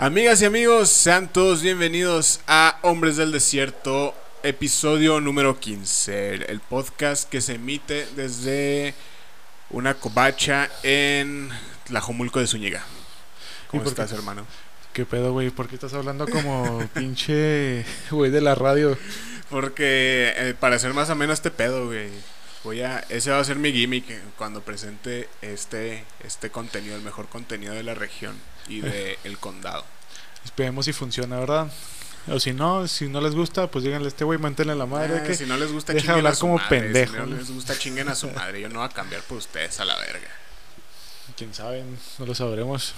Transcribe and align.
Amigas 0.00 0.40
y 0.42 0.44
amigos, 0.44 0.90
sean 0.90 1.26
todos 1.26 1.60
bienvenidos 1.60 2.38
a 2.46 2.78
Hombres 2.82 3.16
del 3.16 3.32
Desierto, 3.32 4.14
episodio 4.44 5.20
número 5.20 5.58
15, 5.58 6.36
el 6.36 6.60
podcast 6.60 7.28
que 7.28 7.40
se 7.40 7.54
emite 7.54 8.06
desde 8.14 8.94
una 9.70 9.94
covacha 9.94 10.70
en 10.84 11.50
Tlajomulco 11.88 12.38
de 12.38 12.46
Zúñiga. 12.46 12.84
¿Cómo 13.66 13.82
¿Y 13.82 13.84
por 13.86 13.90
estás, 13.90 14.10
qué? 14.10 14.16
hermano? 14.18 14.46
¿Qué 14.92 15.04
pedo, 15.04 15.32
güey? 15.32 15.50
¿Por 15.50 15.66
qué 15.68 15.74
estás 15.74 15.94
hablando 15.94 16.28
como 16.28 16.78
pinche 16.94 17.84
güey 18.12 18.30
de 18.30 18.40
la 18.40 18.54
radio? 18.54 18.96
Porque 19.50 20.32
eh, 20.36 20.54
para 20.60 20.76
hacer 20.76 20.94
más 20.94 21.10
o 21.10 21.16
menos 21.16 21.40
este 21.40 21.50
pedo, 21.50 21.86
güey, 21.86 22.10
voy 22.62 22.82
a 22.82 23.00
ese 23.08 23.32
va 23.32 23.40
a 23.40 23.44
ser 23.44 23.56
mi 23.56 23.72
gimmick 23.72 24.08
eh, 24.10 24.20
cuando 24.36 24.60
presente 24.60 25.28
este 25.42 26.04
este 26.24 26.50
contenido, 26.50 26.94
el 26.94 27.02
mejor 27.02 27.26
contenido 27.28 27.74
de 27.74 27.82
la 27.82 27.94
región 27.94 28.36
y 28.68 28.80
de 28.80 29.18
el 29.24 29.38
condado. 29.38 29.84
Esperemos 30.44 30.84
si 30.84 30.92
funciona, 30.92 31.38
¿verdad? 31.38 31.68
O 32.30 32.38
si 32.38 32.52
no, 32.52 32.86
si 32.88 33.08
no 33.08 33.20
les 33.22 33.34
gusta, 33.34 33.70
pues 33.70 33.84
díganle 33.84 34.06
a 34.06 34.08
este 34.08 34.24
güey, 34.24 34.38
manténle 34.38 34.74
la 34.74 34.84
madre 34.86 35.18
Ah, 35.20 35.22
que 35.24 35.34
si 35.34 35.46
no 35.46 35.56
les 35.56 35.72
gusta 35.72 35.94
deja 35.94 36.12
hablar 36.14 36.32
a 36.32 36.36
su 36.36 36.40
como 36.42 36.58
madre, 36.58 36.68
pendejo, 36.80 37.14
Si 37.14 37.18
no 37.20 37.26
les 37.36 37.50
gusta 37.50 37.78
chinguen 37.78 38.08
a 38.08 38.14
su 38.14 38.30
madre, 38.30 38.60
yo 38.60 38.68
no 38.68 38.80
voy 38.80 38.86
a 38.88 38.90
cambiar 38.90 39.22
por 39.22 39.38
ustedes 39.38 39.80
a 39.80 39.84
la 39.86 39.96
verga. 39.98 40.28
quién 41.36 41.54
sabe, 41.54 41.84
no 42.18 42.26
lo 42.26 42.34
sabremos. 42.34 42.94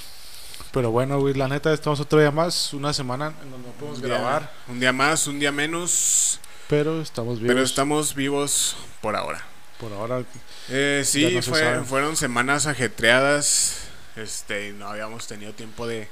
Pero 0.73 0.91
bueno, 0.91 1.19
güey, 1.21 1.35
la 1.35 1.47
neta 1.49 1.73
estamos 1.73 2.01
otro 2.01 2.19
día 2.21 2.31
más, 2.31 2.73
una 2.75 2.93
semana 2.93 3.33
en 3.43 3.51
donde 3.51 3.69
no 3.69 3.75
podemos 3.75 3.99
Un 3.99 4.05
día- 4.07 4.15
grabar, 4.19 4.53
un 4.69 4.81
día 4.81 4.93
más, 4.93 5.27
un 5.27 5.39
día 5.39 5.53
menos, 5.53 6.39
pero 6.69 7.01
estamos 7.03 7.39
vivos 7.41 7.49
pero 7.55 7.63
estamos 7.65 8.15
vivos 8.15 8.77
por 9.01 9.15
ahora. 9.17 9.45
por 9.79 9.93
ahora. 9.93 10.23
Eh, 10.69 11.03
sí, 11.07 11.41
fue- 11.43 11.83
fueron 11.85 12.17
semanas 12.17 12.67
ajetreadas. 12.67 13.77
Este, 14.21 14.73
no 14.73 14.89
habíamos 14.89 15.27
tenido 15.27 15.53
tiempo 15.53 15.87
de, 15.87 16.09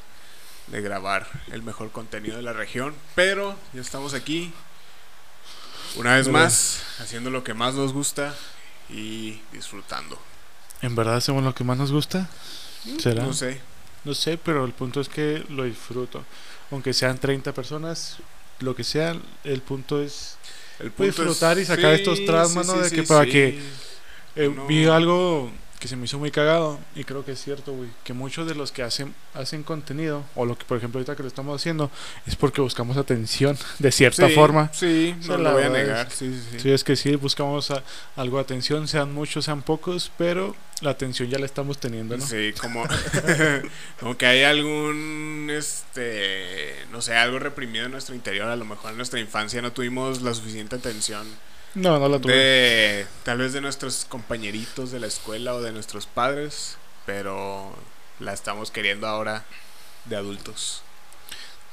de 0.68 0.80
grabar 0.80 1.26
el 1.52 1.62
mejor 1.62 1.90
contenido 1.90 2.36
de 2.36 2.42
la 2.42 2.52
región. 2.52 2.94
Pero 3.14 3.56
ya 3.72 3.80
estamos 3.80 4.14
aquí. 4.14 4.52
Una 5.96 6.16
vez 6.16 6.28
más, 6.28 6.82
haciendo 7.00 7.30
lo 7.30 7.42
que 7.44 7.54
más 7.54 7.74
nos 7.74 7.92
gusta 7.92 8.34
y 8.90 9.40
disfrutando. 9.52 10.18
¿En 10.82 10.94
verdad 10.94 11.16
hacemos 11.16 11.42
lo 11.42 11.54
que 11.54 11.64
más 11.64 11.76
nos 11.78 11.90
gusta? 11.92 12.28
¿Será? 12.98 13.22
No 13.24 13.32
sé. 13.32 13.60
No 14.04 14.14
sé, 14.14 14.38
pero 14.38 14.64
el 14.64 14.72
punto 14.72 15.00
es 15.00 15.08
que 15.08 15.44
lo 15.48 15.64
disfruto. 15.64 16.24
Aunque 16.70 16.92
sean 16.92 17.18
30 17.18 17.52
personas, 17.52 18.16
lo 18.60 18.76
que 18.76 18.84
sea, 18.84 19.16
el 19.44 19.62
punto 19.62 20.00
es 20.02 20.36
El 20.78 20.92
disfrutar 20.96 21.58
y 21.58 21.64
sacar 21.64 21.92
estos 21.94 22.24
traumas, 22.24 22.66
¿no? 22.66 22.78
De 22.78 22.90
que 22.90 23.02
para 23.02 23.24
que- 23.26 23.60
Eh, 24.36 24.48
No. 24.54 24.66
Vi 24.66 24.86
algo 24.86 25.50
que 25.78 25.88
se 25.88 25.96
me 25.96 26.04
hizo 26.06 26.18
muy 26.18 26.30
cagado 26.30 26.78
y 26.96 27.04
creo 27.04 27.24
que 27.24 27.32
es 27.32 27.42
cierto, 27.42 27.72
güey, 27.72 27.88
que 28.04 28.12
muchos 28.12 28.46
de 28.48 28.54
los 28.54 28.72
que 28.72 28.82
hacen 28.82 29.14
hacen 29.34 29.62
contenido 29.62 30.24
o 30.34 30.44
lo 30.44 30.58
que 30.58 30.64
por 30.64 30.76
ejemplo 30.78 30.98
ahorita 30.98 31.14
que 31.14 31.22
lo 31.22 31.28
estamos 31.28 31.60
haciendo 31.60 31.90
es 32.26 32.34
porque 32.36 32.60
buscamos 32.60 32.96
atención 32.96 33.56
de 33.78 33.92
cierta 33.92 34.28
Sí, 34.28 34.34
forma. 34.34 34.70
Sí, 34.72 35.14
O 35.24 35.28
no 35.28 35.38
lo 35.38 35.52
voy 35.52 35.62
a 35.64 35.68
negar. 35.68 36.06
es- 36.08 36.14
Sí, 36.14 36.32
sí, 36.34 36.48
sí. 36.52 36.60
Sí, 36.60 36.70
es 36.72 36.82
que 36.84 36.96
sí 36.96 37.14
buscamos 37.16 37.70
a- 37.70 37.82
algo 38.16 38.38
de 38.38 38.42
atención, 38.42 38.88
sean 38.88 39.12
muchos, 39.14 39.44
sean 39.44 39.62
pocos, 39.62 40.10
pero 40.18 40.56
la 40.80 40.90
atención 40.90 41.28
ya 41.28 41.38
la 41.38 41.46
estamos 41.46 41.78
teniendo, 41.78 42.16
¿no? 42.16 42.24
Sí, 42.26 42.52
como, 42.60 42.84
como 44.00 44.16
que 44.16 44.26
hay 44.26 44.42
algún, 44.44 45.48
este, 45.52 46.74
no 46.90 47.00
sé, 47.02 47.14
algo 47.16 47.38
reprimido 47.38 47.86
en 47.86 47.92
nuestro 47.92 48.14
interior. 48.14 48.48
A 48.48 48.56
lo 48.56 48.64
mejor 48.64 48.90
en 48.92 48.96
nuestra 48.96 49.20
infancia 49.20 49.62
no 49.62 49.72
tuvimos 49.72 50.22
la 50.22 50.34
suficiente 50.34 50.76
atención 50.76 51.26
No, 51.78 51.98
no 51.98 52.08
la 52.08 52.18
tuve. 52.18 52.34
de, 52.34 53.06
tal 53.22 53.38
vez 53.38 53.52
de 53.52 53.60
nuestros 53.60 54.04
compañeritos 54.04 54.90
de 54.90 54.98
la 55.00 55.06
escuela 55.06 55.54
o 55.54 55.62
de 55.62 55.72
nuestros 55.72 56.06
padres, 56.06 56.76
pero 57.06 57.72
la 58.18 58.32
estamos 58.32 58.70
queriendo 58.70 59.06
ahora 59.06 59.44
de 60.06 60.16
adultos. 60.16 60.82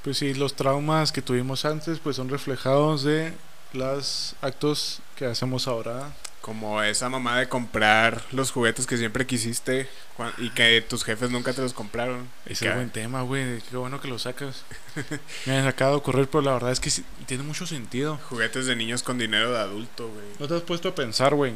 Pues 0.04 0.20
sí, 0.20 0.36
los 0.36 0.56
traumas 0.56 1.12
que 1.12 1.24
tuvimos 1.24 1.66
antes 1.66 2.00
pues 2.00 2.18
son 2.18 2.30
reflejados 2.30 3.04
de 3.04 3.34
los 3.74 4.36
actos 4.42 5.02
que 5.16 5.26
hacemos 5.26 5.68
ahora. 5.68 6.14
Como 6.46 6.84
esa 6.84 7.10
mamá 7.10 7.40
de 7.40 7.50
comprar 7.50 8.22
los 8.32 8.52
juguetes 8.52 8.86
que 8.86 8.98
siempre 8.98 9.26
quisiste 9.26 9.90
y 10.38 10.52
que 10.52 10.80
tus 10.88 11.04
jefes 11.04 11.32
nunca 11.32 11.54
te 11.54 11.62
los 11.64 11.74
compraron. 11.74 12.28
Ese 12.46 12.66
que- 12.66 12.70
es 12.70 12.76
buen 12.76 12.92
tema, 12.92 13.24
güey. 13.24 13.62
Qué 13.68 13.76
bueno 13.78 14.00
que 14.00 14.08
lo 14.08 14.20
sacas. 14.20 14.64
Me 15.48 15.58
han 15.58 15.66
acabado 15.66 15.98
de 15.98 16.04
correr, 16.04 16.28
pero 16.30 16.44
la 16.44 16.54
verdad 16.54 16.72
es 16.72 16.80
que 16.80 16.92
sí, 16.92 17.04
tiene 17.26 17.42
mucho 17.42 17.66
sentido. 17.66 18.20
Juguetes 18.30 18.68
de 18.68 18.76
niños 18.76 19.02
con 19.02 19.18
dinero 19.18 19.52
de 19.54 19.58
adulto, 19.58 20.08
güey. 20.08 20.26
¿No 20.38 20.48
te 20.48 20.54
has 20.56 20.62
puesto 20.62 20.90
a 20.90 20.94
pensar, 20.94 21.34
güey? 21.34 21.54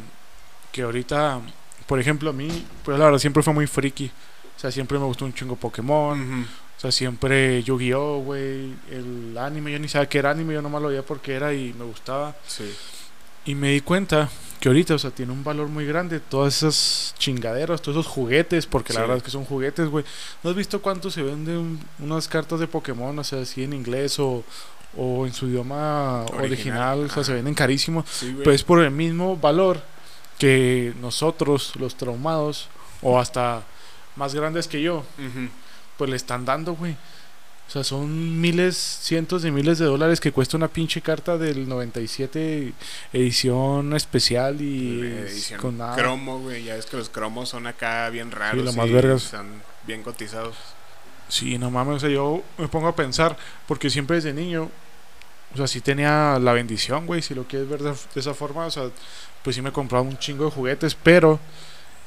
Que 0.72 0.81
ahorita, 0.81 1.39
por 1.85 1.99
ejemplo, 1.99 2.31
a 2.31 2.33
mí, 2.33 2.66
pues 2.83 2.97
la 2.97 3.05
verdad 3.05 3.19
siempre 3.19 3.44
fue 3.44 3.53
muy 3.53 3.67
friki. 3.67 4.09
O 4.57 4.59
sea, 4.59 4.72
siempre 4.72 4.97
me 4.97 5.05
gustó 5.05 5.23
un 5.25 5.35
chingo 5.35 5.55
Pokémon. 5.55 6.47
O 6.78 6.79
sea, 6.81 6.91
siempre 6.91 7.61
Yu-Gi-Oh, 7.61 8.22
güey. 8.23 8.73
El 8.89 9.38
anime, 9.38 9.72
yo 9.72 9.78
ni 9.78 9.88
sabía 9.88 10.09
que 10.09 10.17
era 10.17 10.31
anime, 10.31 10.55
yo 10.55 10.63
nomás 10.63 10.81
lo 10.81 10.88
veía 10.88 11.03
porque 11.03 11.35
era 11.35 11.53
y 11.53 11.73
me 11.73 11.85
gustaba. 11.85 12.35
Sí. 12.47 12.75
Y 13.45 13.55
me 13.55 13.72
di 13.72 13.81
cuenta 13.81 14.29
que 14.59 14.67
ahorita, 14.67 14.95
o 14.95 15.00
sea, 15.00 15.11
tiene 15.11 15.31
un 15.31 15.44
valor 15.44 15.67
muy 15.69 15.85
grande 15.85 16.19
todas 16.19 16.57
esas 16.57 17.16
chingaderas, 17.17 17.81
todos 17.81 17.97
esos 18.00 18.11
juguetes, 18.11 18.66
porque 18.66 18.94
la 18.94 19.01
verdad 19.01 19.17
es 19.17 19.23
que 19.23 19.31
son 19.31 19.45
juguetes, 19.45 19.88
güey. 19.88 20.03
¿No 20.44 20.50
has 20.50 20.55
visto 20.55 20.81
cuánto 20.81 21.09
se 21.09 21.23
venden 21.23 21.79
unas 21.99 22.28
cartas 22.28 22.59
de 22.59 22.67
Pokémon, 22.67 23.17
o 23.17 23.23
sea, 23.23 23.41
así 23.41 23.63
en 23.63 23.73
inglés 23.73 24.19
o, 24.19 24.44
o 24.97 25.25
en 25.25 25.33
su 25.33 25.47
idioma 25.47 26.23
original? 26.25 26.44
Original, 26.45 26.99
o 27.05 27.09
sea, 27.09 27.23
se 27.23 27.33
venden 27.33 27.53
carísimos. 27.55 28.05
Sí, 28.09 28.31
güey. 28.33 28.44
Pues 28.44 28.63
por 28.63 28.81
el 28.81 28.91
mismo 28.91 29.38
valor 29.38 29.81
que 30.38 30.94
nosotros, 31.01 31.73
los 31.78 31.95
traumados, 31.95 32.67
o 33.01 33.17
hasta 33.19 33.63
más 34.17 34.35
grandes 34.35 34.67
que 34.67 34.81
yo, 34.81 34.97
Ujú. 35.17 35.47
pues 35.97 36.09
le 36.09 36.17
están 36.17 36.44
dando, 36.44 36.73
güey. 36.75 36.97
O 37.69 37.72
sea, 37.72 37.84
son 37.84 38.41
miles, 38.41 38.75
cientos 38.75 39.44
de 39.44 39.52
miles 39.52 39.78
de 39.78 39.85
dólares 39.85 40.19
que 40.19 40.31
cuesta 40.31 40.57
una 40.57 40.69
pinche 40.69 41.02
carta 41.03 41.38
del 41.38 41.69
97 41.69 42.74
edición 43.13 43.96
especial 43.96 44.59
y 44.59 45.02
Edición 45.02 45.62
con 45.62 45.78
nada. 45.78 45.96
cromo, 45.96 46.40
güey. 46.40 46.63
Ya 46.63 46.74
ves 46.74 46.88
que 46.88 46.97
los 46.97 47.09
cromos 47.09 47.50
son 47.50 47.68
acá 47.68 48.09
bien 48.09 48.31
raros. 48.31 48.66
lo 48.66 48.74
más 48.74 48.88
y 48.88 48.91
vergas. 48.91 49.25
Están 49.25 49.62
bien 49.85 50.02
cotizados. 50.02 50.56
Sí, 51.28 51.59
no 51.59 51.69
mames, 51.69 51.97
o 51.97 52.00
sea, 52.00 52.09
yo 52.09 52.41
me 52.58 52.68
pongo 52.69 52.88
a 52.88 52.96
pensar, 52.96 53.38
porque 53.68 53.91
siempre 53.91 54.16
desde 54.16 54.34
niño, 54.34 54.72
o 55.53 55.58
sea, 55.58 55.68
sí 55.68 55.79
tenía 55.79 56.40
la 56.41 56.53
bendición, 56.53 57.06
güey, 57.06 57.22
si 57.22 57.35
lo 57.35 57.44
quieres 57.44 57.69
ver 57.69 57.84
de, 57.84 57.91
de 57.91 58.19
esa 58.19 58.34
forma, 58.34 58.66
o 58.66 58.72
sea, 58.72 58.90
pues 59.44 59.56
sí 59.56 59.62
me 59.62 59.72
compraba 59.72 60.02
un 60.03 60.18
chingo 60.18 60.46
de 60.46 60.50
juguetes, 60.52 60.96
pero 60.96 61.40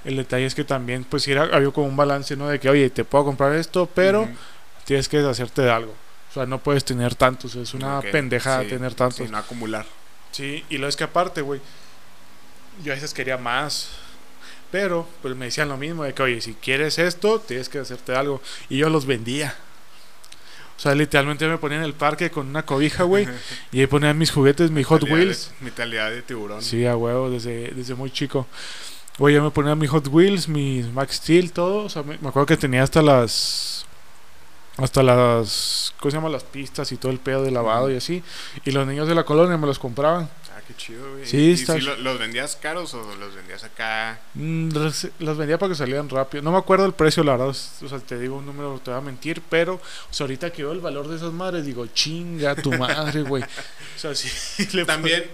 el 0.04 0.16
detalle 0.16 0.46
es 0.46 0.56
que 0.56 0.64
también, 0.64 1.04
pues 1.04 1.22
sí 1.22 1.30
era, 1.30 1.44
había 1.44 1.70
como 1.70 1.86
un 1.86 1.96
balance, 1.96 2.34
¿no? 2.36 2.48
De 2.48 2.58
que, 2.58 2.68
oye, 2.68 2.90
te 2.90 3.04
puedo 3.04 3.24
comprar 3.24 3.54
esto, 3.54 3.88
pero. 3.94 4.28
Tienes 4.84 5.08
que 5.08 5.18
deshacerte 5.18 5.62
de 5.62 5.70
algo. 5.70 5.94
O 6.30 6.34
sea, 6.34 6.46
no 6.46 6.58
puedes 6.58 6.84
tener 6.84 7.14
tantos, 7.14 7.54
es 7.56 7.74
una 7.74 7.98
Ok, 7.98 8.06
pendejada 8.10 8.62
sí, 8.62 8.68
tener 8.68 8.94
tantos. 8.94 9.30
No 9.30 9.36
acumular. 9.38 9.84
Sí, 10.30 10.64
y 10.70 10.78
lo 10.78 10.88
es 10.88 10.96
que 10.96 11.04
aparte, 11.04 11.42
güey, 11.42 11.60
yo 12.82 12.92
a 12.92 12.94
veces 12.94 13.12
quería 13.12 13.36
más. 13.36 13.90
Pero, 14.70 15.06
pues 15.20 15.36
me 15.36 15.44
decían 15.44 15.68
lo 15.68 15.76
mismo, 15.76 16.04
de 16.04 16.14
que, 16.14 16.22
oye, 16.22 16.40
si 16.40 16.54
quieres 16.54 16.98
esto, 16.98 17.38
tienes 17.40 17.68
que 17.68 17.78
hacerte 17.78 18.14
algo. 18.16 18.40
Y 18.70 18.78
yo 18.78 18.88
los 18.88 19.04
vendía. 19.04 19.54
O 20.78 20.80
sea, 20.80 20.94
literalmente 20.94 21.46
me 21.46 21.58
ponía 21.58 21.76
en 21.76 21.84
el 21.84 21.92
parque 21.92 22.30
con 22.30 22.46
una 22.48 22.64
cobija, 22.64 23.04
güey, 23.04 23.28
y 23.72 23.80
ahí 23.80 23.86
ponía 23.86 24.14
mis 24.14 24.30
juguetes, 24.30 24.70
mi 24.70 24.82
Hot 24.82 25.02
Wheels. 25.04 25.52
mentalidad 25.60 26.10
de 26.10 26.22
tiburón. 26.22 26.62
Sí, 26.62 26.86
a 26.86 26.96
huevo, 26.96 27.28
desde, 27.30 27.68
desde 27.72 27.94
muy 27.94 28.10
chico. 28.10 28.46
Oye, 29.18 29.34
yo 29.36 29.44
me 29.44 29.50
ponía 29.50 29.74
mi 29.74 29.86
Hot 29.86 30.08
Wheels, 30.08 30.48
mis 30.48 30.86
Max 30.90 31.16
Steel, 31.16 31.52
todo. 31.52 31.84
O 31.84 31.88
sea, 31.90 32.02
me, 32.02 32.16
me 32.18 32.28
acuerdo 32.30 32.46
que 32.46 32.56
tenía 32.56 32.82
hasta 32.82 33.02
las. 33.02 33.81
Hasta 34.78 35.02
las. 35.02 35.92
¿Cómo 36.00 36.10
se 36.10 36.16
llama? 36.16 36.28
Las 36.28 36.44
pistas 36.44 36.90
y 36.92 36.96
todo 36.96 37.12
el 37.12 37.18
pedo 37.18 37.42
de 37.42 37.50
lavado 37.50 37.90
y 37.90 37.96
así. 37.96 38.22
Y 38.64 38.70
los 38.70 38.86
niños 38.86 39.06
de 39.08 39.14
la 39.14 39.24
colonia 39.24 39.56
me 39.58 39.66
los 39.66 39.78
compraban. 39.78 40.30
Ah, 40.54 40.60
qué 40.66 40.74
chido, 40.76 41.12
güey. 41.12 41.26
Sí, 41.26 41.36
¿Y 41.50 41.52
está- 41.52 41.74
si 41.74 41.80
lo- 41.82 41.96
los 41.96 42.18
vendías 42.18 42.56
caros 42.56 42.94
o 42.94 43.14
los 43.16 43.34
vendías 43.34 43.64
acá? 43.64 44.18
Mm, 44.34 44.70
Los, 44.72 45.08
los 45.18 45.36
vendía 45.36 45.58
para 45.58 45.70
que 45.72 45.76
salieran 45.76 46.08
rápido. 46.08 46.42
No 46.42 46.52
me 46.52 46.58
acuerdo 46.58 46.86
el 46.86 46.94
precio, 46.94 47.22
la 47.22 47.32
verdad. 47.32 47.48
O 47.48 47.54
sea, 47.88 47.98
te 48.00 48.18
digo 48.18 48.36
un 48.36 48.46
número, 48.46 48.80
te 48.82 48.90
voy 48.90 48.98
a 48.98 49.02
mentir. 49.02 49.42
Pero, 49.50 49.74
o 49.74 49.80
sea, 50.12 50.24
ahorita 50.24 50.50
que 50.50 50.62
veo 50.62 50.72
el 50.72 50.80
valor 50.80 51.06
de 51.08 51.16
esas 51.16 51.32
madres, 51.32 51.66
digo, 51.66 51.86
chinga 51.88 52.54
tu 52.54 52.72
madre, 52.72 53.22
güey. 53.22 53.42
O 53.42 53.98
sea, 53.98 54.14
sí. 54.14 54.30
le 54.72 54.84
También 54.86 55.24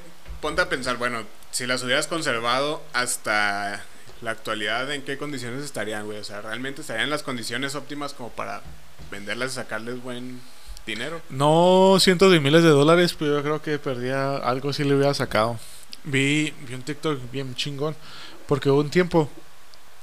ponte 0.41 0.63
a 0.63 0.69
pensar, 0.69 0.97
bueno, 0.97 1.23
si 1.53 1.65
las 1.67 1.83
hubieras 1.85 2.09
conservado 2.09 2.83
hasta 2.93 3.85
la 4.21 4.33
actualidad, 4.33 4.91
¿en 4.93 5.03
qué 5.03 5.17
condiciones 5.17 5.65
estarían, 5.65 6.07
güey? 6.07 6.19
O 6.19 6.25
sea, 6.25 6.43
¿realmente 6.43 6.81
estarían 6.81 7.05
en 7.05 7.11
las 7.11 7.23
condiciones 7.23 7.75
óptimas 7.77 8.15
como 8.15 8.31
para 8.31 8.63
venderlas 9.11 9.53
y 9.53 9.55
sacarles 9.57 10.03
buen 10.03 10.41
dinero? 10.87 11.21
No 11.31 11.97
cientos 12.01 12.33
de 12.33 12.41
miles 12.41 12.63
de 12.63 12.71
dólares, 12.71 13.15
pero 13.19 13.37
yo 13.37 13.43
creo 13.43 13.63
que 13.63 13.79
perdía 13.79 14.37
algo 14.37 14.73
si 14.73 14.85
le 14.85 14.95
hubiera 14.95 15.15
sacado. 15.15 15.59
Vi, 16.05 16.55
vi 16.67 16.75
un 16.75 16.83
TikTok 16.83 17.19
bien 17.31 17.55
chingón, 17.55 17.95
porque 18.47 18.71
hubo 18.71 18.81
un 18.81 18.91
tiempo 18.91 19.29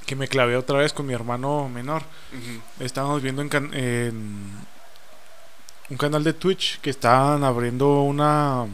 que 0.06 0.14
me 0.14 0.28
clavé 0.28 0.56
otra 0.56 0.78
vez 0.78 0.92
con 0.92 1.06
mi 1.06 1.14
hermano 1.14 1.68
menor. 1.68 2.02
Estábamos 2.78 3.22
viendo 3.22 3.42
en, 3.42 3.48
can- 3.48 3.74
en 3.74 4.50
un 5.90 5.96
canal 5.96 6.22
de 6.22 6.32
Twitch 6.32 6.78
que 6.80 6.90
estaban 6.90 7.42
abriendo 7.44 8.02
una 8.02 8.66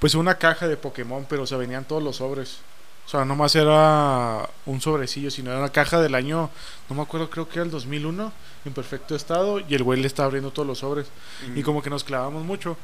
pues 0.00 0.16
una 0.16 0.36
caja 0.36 0.66
de 0.66 0.76
Pokémon, 0.76 1.24
pero 1.28 1.46
se 1.46 1.54
venían 1.56 1.84
todos 1.84 2.02
los 2.02 2.16
sobres. 2.16 2.58
O 3.06 3.08
sea, 3.08 3.24
nomás 3.24 3.54
era 3.56 4.48
un 4.64 4.80
sobrecillo, 4.80 5.30
sino 5.30 5.50
era 5.50 5.58
una 5.58 5.70
caja 5.70 6.00
del 6.00 6.14
año, 6.14 6.50
no 6.88 6.96
me 6.96 7.02
acuerdo, 7.02 7.28
creo 7.28 7.48
que 7.48 7.54
era 7.54 7.64
el 7.64 7.70
2001, 7.70 8.32
en 8.64 8.72
perfecto 8.72 9.14
estado, 9.14 9.60
y 9.60 9.74
el 9.74 9.82
güey 9.82 10.00
le 10.00 10.06
estaba 10.06 10.26
abriendo 10.26 10.50
todos 10.50 10.66
los 10.66 10.78
sobres. 10.78 11.08
Y 11.54 11.62
como 11.62 11.82
que 11.82 11.90
nos 11.90 12.04
clavamos 12.04 12.44
mucho, 12.44 12.76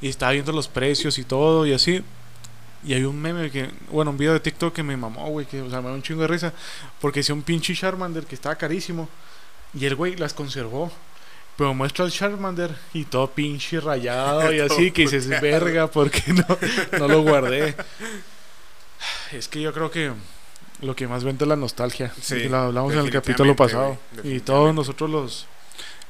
y 0.00 0.08
estaba 0.08 0.32
viendo 0.32 0.52
los 0.52 0.68
precios 0.68 1.18
y 1.18 1.24
todo, 1.24 1.64
y 1.64 1.72
así. 1.72 2.02
Y 2.84 2.94
hay 2.94 3.04
un 3.04 3.20
meme 3.20 3.50
que, 3.50 3.70
bueno, 3.90 4.10
un 4.10 4.18
video 4.18 4.32
de 4.32 4.40
TikTok 4.40 4.74
que 4.74 4.82
me 4.82 4.96
mamó, 4.96 5.28
güey, 5.28 5.46
que, 5.46 5.62
o 5.62 5.70
sea, 5.70 5.80
me 5.80 5.88
da 5.88 5.94
un 5.94 6.02
chingo 6.02 6.22
de 6.22 6.28
risa, 6.28 6.52
porque 7.00 7.20
decía 7.20 7.34
un 7.34 7.42
pinche 7.42 7.74
Charmander 7.74 8.26
que 8.26 8.34
estaba 8.34 8.56
carísimo, 8.56 9.08
y 9.72 9.86
el 9.86 9.94
güey 9.94 10.16
las 10.16 10.34
conservó. 10.34 10.90
Pero 11.56 11.74
muestra 11.74 12.06
el 12.06 12.10
Charmander 12.10 12.74
y 12.94 13.04
todo 13.04 13.30
pinche 13.30 13.78
rayado 13.78 14.52
y 14.52 14.60
así 14.60 14.90
que 14.90 15.02
dices, 15.02 15.28
verga, 15.28 15.86
porque 15.86 16.32
no, 16.32 16.46
no 16.98 17.08
lo 17.08 17.22
guardé? 17.22 17.76
Es 19.32 19.48
que 19.48 19.60
yo 19.60 19.72
creo 19.72 19.90
que 19.90 20.12
lo 20.80 20.94
que 20.96 21.06
más 21.08 21.24
vende 21.24 21.44
es 21.44 21.48
la 21.48 21.56
nostalgia. 21.56 22.12
Sí, 22.20 22.34
y 22.36 22.48
lo 22.48 22.58
hablamos 22.58 22.92
en 22.92 23.00
el 23.00 23.10
capítulo 23.10 23.54
pasado. 23.56 23.98
Y 24.24 24.40
todos 24.40 24.74
nosotros 24.74 25.08
los 25.10 25.46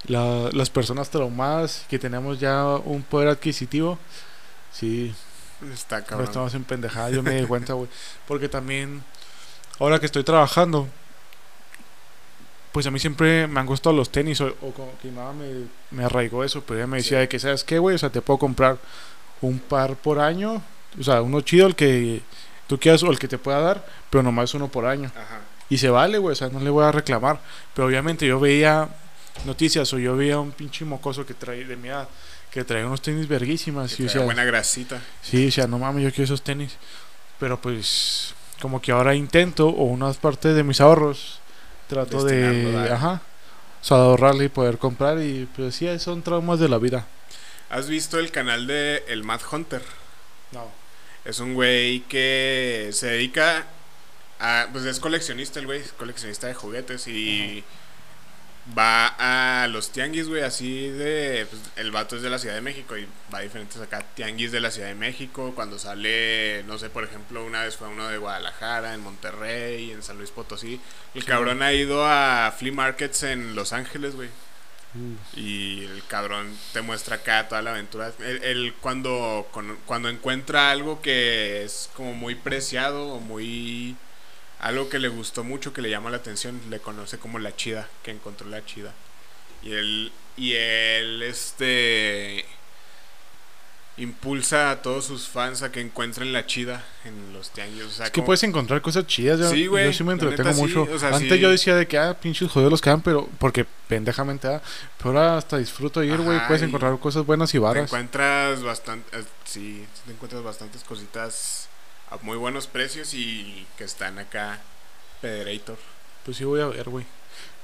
la- 0.07 0.51
las 0.53 0.69
personas 0.71 1.11
traumadas 1.11 1.85
que 1.89 1.99
tenemos 1.99 2.41
ya 2.41 2.65
un 2.67 3.03
poder 3.03 3.29
adquisitivo, 3.29 3.99
sí, 4.73 5.15
Está 5.73 6.03
cabrón. 6.05 6.27
estamos 6.27 6.53
en 6.55 6.65
pendejadas, 6.65 7.13
yo 7.13 7.23
me 7.23 7.41
di 7.41 7.47
cuenta, 7.47 7.75
güey. 7.75 7.89
Porque 8.27 8.49
también, 8.49 9.05
ahora 9.79 10.01
que 10.01 10.07
estoy 10.07 10.25
trabajando, 10.25 10.89
pues 12.73 12.87
a 12.87 12.91
mí 12.91 12.99
siempre 12.99 13.47
me 13.47 13.61
han 13.61 13.67
gustado 13.67 13.95
los 13.95 14.11
tenis, 14.11 14.41
o, 14.41 14.47
o 14.63 14.73
como 14.73 14.99
que 15.01 15.09
mi 15.09 15.15
mamá 15.17 15.33
me, 15.35 15.67
me 15.91 16.05
arraigó 16.05 16.43
eso, 16.43 16.63
pero 16.67 16.79
ella 16.81 16.87
me 16.87 16.97
decía 16.97 17.19
Sí. 17.19 17.21
de 17.23 17.29
que, 17.29 17.39
¿sabes 17.39 17.65
qué, 17.65 17.79
güey? 17.79 17.95
O 17.95 17.99
sea, 17.99 18.11
te 18.11 18.23
puedo 18.23 18.39
comprar 18.39 18.79
un 19.43 19.59
par 19.59 19.95
por 19.97 20.19
año, 20.19 20.63
o 20.99 21.03
sea, 21.03 21.21
uno 21.23 21.43
chido, 21.43 21.67
el 21.67 21.77
que 21.77 22.23
tú 22.73 22.81
quieras 22.81 23.03
o 23.03 23.11
el 23.11 23.19
que 23.19 23.29
te 23.29 23.37
pueda 23.37 23.61
dar, 23.61 23.85
pero 24.09 24.23
nomás 24.23 24.55
uno 24.55 24.69
por 24.69 24.87
año. 24.87 25.13
Ajá. 25.15 25.41
Y 25.69 25.77
se 25.77 25.91
vale, 25.91 26.17
güey, 26.17 26.33
o 26.33 26.35
sea, 26.35 26.49
no 26.49 26.59
le 26.59 26.71
voy 26.71 26.87
a 26.87 26.91
reclamar. 26.91 27.39
Pero 27.75 27.87
obviamente 27.87 28.27
yo 28.27 28.41
veía 28.41 28.89
noticias 29.45 29.93
o 29.93 29.99
yo 29.99 30.17
veía 30.17 30.39
un 30.39 30.53
pinche 30.53 30.87
mocoso 30.87 31.27
que 31.27 31.35
traía 31.35 31.67
de 31.67 31.77
mi 31.77 31.89
edad, 31.89 32.09
que 32.51 32.65
traía 32.65 32.87
unos 32.87 33.03
tenis 33.03 33.29
verguísimas. 33.29 33.91
Que 33.91 33.93
Y 33.93 33.97
traía 33.97 34.09
decía, 34.09 34.25
buena 34.25 34.45
grasita. 34.45 35.03
Sí, 35.21 35.49
o 35.49 35.51
sea, 35.53 35.67
no 35.67 35.79
mames, 35.79 36.03
yo 36.03 36.11
quiero 36.13 36.25
esos 36.25 36.41
tenis. 36.41 36.79
Pero 37.39 37.61
pues, 37.61 38.33
como 38.63 38.81
que 38.81 38.91
ahora 38.91 39.15
intento, 39.15 39.69
o 39.69 39.85
unas 39.85 40.17
partes 40.17 40.57
de 40.57 40.65
mis 40.65 40.81
ahorros, 40.81 41.41
trato 41.89 42.25
de, 42.25 42.89
ajá, 42.91 43.21
o 43.83 43.85
sea, 43.85 43.99
de 43.99 44.03
ahorrarle 44.05 44.45
y 44.47 44.49
poder 44.49 44.79
comprar. 44.79 45.19
Y 45.21 45.47
pues 45.55 45.75
sí, 45.75 45.87
son 45.99 46.23
traumas 46.23 46.59
de 46.59 46.71
la 46.71 46.79
vida. 46.79 47.07
¿Has 47.69 47.91
visto 47.91 48.19
el 48.19 48.31
canal 48.31 48.67
de 48.67 49.05
El 49.09 49.25
Mad 49.25 49.43
Hunter? 49.51 49.83
No. 50.53 50.82
Es 51.25 51.39
un 51.41 51.55
güey 51.55 52.01
que 52.03 52.91
se 52.93 53.07
dedica 53.09 53.67
a. 54.41 54.69
Pues 54.73 54.85
es 54.85 55.01
coleccionista 55.01 55.61
el 55.61 55.67
güey, 55.67 55.81
es 55.81 55.93
coleccionista 55.93 56.47
de 56.49 56.55
juguetes 56.55 57.07
y. 57.09 57.65
Va 58.79 59.09
a 59.19 59.67
los 59.67 59.91
tianguis, 59.91 60.29
güey, 60.29 60.43
así 60.43 60.89
de. 60.89 61.47
Pues, 61.51 61.63
el 61.77 61.91
vato 61.91 62.15
es 62.17 62.23
de 62.23 62.31
la 62.31 62.39
Ciudad 62.39 62.55
de 62.55 62.61
México 62.61 62.97
y 62.97 63.09
va 63.33 63.39
a 63.39 63.43
diferentes 63.43 63.81
acá 63.81 64.07
tianguis 64.15 64.53
de 64.53 64.61
la 64.61 64.71
Ciudad 64.71 64.89
de 64.89 64.95
México. 64.95 65.53
Cuando 65.55 65.79
sale, 65.81 66.63
no 66.65 66.79
sé, 66.79 66.89
por 66.89 67.03
ejemplo, 67.05 67.45
una 67.45 67.63
vez 67.65 67.77
fue 67.77 67.89
uno 67.89 68.09
de 68.09 68.19
Guadalajara, 68.19 68.95
en 68.95 69.01
Monterrey, 69.01 69.91
en 69.91 70.03
San 70.05 70.17
Luis 70.19 70.31
Potosí. 70.31 70.81
El 71.15 71.25
Sí. 71.27 71.27
cabrón 71.27 71.63
ha 71.63 71.73
ido 71.73 72.05
a 72.07 72.53
flea 72.57 72.73
markets 72.73 73.25
en 73.25 73.55
Los 73.57 73.73
Ángeles, 73.73 74.15
güey. 74.15 74.29
Y 75.35 75.85
el 75.85 76.03
cabrón 76.07 76.55
te 76.73 76.83
muestra 76.83 77.17
acá 77.17 77.49
toda 77.49 77.63
la 77.63 77.71
aventura. 77.71 78.13
Él, 78.21 78.75
cuando, 78.81 79.49
cuando 79.87 80.09
encuentra 80.09 80.71
algo 80.71 81.01
que 81.01 81.65
es 81.65 81.91
como 81.95 82.15
muy 82.15 82.35
preciado 82.35 83.09
o 83.09 83.21
muy... 83.21 83.97
Algo 84.61 84.89
que 84.89 85.01
le 85.01 85.09
gustó 85.09 85.43
mucho, 85.43 85.73
que 85.73 85.83
le 85.83 85.91
llama 85.91 86.11
la 86.11 86.19
atención, 86.19 86.61
le 86.71 86.79
conoce 86.79 87.19
como 87.19 87.39
la 87.41 87.57
chida, 87.57 87.89
que 88.05 88.13
encontró 88.13 88.49
la 88.49 88.65
chida. 88.65 88.93
Y 89.63 89.73
él, 89.73 90.13
y 90.37 90.53
él, 90.53 91.23
este... 91.23 92.45
Impulsa 93.99 94.71
a 94.71 94.81
todos 94.81 95.05
sus 95.05 95.29
fans 95.29 95.63
a 95.63 95.71
que 95.71 95.81
encuentren 95.81 96.33
la 96.33 96.47
chida 96.47 96.83
en 97.05 97.35
los 97.35 97.51
tianguis. 97.51 97.85
O 97.85 97.91
sea, 97.91 98.07
Es 98.07 98.11
que 98.11 98.21
como- 98.21 98.27
puedes 98.27 98.43
encontrar 98.43 98.81
cosas 98.81 99.07
chidas. 99.07 99.39
Yo, 99.39 99.51
Sí, 99.51 99.67
güey, 99.67 99.85
yo 99.85 99.93
sí 99.93 100.03
me 100.03 100.15
entretengo 100.15 100.45
neta 100.49 100.55
sí, 100.55 100.63
mucho. 100.63 100.83
o 100.91 100.99
sea, 100.99 101.11
Antes 101.11 101.31
sí. 101.31 101.39
yo 101.39 101.51
decía 101.51 101.77
de 101.77 101.87
que, 101.87 101.99
ah, 101.99 102.19
pinches 102.19 102.51
jodidos 102.51 102.71
los 102.71 102.81
quedan, 102.81 103.03
pero 103.03 103.29
porque 103.39 103.67
pendejamente, 103.89 104.49
ah, 104.49 104.63
pero 104.97 105.11
ahora 105.11 105.37
hasta 105.37 105.59
disfruto 105.59 106.01
de 106.01 106.07
ir, 106.07 106.17
güey. 106.17 106.41
Puedes 106.47 106.63
encontrar 106.63 106.99
cosas 106.99 107.27
buenas 107.27 107.51
y 107.51 107.53
Te 107.53 107.59
varas. 107.59 107.85
encuentras 107.85 108.63
bastante, 108.63 109.19
eh, 109.19 109.25
sí, 109.45 109.87
te 110.07 110.13
encuentras 110.13 110.43
bastantes 110.43 110.83
cositas 110.85 111.69
a 112.11 112.17
muy 112.23 112.39
buenos 112.39 112.67
precios 112.67 113.13
y 113.13 113.67
que 113.77 113.85
están 113.85 114.19
acá 114.19 114.59
Pederator. 115.21 115.77
Pues 116.25 116.39
sí, 116.39 116.45
voy 116.45 116.63
a 116.63 116.67
ver, 116.67 116.89
güey. 116.89 117.05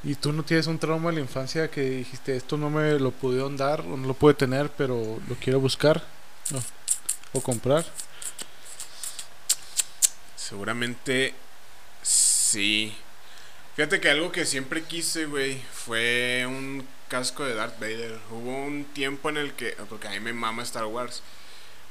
¿Y 0.04 0.14
tú 0.14 0.32
no 0.32 0.42
tienes 0.44 0.66
un 0.66 0.78
trauma 0.78 1.08
de 1.10 1.16
la 1.16 1.22
infancia 1.22 1.68
que 1.70 1.80
dijiste, 1.80 2.36
esto 2.36 2.56
no 2.56 2.68
me 2.70 2.98
lo 3.00 3.10
pudieron 3.12 3.56
dar 3.56 3.80
o 3.80 3.96
no 3.96 4.06
lo 4.06 4.14
pude 4.14 4.34
tener, 4.34 4.70
pero 4.76 5.18
lo 5.26 5.34
quiero 5.36 5.58
buscar 5.58 6.02
no, 6.50 6.62
o 7.32 7.40
comprar? 7.40 7.84
Seguramente 10.36 11.34
sí. 12.02 12.94
Fíjate 13.76 14.00
que 14.00 14.10
algo 14.10 14.32
que 14.32 14.46
siempre 14.46 14.82
quise, 14.82 15.26
güey, 15.26 15.62
fue 15.72 16.44
un 16.48 16.86
casco 17.08 17.44
de 17.44 17.54
Darth 17.54 17.78
Vader. 17.78 18.18
Hubo 18.30 18.64
un 18.64 18.84
tiempo 18.84 19.28
en 19.28 19.36
el 19.36 19.52
que, 19.52 19.76
porque 19.88 20.08
a 20.08 20.10
mí 20.12 20.20
me 20.20 20.32
mama 20.32 20.62
Star 20.62 20.86
Wars. 20.86 21.22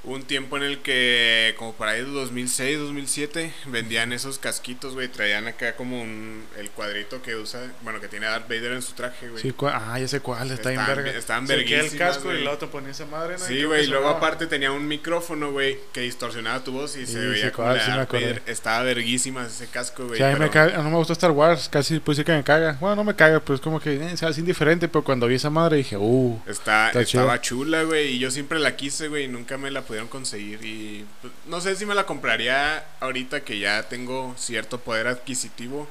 Un 0.04 0.24
tiempo 0.24 0.56
en 0.56 0.64
el 0.64 0.78
que, 0.80 1.54
como 1.58 1.74
por 1.74 1.90
ahí 1.90 2.00
de 2.00 2.10
2006, 2.10 2.80
2007, 2.80 3.52
vendían 3.66 4.14
esos 4.14 4.40
casquitos, 4.40 4.94
güey. 4.94 5.10
Traían 5.10 5.48
acá 5.48 5.76
como 5.76 6.02
un, 6.02 6.46
el 6.58 6.70
cuadrito 6.70 7.22
que 7.22 7.36
usa, 7.36 7.60
bueno, 7.82 8.00
que 8.00 8.08
tiene 8.08 8.26
Darth 8.28 8.48
Vader 8.48 8.72
en 8.72 8.82
su 8.82 8.94
traje, 8.94 9.28
güey. 9.28 9.42
Sí, 9.42 9.54
ah, 9.64 9.98
ya 10.00 10.08
sé 10.08 10.22
cuál, 10.22 10.50
está 10.52 10.70
bien 10.70 10.80
Estaban- 10.80 11.04
verga. 11.04 11.20
estaban 11.20 11.48
Se 11.48 11.54
queda 11.56 11.64
el 11.64 11.70
verguísimas, 11.82 12.16
casco 12.16 12.34
y 12.34 12.42
luego 12.42 12.58
te 12.58 12.68
ponía 12.68 12.92
esa 12.92 13.06
madre, 13.06 13.34
¿no? 13.38 13.44
Sí, 13.46 13.64
güey, 13.66 13.84
y 13.84 13.88
luego 13.88 14.08
aparte 14.08 14.48
tenía 14.48 14.72
un 14.72 14.88
micrófono, 14.88 15.52
güey, 15.52 15.78
que 15.92 16.00
distorsionaba 16.02 16.64
tu 16.64 16.72
voz 16.72 16.96
y 16.96 17.06
Sí, 17.06 17.14
se 17.14 17.20
sí, 17.22 17.28
veía 17.28 17.52
como 17.52 17.68
cuál, 17.68 17.82
sí 17.82 17.92
me 17.92 17.98
Darth. 17.98 18.12
Vader. 18.14 18.42
Estaba 18.46 18.84
verguísima 18.84 19.46
ese 19.46 19.68
casco, 19.68 20.06
güey. 20.08 20.18
Sí, 20.20 20.24
a 20.24 20.30
mí 20.30 20.40
me 20.40 20.50
caga- 20.50 20.78
no 20.78 20.90
me 20.90 20.96
gusta 20.96 21.12
Star 21.14 21.32
Wars, 21.32 21.68
casi 21.68 22.00
pues 22.00 22.18
sí 22.18 22.24
que 22.24 22.32
me 22.32 22.46
caga. 22.46 22.78
Bueno, 22.80 22.96
no 22.96 23.04
me 23.04 23.16
caga, 23.16 23.42
pero 23.42 23.56
es 23.56 23.62
como 23.62 23.82
que 23.82 23.96
eh, 23.96 24.16
se 24.16 24.26
hace 24.26 24.40
indiferente, 24.40 24.88
pero 24.88 25.04
cuando 25.04 25.28
vi 25.28 25.36
esa 25.36 25.50
madre 25.50 25.76
dije, 25.78 25.98
uh, 25.98 26.40
Está, 26.48 26.88
Está 26.88 27.02
estaba 27.02 27.42
chula, 27.42 27.84
güey, 27.84 28.14
y 28.16 28.20
yo 28.20 28.32
siempre 28.32 28.58
la 28.60 28.78
quise, 28.78 29.10
güey, 29.10 29.26
y 29.26 29.28
nunca 29.28 29.58
me 29.58 29.70
la 29.70 29.82
pudieron 29.88 30.08
conseguir. 30.10 30.64
Y 30.64 31.06
pues, 31.22 31.34
no 31.48 31.60
sé 31.62 31.76
si 31.76 31.86
me 31.86 31.96
la 31.96 32.06
compraría 32.06 32.86
ahorita 33.00 33.42
que 33.42 33.58
ya 33.60 33.84
tengo 33.90 34.36
cierto 34.38 34.80
poder 34.80 35.08
adquisitivo. 35.08 35.88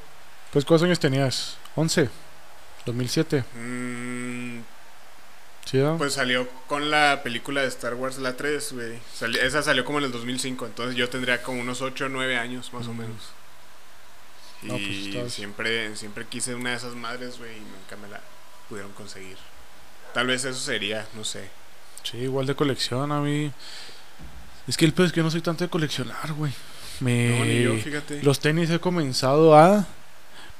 pues 0.52 0.64
¿cuántos 0.64 0.84
años 0.86 1.00
tenías? 1.00 1.56
11, 1.74 2.08
2007, 2.86 3.44
Mm, 3.54 4.60
¿sí? 5.64 5.78
no? 5.78 5.98
pues 5.98 6.14
salió 6.14 6.48
con 6.68 6.90
la 6.90 7.20
película 7.22 7.62
de 7.62 7.68
Star 7.68 7.94
Wars, 7.94 8.18
la 8.18 8.36
3, 8.36 8.72
güey. 8.72 8.98
Sali- 9.14 9.38
esa 9.40 9.62
salió 9.62 9.84
como 9.84 9.98
en 9.98 10.04
el 10.04 10.12
2005, 10.12 10.66
entonces 10.66 10.94
yo 10.96 11.08
tendría 11.08 11.42
como 11.42 11.60
unos 11.60 11.82
8 11.82 12.06
o 12.06 12.08
9 12.08 12.36
años, 12.38 12.72
más 12.72 12.86
o 12.86 12.92
Mm. 12.92 12.98
menos. 12.98 13.22
Y 14.62 14.66
No, 14.68 14.74
pues, 14.74 14.86
estás- 15.16 15.32
siempre, 15.34 15.94
siempre 15.96 16.24
quise 16.26 16.54
una 16.54 16.70
de 16.70 16.76
esas 16.76 16.94
madres, 16.94 17.38
güey, 17.38 17.56
y 17.56 17.60
nunca 17.60 17.96
me 18.00 18.08
la 18.08 18.20
pudieron 18.68 18.92
conseguir. 18.92 19.36
Tal 20.14 20.26
vez 20.28 20.44
eso 20.44 20.58
sería, 20.58 21.06
no 21.14 21.24
sé. 21.24 21.50
Sí, 22.10 22.18
igual 22.18 22.46
de 22.46 22.54
colección 22.54 23.10
a 23.12 23.20
mí. 23.20 23.50
Es 24.66 24.76
que 24.76 24.84
el 24.84 24.92
peor 24.92 25.06
es 25.06 25.12
que 25.12 25.18
yo 25.18 25.24
no 25.24 25.30
soy 25.30 25.40
tanto 25.42 25.64
de 25.64 25.70
coleccionar, 25.70 26.32
güey. 26.32 26.52
Me... 27.00 27.38
No, 27.38 27.44
ni 27.44 27.62
yo, 27.62 27.74
fíjate. 27.76 28.22
Los 28.22 28.40
tenis 28.40 28.70
he 28.70 28.78
comenzado 28.80 29.56
a... 29.56 29.86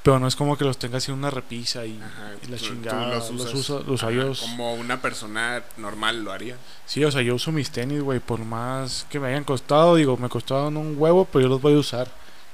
Pero 0.03 0.21
no 0.21 0.29
es 0.29 0.37
como 0.37 0.57
que 0.57 0.65
los 0.65 0.79
tenga 0.79 0.99
así 0.99 1.11
en 1.11 1.19
una 1.19 1.31
repisa 1.31 1.85
y, 1.85 2.01
Ajá, 2.01 2.31
y 2.41 2.47
la 2.47 2.57
tú- 2.57 2.63
tú 2.65 2.69
chingada. 2.71 3.15
Los, 3.17 3.31
uso, 3.55 3.83
los 3.85 4.05
Ajá, 4.05 4.13
Como 4.41 4.75
una 4.75 5.03
persona 5.03 5.65
normal 5.79 6.23
lo 6.23 6.31
haría. 6.31 6.57
Sí, 6.87 7.05
o 7.05 7.11
sea, 7.11 7.23
yo 7.23 7.35
uso 7.35 7.51
mis 7.51 7.71
tenis, 7.71 8.03
güey, 8.03 8.21
por 8.21 8.39
más 8.45 9.05
que 9.11 9.19
me 9.19 9.27
hayan 9.29 9.43
costado. 9.43 9.97
Digo, 9.97 10.17
me 10.17 10.29
costaron 10.29 10.77
un 10.77 10.95
huevo, 10.97 11.25
pero 11.25 11.43
yo 11.43 11.49
los 11.49 11.61
voy 11.61 11.75
a 11.75 11.79
usar. 11.79 12.09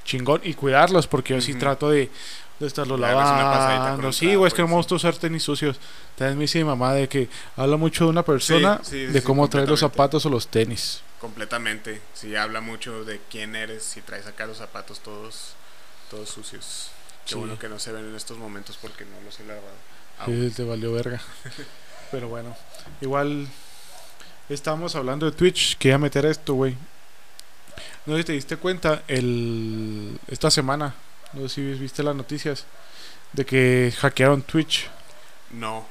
Chingón. 0.07 0.41
Y 0.45 0.55
cuidarlos, 0.55 1.07
porque 1.07 1.35
yo 1.35 1.43
sí 1.43 1.51
Ujú. 1.53 1.61
trato 1.61 1.91
de, 1.91 2.11
de 2.63 2.89
con 2.89 3.01
lavando. 3.01 4.13
Sí, 4.13 4.35
güey, 4.35 4.49
es 4.49 4.55
que 4.55 4.63
no 4.63 4.69
me 4.69 4.75
gusta 4.75 4.95
usar 4.95 5.17
tenis 5.17 5.43
sucios. 5.43 5.79
También 6.17 6.39
me 6.39 6.43
dice 6.43 6.59
mi 6.59 6.65
mamá 6.65 6.95
de 6.95 7.09
que 7.09 7.29
habla 7.57 7.77
mucho 7.77 8.05
de 8.05 8.11
una 8.11 8.23
persona 8.23 8.81
sí, 8.83 9.07
de 9.07 9.21
sí, 9.21 9.27
cómo 9.27 9.49
traer 9.49 9.69
los 9.69 9.81
zapatos 9.81 10.25
o 10.27 10.31
los 10.31 10.49
tenis. 10.49 11.03
Completamente. 11.21 12.01
Sí, 12.15 12.37
habla 12.37 12.61
mucho 12.61 13.05
de 13.05 13.21
quién 13.31 13.57
eres 13.57 13.83
si 13.83 14.01
traes 14.01 14.27
acá 14.27 14.47
los 14.47 14.59
zapatos 14.59 15.01
todos, 15.01 15.55
todos 16.11 16.29
sucios. 16.29 16.91
Qué 17.27 17.35
bueno 17.35 17.59
que 17.59 17.69
no 17.69 17.79
se 17.79 17.93
ven 17.93 18.05
en 18.09 18.17
estos 18.17 18.39
momentos 18.39 18.79
porque 18.81 19.05
no 19.05 19.21
los 19.25 19.39
he 19.41 19.45
lavado. 19.45 19.67
aún. 20.19 20.49
Sí, 20.49 20.55
te 20.55 20.65
valió 20.65 20.93
verga. 20.93 21.21
Pero 22.11 22.29
bueno, 22.29 22.55
igual 23.01 23.49
estábamos 24.49 24.95
hablando 24.97 25.27
de 25.27 25.33
Twitch, 25.33 25.77
que 25.79 25.89
iba 25.89 25.95
a 25.95 25.99
meter 25.99 26.27
esto, 26.27 26.55
güey. 26.55 26.77
No 28.05 28.15
sé 28.15 28.23
si 28.23 28.25
te 28.25 28.33
diste 28.33 28.57
cuenta, 28.57 29.03
el 29.09 30.19
esta 30.27 30.51
semana, 30.51 30.95
no 31.33 31.49
sé 31.49 31.55
si 31.55 31.63
viste 31.75 32.03
las 32.03 32.15
noticias, 32.17 32.65
de 33.33 33.45
que 33.47 33.93
hackearon 33.99 34.43
Twitch. 34.43 34.89
No. 35.51 35.87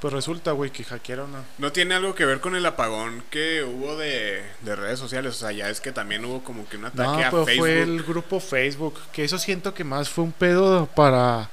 Pues 0.00 0.12
resulta, 0.12 0.52
güey, 0.52 0.70
que 0.70 0.84
hackearon 0.84 1.34
a... 1.34 1.42
No 1.56 1.72
tiene 1.72 1.94
algo 1.94 2.14
que 2.14 2.26
ver 2.26 2.40
con 2.40 2.54
el 2.54 2.66
apagón 2.66 3.24
que 3.30 3.62
hubo 3.64 3.96
de, 3.96 4.44
de 4.60 4.76
redes 4.76 4.98
sociales. 4.98 5.34
O 5.34 5.38
sea, 5.38 5.52
ya 5.52 5.70
es 5.70 5.80
que 5.80 5.90
también 5.90 6.22
hubo 6.26 6.44
como 6.44 6.68
que 6.68 6.76
un 6.76 6.84
ataque 6.84 7.02
No, 7.22 7.26
a 7.26 7.30
pero 7.30 7.44
Facebook. 7.46 7.60
fue 7.66 7.82
el 7.82 8.02
grupo 8.02 8.38
Facebook. 8.38 8.94
Que 9.12 9.24
eso 9.24 9.38
siento 9.38 9.72
que 9.72 9.84
más 9.84 10.10
fue 10.10 10.24
un 10.24 10.32
pedo 10.32 10.86
para. 10.94 11.48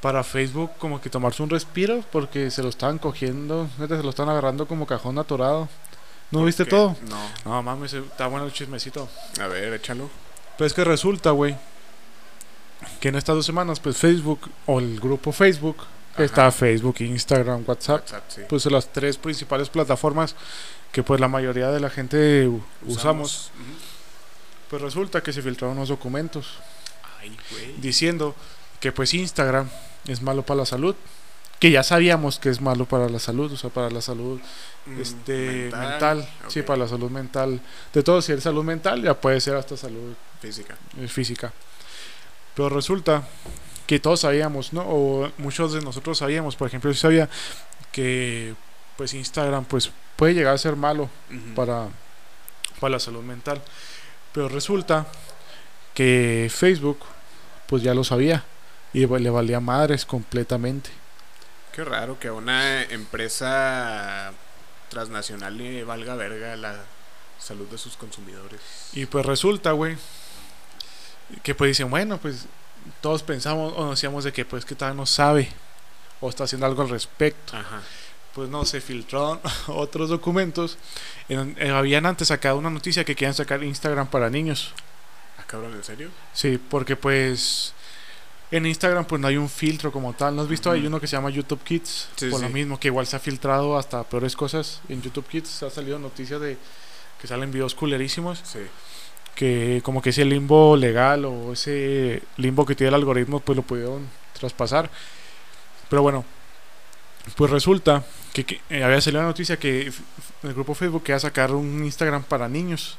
Para 0.00 0.24
Facebook, 0.24 0.72
como 0.78 1.00
que 1.00 1.10
tomarse 1.10 1.42
un 1.42 1.50
respiro. 1.50 2.02
Porque 2.10 2.50
se 2.50 2.62
lo 2.62 2.70
estaban 2.70 2.98
cogiendo. 2.98 3.68
neta, 3.78 3.98
Se 3.98 4.02
lo 4.02 4.10
están 4.10 4.30
agarrando 4.30 4.66
como 4.66 4.86
cajón 4.86 5.18
atorado. 5.18 5.68
¿No 6.30 6.42
viste 6.42 6.64
¿Qué? 6.64 6.70
todo? 6.70 6.96
No. 7.08 7.30
No 7.44 7.62
mames, 7.62 7.92
está 7.92 8.28
bueno 8.28 8.46
el 8.46 8.52
chismecito. 8.52 9.08
A 9.40 9.46
ver, 9.46 9.74
échalo. 9.74 10.08
Pues 10.58 10.72
es 10.72 10.74
que 10.74 10.84
resulta, 10.84 11.30
güey. 11.30 11.56
Que 13.00 13.08
en 13.08 13.16
estas 13.16 13.36
dos 13.36 13.46
semanas, 13.46 13.80
pues 13.80 13.96
Facebook 13.96 14.50
o 14.66 14.78
el 14.78 15.00
grupo 15.00 15.32
Facebook. 15.32 15.76
Ajá. 16.14 16.24
Está 16.24 16.52
Facebook, 16.52 16.96
Instagram, 17.00 17.64
WhatsApp. 17.66 18.02
WhatsApp, 18.02 18.24
sí. 18.28 18.42
Pues 18.48 18.62
son 18.62 18.72
las 18.72 18.92
tres 18.92 19.16
principales 19.16 19.68
plataformas 19.68 20.36
que 20.92 21.02
pues 21.02 21.20
la 21.20 21.28
mayoría 21.28 21.70
de 21.70 21.80
la 21.80 21.90
gente 21.90 22.48
usamos. 22.86 23.50
Pues 24.70 24.80
resulta 24.80 25.22
que 25.22 25.32
se 25.32 25.42
filtraron 25.42 25.76
unos 25.76 25.88
documentos. 25.88 26.58
Ay, 27.20 27.36
diciendo 27.78 28.34
que 28.80 28.92
pues 28.92 29.12
Instagram 29.14 29.68
es 30.06 30.22
malo 30.22 30.42
para 30.42 30.58
la 30.58 30.66
salud. 30.66 30.94
Que 31.58 31.70
ya 31.70 31.82
sabíamos 31.82 32.38
que 32.38 32.50
es 32.50 32.60
malo 32.60 32.84
para 32.84 33.08
la 33.08 33.18
salud, 33.18 33.52
o 33.52 33.56
sea, 33.56 33.70
para 33.70 33.88
la 33.90 34.02
salud 34.02 34.40
Mm, 34.86 35.00
este, 35.00 35.70
mental. 35.72 36.28
Sí, 36.48 36.62
para 36.62 36.80
la 36.80 36.88
salud 36.88 37.10
mental. 37.10 37.60
De 37.92 38.02
todo, 38.02 38.20
si 38.20 38.32
es 38.32 38.42
salud 38.42 38.64
mental, 38.64 39.02
ya 39.02 39.18
puede 39.18 39.40
ser 39.40 39.56
hasta 39.56 39.76
salud 39.76 40.14
Física. 40.44 40.76
eh, 40.98 41.08
física. 41.08 41.52
Pero 42.54 42.68
resulta 42.68 43.26
que 43.86 43.98
todos 43.98 44.20
sabíamos, 44.20 44.72
¿no? 44.72 44.82
O 44.86 45.30
muchos 45.38 45.72
de 45.72 45.80
nosotros 45.80 46.18
sabíamos, 46.18 46.56
por 46.56 46.68
ejemplo, 46.68 46.90
yo 46.90 46.96
sabía 46.96 47.28
que 47.92 48.54
pues 48.96 49.14
Instagram 49.14 49.64
pues 49.64 49.90
puede 50.16 50.34
llegar 50.34 50.54
a 50.54 50.58
ser 50.58 50.76
malo 50.76 51.10
para, 51.54 51.88
para 52.80 52.92
la 52.92 53.00
salud 53.00 53.22
mental. 53.22 53.60
Pero 54.32 54.48
resulta 54.48 55.06
que 55.94 56.50
Facebook, 56.52 56.98
pues 57.66 57.82
ya 57.82 57.94
lo 57.94 58.04
sabía 58.04 58.44
y 58.92 59.06
le 59.06 59.30
valía 59.30 59.60
madres 59.60 60.04
completamente. 60.04 60.90
Qué 61.72 61.84
raro 61.84 62.18
que 62.18 62.28
a 62.28 62.32
una 62.32 62.82
empresa 62.84 64.32
transnacional 64.88 65.58
le 65.58 65.82
valga 65.82 66.14
verga 66.14 66.56
la 66.56 66.84
salud 67.38 67.66
de 67.68 67.78
sus 67.78 67.96
consumidores. 67.96 68.60
Y 68.92 69.06
pues 69.06 69.26
resulta, 69.26 69.72
güey, 69.72 69.96
que 71.42 71.54
pues 71.54 71.68
dicen, 71.68 71.90
bueno, 71.90 72.18
pues 72.18 72.46
todos 73.00 73.22
pensamos 73.22 73.72
o 73.76 73.90
decíamos 73.90 74.24
de 74.24 74.32
que 74.32 74.44
pues 74.44 74.64
que 74.64 74.74
todavía 74.74 74.96
no 74.96 75.06
sabe 75.06 75.48
o 76.20 76.28
está 76.28 76.44
haciendo 76.44 76.66
algo 76.66 76.82
al 76.82 76.88
respecto. 76.90 77.56
Ajá. 77.56 77.82
Pues 78.34 78.48
no, 78.48 78.64
se 78.64 78.80
filtraron 78.80 79.40
otros 79.68 80.08
documentos. 80.10 80.76
En- 81.28 81.56
eh, 81.58 81.70
habían 81.70 82.04
antes 82.06 82.28
sacado 82.28 82.58
una 82.58 82.70
noticia 82.70 83.04
que 83.04 83.14
querían 83.14 83.34
sacar 83.34 83.62
Instagram 83.62 84.08
para 84.08 84.28
niños. 84.30 84.72
Ah, 85.38 85.44
cabrón, 85.46 85.74
¿en 85.74 85.84
serio? 85.84 86.10
Sí, 86.32 86.58
porque 86.58 86.96
pues 86.96 87.72
en 88.50 88.66
Instagram 88.66 89.04
pues 89.04 89.20
no 89.20 89.28
hay 89.28 89.36
un 89.36 89.48
filtro 89.48 89.90
como 89.92 90.12
tal. 90.14 90.34
¿No 90.36 90.42
has 90.42 90.48
visto? 90.48 90.70
Hay 90.70 90.86
uno 90.86 91.00
que 91.00 91.06
se 91.06 91.16
llama 91.16 91.30
YouTube 91.30 91.62
Kids. 91.62 92.08
Sí, 92.16 92.28
por 92.28 92.40
lo 92.40 92.48
mismo, 92.48 92.78
que 92.78 92.88
igual 92.88 93.06
se 93.06 93.16
ha 93.16 93.20
filtrado 93.20 93.78
hasta 93.78 94.02
peores 94.04 94.34
cosas. 94.36 94.80
En 94.88 95.00
YouTube 95.02 95.26
Kids 95.28 95.62
ha 95.62 95.70
salido 95.70 95.98
noticias 95.98 96.40
de 96.40 96.56
que 97.20 97.26
salen 97.26 97.50
videos 97.50 97.74
culerísimos. 97.74 98.40
Sí. 98.44 98.60
Que 99.34 99.80
como 99.84 100.00
que 100.00 100.10
ese 100.10 100.24
limbo 100.24 100.76
legal 100.76 101.24
o 101.24 101.52
ese 101.52 102.22
limbo 102.36 102.64
que 102.64 102.74
tiene 102.74 102.88
el 102.88 102.94
algoritmo 102.94 103.40
pues 103.40 103.56
lo 103.56 103.62
pudieron 103.62 104.08
traspasar. 104.38 104.90
Pero 105.88 106.02
bueno, 106.02 106.24
pues 107.36 107.50
resulta 107.50 108.04
que, 108.32 108.44
que, 108.44 108.60
eh, 108.70 108.84
había 108.84 109.00
salido 109.00 109.22
la 109.22 109.28
noticia 109.28 109.58
que 109.58 109.92
el 110.42 110.54
grupo 110.54 110.74
Facebook 110.74 111.02
quería 111.02 111.18
sacar 111.18 111.52
un 111.52 111.84
Instagram 111.84 112.22
para 112.22 112.48
niños. 112.48 112.98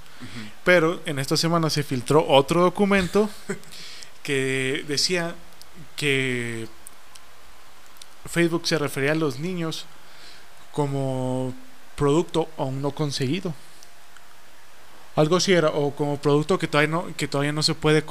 Pero 0.63 1.01
en 1.05 1.19
esta 1.19 1.37
semana 1.37 1.69
se 1.69 1.83
filtró 1.83 2.25
otro 2.27 2.61
documento 2.61 3.29
que 4.23 4.83
decía 4.87 5.35
que 5.95 6.67
Facebook 8.25 8.67
se 8.67 8.77
refería 8.77 9.11
a 9.11 9.15
los 9.15 9.39
niños 9.39 9.85
como 10.71 11.53
producto 11.95 12.49
aún 12.57 12.81
no 12.81 12.91
conseguido. 12.91 13.53
Algo 15.15 15.38
así 15.38 15.53
era, 15.53 15.69
o 15.69 15.95
como 15.95 16.17
producto 16.17 16.60
que 16.60 16.67
todavía 16.67 16.89
no, 16.91 17.07
que 17.15 17.27
todavía 17.27 17.51
no 17.53 17.63
se 17.63 17.74
puede, 17.74 18.03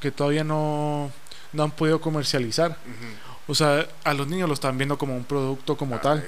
que 0.00 0.10
todavía 0.10 0.42
no, 0.44 1.10
no 1.52 1.62
han 1.62 1.70
podido 1.70 2.00
comercializar. 2.00 2.76
O 3.46 3.54
sea, 3.54 3.86
a 4.04 4.12
los 4.14 4.26
niños 4.26 4.48
lo 4.48 4.54
están 4.54 4.76
viendo 4.76 4.98
como 4.98 5.16
un 5.16 5.24
producto 5.24 5.76
como 5.76 5.98
tal, 6.00 6.24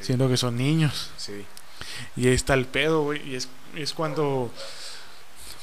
siendo 0.00 0.28
que 0.28 0.36
son 0.36 0.56
niños. 0.56 1.10
Sí. 1.16 1.44
Y 2.16 2.26
ahí 2.28 2.34
está 2.34 2.54
el 2.54 2.66
pedo, 2.66 3.02
güey. 3.02 3.26
Y 3.28 3.36
es, 3.36 3.48
es 3.74 3.92
cuando. 3.92 4.50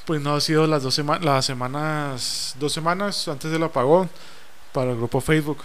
Pues 0.05 0.21
no 0.21 0.35
ha 0.35 0.41
sido 0.41 0.67
las 0.67 0.83
dos 0.83 0.93
semanas. 0.93 1.23
Las 1.23 1.45
semanas. 1.45 2.55
Dos 2.59 2.73
semanas 2.73 3.27
antes 3.27 3.51
del 3.51 3.63
apagón. 3.63 4.09
Para 4.71 4.91
el 4.91 4.97
grupo 4.97 5.21
Facebook. 5.21 5.59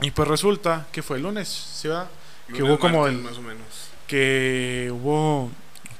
Y 0.00 0.10
pues 0.10 0.28
resulta 0.28 0.86
que 0.92 1.02
fue 1.02 1.16
el 1.18 1.22
lunes, 1.24 1.48
¿sí 1.48 1.88
verdad? 1.88 2.08
Que 2.52 2.62
hubo 2.62 2.78
como 2.78 3.06
el- 3.06 3.18
Más 3.22 3.38
o 3.38 3.42
menos. 3.42 3.66
Que 4.06 4.90
hubo. 4.92 5.50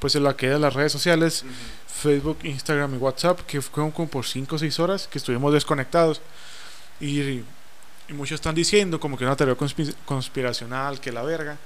Pues 0.05 0.13
en 0.15 0.23
la 0.23 0.35
caída 0.35 0.53
de 0.53 0.59
las 0.59 0.75
redes 0.75 0.91
sociales. 0.91 1.41
Ujú. 1.41 1.51
Facebook, 1.87 2.37
Instagram 2.43 2.93
y 2.93 2.97
WhatsApp. 2.97 3.39
Que 3.47 3.59
fueron 3.59 3.89
como 3.89 4.07
por 4.07 4.23
5 4.23 4.55
o 4.55 4.59
6 4.59 4.79
horas. 4.79 5.07
Que 5.07 5.17
estuvimos 5.17 5.51
desconectados. 5.51 6.21
Y. 6.99 7.21
Y 8.07 8.13
muchos 8.13 8.35
están 8.35 8.53
diciendo 8.53 8.99
como 8.99 9.17
que 9.17 9.23
una 9.25 9.35
teoría 9.35 9.57
conspi- 9.57 9.95
conspiracional, 10.05 10.99
que 10.99 11.11
la 11.11 11.23
verga. 11.23 11.57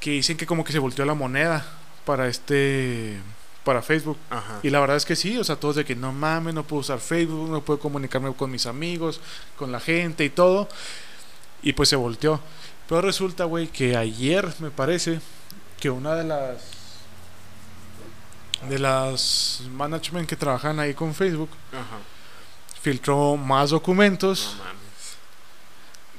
Que 0.00 0.12
dicen 0.12 0.38
que 0.38 0.46
como 0.46 0.64
que 0.64 0.72
se 0.72 0.78
volteó 0.78 1.04
la 1.04 1.12
moneda 1.12 1.62
para 2.06 2.26
este. 2.26 3.18
Para 3.64 3.82
Facebook. 3.82 4.16
Ajá. 4.30 4.60
Y 4.62 4.70
la 4.70 4.80
verdad 4.80 4.96
es 4.96 5.04
que 5.04 5.14
sí, 5.14 5.36
o 5.36 5.44
sea, 5.44 5.56
todos 5.56 5.76
de 5.76 5.84
que 5.84 5.94
no 5.94 6.10
mames, 6.10 6.54
no 6.54 6.62
puedo 6.64 6.80
usar 6.80 7.00
Facebook, 7.00 7.50
no 7.50 7.60
puedo 7.62 7.78
comunicarme 7.80 8.32
con 8.32 8.50
mis 8.50 8.64
amigos, 8.64 9.20
con 9.58 9.70
la 9.72 9.78
gente 9.78 10.24
y 10.24 10.30
todo. 10.30 10.70
Y 11.62 11.74
pues 11.74 11.90
se 11.90 11.96
volteó. 11.96 12.40
Pero 12.88 13.02
resulta, 13.02 13.44
güey, 13.44 13.66
que 13.68 13.94
ayer 13.94 14.54
me 14.58 14.70
parece 14.70 15.20
que 15.78 15.90
una 15.90 16.14
de 16.14 16.24
las 16.24 16.80
de 18.68 18.78
las 18.78 19.60
management 19.72 20.28
que 20.28 20.36
trabajan 20.36 20.78
ahí 20.80 20.94
con 20.94 21.14
Facebook 21.14 21.50
Ajá. 21.72 21.98
filtró 22.80 23.36
más 23.36 23.70
documentos 23.70 24.54
No 24.58 24.64
mames. 24.64 24.78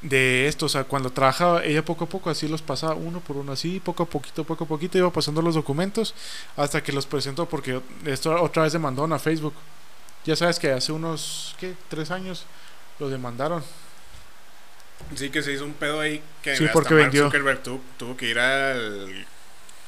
de 0.01 0.47
esto, 0.47 0.65
o 0.65 0.69
sea, 0.69 0.83
cuando 0.83 1.09
trabajaba 1.11 1.63
ella 1.63 1.83
poco 1.85 2.03
a 2.03 2.09
poco 2.09 2.29
así 2.29 2.47
los 2.47 2.61
pasaba 2.61 2.93
uno 2.95 3.21
por 3.21 3.37
uno 3.37 3.53
así, 3.53 3.79
poco 3.79 4.03
a 4.03 4.05
poquito, 4.05 4.43
poco 4.43 4.65
a 4.65 4.67
poquito 4.67 4.97
iba 4.97 5.09
pasando 5.11 5.41
los 5.41 5.55
documentos 5.55 6.13
hasta 6.57 6.83
que 6.83 6.91
los 6.91 7.05
presentó 7.05 7.47
porque 7.47 7.79
esto 8.05 8.41
otra 8.41 8.63
vez 8.63 8.73
demandaron 8.73 9.13
a 9.13 9.19
Facebook. 9.19 9.53
Ya 10.25 10.35
sabes 10.35 10.57
que 10.59 10.71
hace 10.71 10.91
unos, 10.91 11.55
¿qué? 11.59 11.75
Tres 11.89 12.09
años 12.11 12.45
lo 12.99 13.09
demandaron. 13.09 13.63
Sí, 15.15 15.29
que 15.29 15.43
se 15.43 15.51
hizo 15.53 15.65
un 15.65 15.73
pedo 15.73 15.99
ahí 15.99 16.21
que 16.41 16.55
Sí, 16.55 16.65
porque 16.71 16.93
Mark 16.93 17.03
vendió. 17.03 17.25
Zuckerberg 17.25 17.61
tu- 17.63 17.81
tuvo 17.97 18.15
que 18.15 18.27
ir 18.29 18.39
al. 18.39 19.25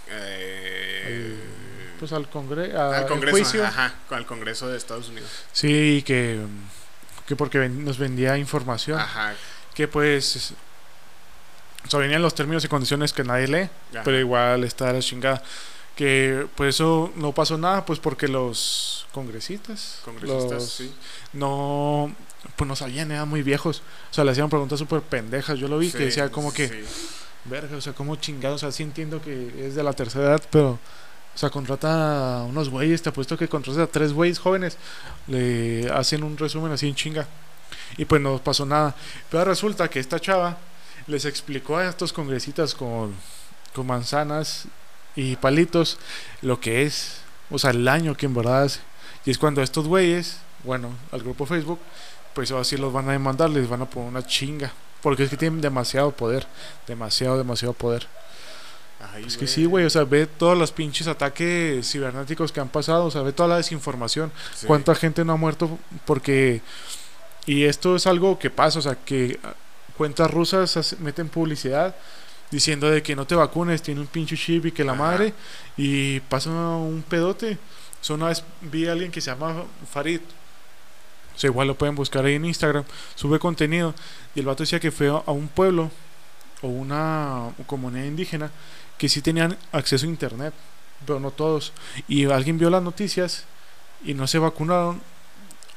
eh, 0.07 1.44
Pues 1.99 2.11
al, 2.13 2.29
congre 2.29 2.71
al 2.75 2.93
al 2.93 3.07
Congreso. 3.07 3.35
juicio. 3.37 3.65
Ajá, 3.65 3.93
al 4.09 4.25
Congreso 4.25 4.67
de 4.67 4.77
Estados 4.77 5.09
Unidos. 5.09 5.29
Sí, 5.53 6.03
que, 6.05 6.39
que 7.27 7.35
porque 7.35 7.57
ven- 7.59 7.83
nos 7.85 7.97
vendía 7.97 8.37
información. 8.37 8.99
Ajá. 8.99 9.33
Que 9.73 9.87
pues... 9.87 10.53
O 11.93 11.97
venían 11.99 12.21
los 12.21 12.33
términos 12.33 12.65
y 12.65 12.67
condiciones 12.67 13.13
que 13.13 13.23
nadie 13.23 13.47
lee. 13.47 13.69
ajá. 13.93 14.03
pero 14.03 14.19
igual 14.19 14.63
está 14.63 14.91
la 14.91 14.99
chingada. 14.99 15.41
Que 15.95 16.45
pues 16.55 16.75
eso 16.75 17.13
no 17.15 17.31
pasó 17.31 17.57
nada, 17.57 17.85
pues 17.85 17.99
porque 17.99 18.27
los 18.27 19.07
congresistas, 19.13 19.99
Congresistas, 20.03 20.51
los- 20.51 20.69
sí. 20.73 20.93
no, 21.31 22.13
pues 22.57 22.67
no 22.67 22.75
sabían, 22.75 23.11
eran 23.11 23.29
muy 23.29 23.43
viejos. 23.43 23.81
O 24.11 24.13
sea, 24.13 24.23
le 24.25 24.31
hacían 24.31 24.49
preguntas 24.49 24.77
súper 24.79 25.01
pendejas. 25.01 25.57
Yo 25.57 25.67
lo 25.69 25.77
vi 25.77 25.89
Sí, 25.91 25.97
que 25.97 26.05
decía 26.05 26.29
como 26.31 26.51
que, 26.53 26.67
sí. 26.67 26.83
verga, 27.45 27.77
o 27.77 27.81
sea, 27.81 27.93
como 27.93 28.17
chingados. 28.17 28.55
O 28.57 28.59
sea, 28.65 28.71
sí 28.73 28.83
entiendo 28.83 29.21
que 29.21 29.53
es 29.67 29.75
de 29.75 29.83
la 29.83 29.93
tercera 29.93 30.25
edad, 30.25 30.43
pero, 30.51 30.79
o 31.35 31.37
sea, 31.37 31.49
contrata 31.49 32.39
a 32.39 32.43
unos 32.43 32.69
güeyes, 32.69 33.01
te 33.01 33.09
apuesto 33.09 33.37
que 33.37 33.49
contrata 33.49 33.83
a 33.83 33.87
tres 33.87 34.13
güeyes 34.13 34.39
jóvenes, 34.39 34.77
le 35.27 35.89
hacen 35.91 36.23
un 36.23 36.37
resumen 36.37 36.71
así 36.71 36.87
en 36.87 36.95
chinga. 36.95 37.27
Y 37.97 38.05
pues 38.05 38.21
no 38.21 38.37
pasó 38.39 38.65
nada. 38.65 38.95
Pero 39.29 39.43
resulta 39.43 39.89
que 39.89 39.99
esta 39.99 40.19
chava 40.19 40.57
les 41.07 41.25
explicó 41.25 41.77
a 41.77 41.87
estos 41.89 42.13
congresistas 42.13 42.73
con, 42.73 43.13
con 43.73 43.85
manzanas 43.85 44.67
y 45.15 45.35
palitos 45.35 45.97
lo 46.41 46.59
que 46.59 46.83
es, 46.83 47.17
o 47.49 47.59
sea, 47.59 47.71
el 47.71 47.83
daño 47.83 48.15
que 48.15 48.25
en 48.25 48.33
verdad 48.33 48.63
hace. 48.63 48.79
Y 49.25 49.31
es 49.31 49.37
cuando 49.37 49.61
estos 49.61 49.87
güeyes, 49.87 50.37
bueno, 50.63 50.91
al 51.11 51.21
grupo 51.21 51.45
Facebook, 51.45 51.79
pues 52.33 52.49
ahora 52.51 52.63
sí 52.63 52.77
los 52.77 52.93
van 52.93 53.09
a 53.09 53.13
demandar, 53.13 53.49
les 53.49 53.67
van 53.67 53.81
a 53.81 53.89
poner 53.89 54.09
una 54.09 54.25
chinga. 54.25 54.71
Porque 55.01 55.23
es 55.23 55.29
que 55.29 55.37
tienen 55.37 55.61
demasiado 55.61 56.11
poder, 56.11 56.47
demasiado, 56.87 57.37
demasiado 57.37 57.73
poder. 57.73 58.07
Ay, 59.13 59.25
Es 59.25 59.37
que 59.37 59.47
sí, 59.47 59.65
güey, 59.65 59.85
o 59.85 59.89
sea, 59.89 60.03
ve 60.03 60.25
todos 60.25 60.57
los 60.57 60.71
pinches 60.71 61.07
ataques 61.07 61.89
cibernéticos 61.89 62.51
que 62.51 62.59
han 62.59 62.69
pasado, 62.69 63.05
o 63.05 63.11
sea, 63.11 63.21
ve 63.21 63.33
toda 63.33 63.49
la 63.49 63.57
desinformación. 63.57 64.31
Sí. 64.53 64.67
¿Cuánta 64.67 64.95
gente 64.95 65.23
no 65.25 65.33
ha 65.33 65.37
muerto 65.37 65.77
porque... 66.05 66.61
Y 67.45 67.65
esto 67.65 67.95
es 67.95 68.07
algo 68.07 68.39
que 68.39 68.49
pasa, 68.49 68.79
o 68.79 68.81
sea, 68.81 68.95
que 68.95 69.39
cuentas 69.97 70.31
rusas 70.31 70.95
meten 70.99 71.29
publicidad 71.29 71.95
diciendo 72.51 72.89
de 72.89 73.03
que 73.03 73.15
no 73.15 73.27
te 73.27 73.35
vacunes, 73.35 73.81
tiene 73.81 74.01
un 74.01 74.07
pinche 74.07 74.35
chip 74.35 74.65
y 74.67 74.71
que 74.71 74.83
la 74.83 74.93
Ajá. 74.93 75.01
madre, 75.01 75.33
y 75.77 76.19
pasa 76.21 76.49
un 76.49 77.03
pedote. 77.07 77.57
O 78.01 78.03
sea, 78.03 78.15
una 78.15 78.27
vez 78.27 78.43
vi 78.61 78.87
a 78.87 78.91
alguien 78.91 79.11
que 79.11 79.21
se 79.21 79.31
llama 79.31 79.63
Farid. 79.91 80.21
O 81.35 81.39
sea, 81.39 81.49
igual 81.49 81.67
lo 81.67 81.75
pueden 81.75 81.95
buscar 81.95 82.23
ahí 82.23 82.35
en 82.35 82.45
Instagram. 82.45 82.85
Sube 83.15 83.39
contenido. 83.39 83.93
Y 84.35 84.39
el 84.39 84.45
vato 84.45 84.63
decía 84.63 84.79
que 84.79 84.91
fue 84.91 85.09
a 85.09 85.31
un 85.31 85.47
pueblo 85.47 85.91
o 86.61 86.67
una 86.67 87.49
comunidad 87.67 88.05
indígena 88.05 88.51
que 88.97 89.09
sí 89.09 89.21
tenían 89.21 89.57
acceso 89.71 90.05
a 90.05 90.09
internet, 90.09 90.53
pero 91.05 91.19
no 91.19 91.31
todos. 91.31 91.73
Y 92.07 92.25
alguien 92.25 92.57
vio 92.57 92.69
las 92.69 92.83
noticias 92.83 93.45
y 94.03 94.13
no 94.13 94.27
se 94.27 94.39
vacunaron. 94.39 95.01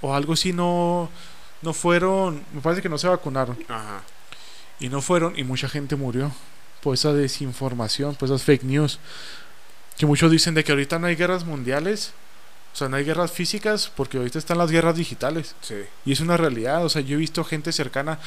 O 0.01 0.15
algo 0.15 0.35
así 0.35 0.53
no, 0.53 1.11
no 1.63 1.73
fueron. 1.73 2.45
Me 2.53 2.61
parece 2.61 2.83
que 2.83 2.89
no 2.89 2.99
se 2.99 3.09
vacunaron. 3.09 3.59
Ajá. 3.69 4.03
Y 4.81 4.89
no 4.89 5.03
fueron 5.03 5.37
y 5.37 5.43
mucha 5.43 5.69
gente 5.69 5.97
murió 5.97 6.33
por 6.83 6.95
esa 6.95 7.13
desinformación, 7.13 8.15
por 8.15 8.29
esas 8.29 8.43
fake 8.43 8.63
news. 8.63 9.01
Que 9.97 10.07
muchos 10.07 10.31
dicen 10.31 10.55
de 10.55 10.63
que 10.63 10.71
ahorita 10.71 10.99
no 11.01 11.09
hay 11.09 11.17
guerras 11.17 11.45
mundiales, 11.45 12.13
o 12.73 12.77
sea, 12.77 12.89
no 12.89 12.97
hay 12.97 13.05
guerras 13.05 13.33
físicas 13.33 13.91
porque 13.97 14.19
ahorita 14.19 14.39
están 14.39 14.59
las 14.59 14.71
guerras 14.71 14.95
digitales. 14.95 15.57
Sí. 15.61 15.83
Y 16.05 16.13
es 16.13 16.21
una 16.21 16.37
realidad, 16.37 16.85
o 16.85 16.89
sea, 16.89 17.03
yo 17.03 17.17
he 17.17 17.19
visto 17.19 17.43
gente 17.43 17.73
cercana 17.73 18.21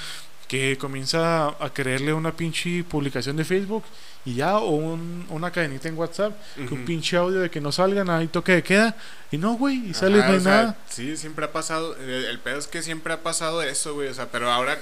que 0.52 0.78
comienza 0.78 1.48
a 1.48 1.70
creerle 1.74 2.12
una 2.12 2.36
pinche 2.36 2.84
publicación 2.84 3.38
de 3.38 3.46
Facebook 3.46 3.86
y 4.26 4.36
ya, 4.36 4.58
o 4.58 4.72
un- 4.72 5.26
una 5.30 5.50
cadenita 5.50 5.88
en 5.88 5.98
WhatsApp, 5.98 6.34
que 6.56 6.74
un 6.74 6.84
pinche 6.84 7.16
audio 7.16 7.40
de 7.40 7.50
que 7.50 7.62
no 7.62 7.72
salgan, 7.72 8.10
ahí 8.10 8.28
toque 8.28 8.52
de 8.56 8.62
queda, 8.62 8.98
y 9.32 9.38
no, 9.38 9.54
güey, 9.54 9.78
y 9.92 9.94
sale, 9.94 10.20
Ajá, 10.20 10.28
no 10.28 10.34
hay 10.34 10.40
o 10.40 10.42
sea, 10.44 10.52
nada. 10.52 10.78
Sí, 10.90 11.16
siempre 11.16 11.46
ha 11.46 11.54
pasado. 11.54 11.96
El, 11.96 12.26
el 12.26 12.40
pedo 12.40 12.58
es 12.60 12.68
que 12.68 12.84
siempre 12.84 13.14
ha 13.14 13.24
pasado 13.24 13.62
eso, 13.64 13.94
güey. 13.94 14.10
O 14.10 14.14
sea, 14.14 14.30
pero 14.30 14.52
ahora 14.52 14.78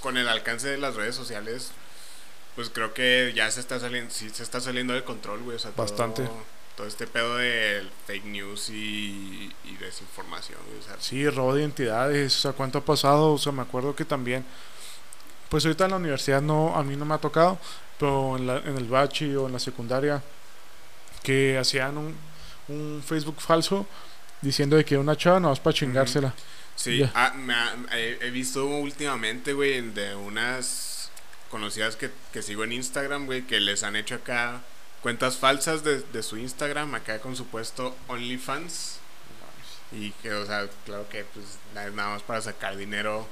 con 0.00 0.16
el 0.18 0.28
alcance 0.28 0.68
de 0.68 0.78
las 0.78 0.94
redes 0.94 1.16
sociales, 1.16 1.72
pues 2.54 2.70
creo 2.70 2.94
que 2.94 3.32
ya 3.34 3.50
se 3.50 3.58
está 3.58 3.80
saliendo, 3.80 4.12
sí 4.14 4.30
se 4.30 4.44
está 4.44 4.60
saliendo 4.60 4.94
de 4.94 5.02
control, 5.02 5.42
güey. 5.42 5.56
O 5.56 5.58
sea, 5.58 5.72
todo- 5.72 5.82
Bastante. 5.84 6.28
Todo, 6.76 6.86
este 6.86 7.08
pedo 7.08 7.36
de 7.38 7.82
fake 8.06 8.24
news 8.26 8.70
y, 8.70 9.52
y 9.64 9.76
desinformación, 9.80 10.60
güey. 10.68 10.78
O 10.78 10.82
sea, 10.84 10.94
Sí, 11.00 11.28
robo 11.28 11.56
de 11.56 11.62
identidades, 11.62 12.36
o 12.36 12.40
sea, 12.40 12.52
cuánto 12.52 12.78
ha 12.78 12.84
pasado, 12.84 13.32
o 13.32 13.38
sea, 13.38 13.50
me 13.50 13.62
acuerdo 13.62 13.96
que 13.96 14.04
también, 14.04 14.44
pues 15.48 15.64
ahorita 15.64 15.84
en 15.84 15.90
la 15.92 15.96
universidad 15.96 16.40
no, 16.42 16.76
a 16.76 16.82
mí 16.82 16.96
no 16.96 17.04
me 17.04 17.14
ha 17.14 17.18
tocado, 17.18 17.58
pero 17.98 18.36
en, 18.36 18.46
la- 18.46 18.58
en 18.58 18.76
el 18.76 18.84
bachi 18.84 19.34
o 19.36 19.46
en 19.46 19.52
la 19.52 19.58
secundaria, 19.58 20.22
que 21.22 21.58
hacían 21.58 21.96
un, 21.98 22.14
un 22.68 23.02
Facebook 23.06 23.40
falso 23.40 23.86
diciendo 24.40 24.76
de 24.76 24.84
que 24.84 24.96
una 24.96 25.16
chava 25.16 25.40
no 25.40 25.48
vas 25.48 25.60
para 25.60 25.74
chingársela. 25.74 26.34
Sí, 26.76 27.02
ah, 27.14 27.32
me 27.36 27.54
ha- 27.54 27.74
he, 27.92 28.18
he 28.22 28.30
visto 28.30 28.64
últimamente, 28.66 29.52
güey, 29.52 29.80
de 29.90 30.14
unas 30.14 31.10
conocidas 31.50 31.96
que, 31.96 32.10
que 32.32 32.42
sigo 32.42 32.62
en 32.64 32.72
Instagram, 32.72 33.26
güey, 33.26 33.42
que 33.46 33.58
les 33.60 33.82
han 33.82 33.96
hecho 33.96 34.14
acá 34.14 34.60
cuentas 35.02 35.36
falsas 35.36 35.82
de, 35.82 36.00
de 36.02 36.22
su 36.22 36.36
Instagram, 36.36 36.94
acá 36.94 37.18
con 37.20 37.34
supuesto 37.36 37.96
OnlyFans. 38.08 38.98
Y 39.90 40.10
que, 40.22 40.32
o 40.34 40.44
sea, 40.46 40.68
claro 40.84 41.08
que 41.08 41.24
pues 41.24 41.46
na- 41.74 41.86
es 41.86 41.94
nada 41.94 42.10
más 42.10 42.22
para 42.22 42.40
sacar 42.42 42.76
dinero 42.76 43.26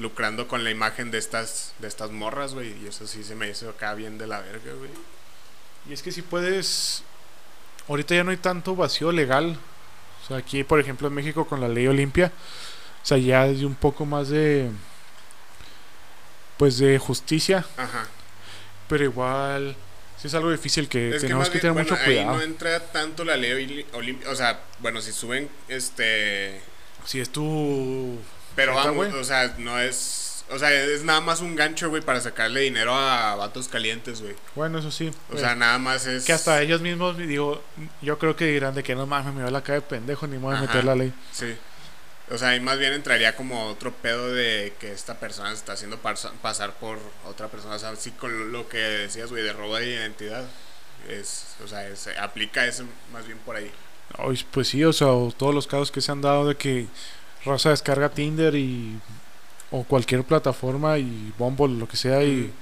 lucrando 0.00 0.48
con 0.48 0.64
la 0.64 0.70
imagen 0.70 1.10
de 1.10 1.18
estas 1.18 1.74
de 1.78 1.88
estas 1.88 2.10
morras, 2.10 2.54
güey. 2.54 2.74
Y 2.82 2.88
eso 2.88 3.06
sí 3.06 3.22
se 3.22 3.34
me 3.34 3.48
hizo 3.48 3.68
acá 3.70 3.94
bien 3.94 4.18
de 4.18 4.26
la 4.26 4.40
verga, 4.40 4.72
güey. 4.74 4.90
Y 5.88 5.92
es 5.92 6.02
que 6.02 6.12
si 6.12 6.22
puedes, 6.22 7.02
ahorita 7.88 8.14
ya 8.14 8.24
no 8.24 8.30
hay 8.30 8.36
tanto 8.36 8.76
vacío 8.76 9.12
legal, 9.12 9.56
o 10.22 10.26
sea, 10.26 10.36
aquí 10.38 10.62
por 10.64 10.78
ejemplo 10.80 11.08
en 11.08 11.14
México 11.14 11.46
con 11.46 11.60
la 11.60 11.68
ley 11.68 11.86
Olimpia, 11.86 12.32
o 13.02 13.06
sea, 13.06 13.16
ya 13.18 13.42
hay 13.42 13.64
un 13.64 13.74
poco 13.74 14.04
más 14.04 14.28
de, 14.28 14.70
pues 16.58 16.78
de 16.78 16.98
justicia, 16.98 17.64
Ajá. 17.78 18.06
pero 18.88 19.04
igual 19.04 19.74
sí 20.20 20.28
es 20.28 20.34
algo 20.34 20.50
difícil 20.50 20.88
que 20.88 21.08
Es 21.08 21.14
que 21.14 21.20
tenemos 21.22 21.40
más 21.40 21.48
que, 21.48 21.54
bien, 21.54 21.60
tener 21.62 21.72
bueno, 21.72 21.90
mucho 21.90 22.02
ahí 22.02 22.16
cuidado. 22.16 22.36
no 22.36 22.42
entra 22.42 22.80
tanto 22.92 23.24
la 23.24 23.36
ley 23.36 23.86
Olimpia. 23.94 24.30
O 24.30 24.34
sea, 24.34 24.60
bueno, 24.80 25.00
si 25.00 25.12
suben 25.12 25.48
este 25.68 26.60
Si 27.06 27.20
es 27.20 27.30
tu... 27.30 28.18
Pero 28.56 28.74
vamos, 28.74 28.94
güey. 28.96 29.12
o 29.12 29.24
sea, 29.24 29.54
no 29.58 29.78
es. 29.78 30.44
O 30.52 30.58
sea, 30.58 30.72
es 30.72 31.04
nada 31.04 31.20
más 31.20 31.40
un 31.40 31.54
gancho, 31.54 31.90
güey, 31.90 32.02
para 32.02 32.20
sacarle 32.20 32.62
dinero 32.62 32.92
a 32.94 33.36
vatos 33.36 33.68
calientes, 33.68 34.20
güey. 34.20 34.34
Bueno, 34.56 34.78
eso 34.80 34.90
sí. 34.90 35.06
O 35.08 35.12
pues, 35.28 35.40
sea, 35.42 35.54
nada 35.54 35.78
más 35.78 36.06
es. 36.06 36.24
que 36.24 36.32
hasta 36.32 36.60
ellos 36.60 36.80
mismos, 36.80 37.16
digo, 37.16 37.62
yo 38.02 38.18
creo 38.18 38.34
que 38.34 38.46
dirán 38.46 38.74
de 38.74 38.82
que 38.82 38.96
no 38.96 39.06
mames, 39.06 39.32
me 39.32 39.44
va 39.44 39.50
la 39.50 39.62
cara 39.62 39.76
de 39.76 39.82
pendejo, 39.86 40.26
ni 40.26 40.44
a 40.44 40.52
Ajá. 40.52 40.62
meter 40.62 40.84
la 40.84 40.96
ley. 40.96 41.12
Sí. 41.32 41.54
O 42.32 42.38
sea, 42.38 42.48
ahí 42.50 42.60
más 42.60 42.78
bien 42.78 42.92
entraría 42.92 43.34
como 43.36 43.66
otro 43.68 43.92
pedo 43.92 44.32
de 44.32 44.72
que 44.80 44.92
esta 44.92 45.18
persona 45.20 45.50
se 45.50 45.56
está 45.56 45.72
haciendo 45.74 45.98
pasa- 45.98 46.32
pasar 46.42 46.74
por 46.74 46.98
otra 47.26 47.46
persona. 47.48 47.76
O 47.76 47.78
sea, 47.78 47.94
sí, 47.96 48.10
con 48.12 48.50
lo 48.52 48.68
que 48.68 48.78
decías, 48.78 49.30
güey, 49.30 49.42
de 49.44 49.52
robo 49.52 49.76
de 49.76 49.86
identidad. 49.88 50.44
Es, 51.08 51.46
o 51.64 51.68
sea, 51.68 51.86
es- 51.88 52.08
aplica 52.20 52.66
eso 52.66 52.84
más 53.12 53.24
bien 53.26 53.38
por 53.38 53.54
ahí. 53.56 53.70
Pues 54.50 54.68
sí, 54.68 54.84
o 54.84 54.92
sea, 54.92 55.08
o 55.08 55.30
todos 55.30 55.54
los 55.54 55.66
casos 55.68 55.90
que 55.92 56.00
se 56.00 56.10
han 56.10 56.20
dado 56.20 56.48
de 56.48 56.56
que 56.56 56.86
raza 57.44 57.70
descarga 57.70 58.08
Tinder 58.10 58.54
y 58.54 58.98
o 59.70 59.84
cualquier 59.84 60.24
plataforma 60.24 60.98
y 60.98 61.32
Bumble, 61.38 61.78
lo 61.78 61.86
que 61.86 61.96
sea 61.96 62.24
y, 62.24 62.52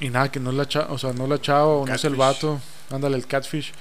y 0.00 0.08
nada, 0.08 0.30
que 0.30 0.40
no 0.40 0.50
es 0.50 0.56
la 0.56 0.66
chava, 0.66 0.92
o 0.92 0.98
sea, 0.98 1.12
no 1.12 1.26
la 1.26 1.40
chava 1.40 1.66
o 1.66 1.86
no 1.86 1.94
es 1.94 2.04
el 2.04 2.16
vato, 2.16 2.60
ándale 2.90 3.16
el 3.16 3.26
catfish. 3.26 3.72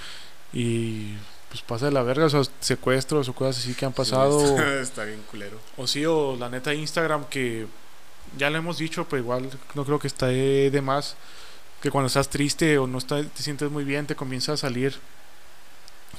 Y 0.54 1.14
pues 1.50 1.62
pasa 1.62 1.86
de 1.86 1.92
la 1.94 2.04
verga, 2.04 2.26
o 2.26 2.30
sea, 2.30 2.42
secuestros 2.60 3.30
o 3.30 3.34
cosas 3.34 3.58
así 3.64 3.74
que 3.74 3.86
han 3.86 3.92
Sí, 3.94 3.98
pasado. 3.98 4.44
está, 4.46 4.74
está 4.82 5.04
bien 5.06 5.22
culero. 5.32 5.60
o 5.78 5.88
sí, 5.88 6.06
o 6.06 6.36
la 6.38 6.50
neta 6.50 6.74
Instagram 6.74 7.26
que 7.30 7.68
ya 8.38 8.50
lo 8.50 8.58
hemos 8.58 8.78
dicho, 8.78 9.06
pero 9.10 9.22
igual 9.22 9.50
no 9.74 9.86
creo 9.86 10.00
que 10.00 10.08
está 10.08 10.28
de, 10.28 10.70
de 10.72 10.82
más 10.82 11.16
que 11.82 11.92
cuando 11.92 12.08
estás 12.08 12.30
triste 12.30 12.78
o 12.78 12.88
no 12.88 12.98
está, 12.98 13.24
te 13.24 13.44
sientes 13.44 13.70
muy 13.72 13.84
bien, 13.86 14.08
te 14.08 14.16
comienza 14.16 14.54
a 14.54 14.58
salir 14.58 14.98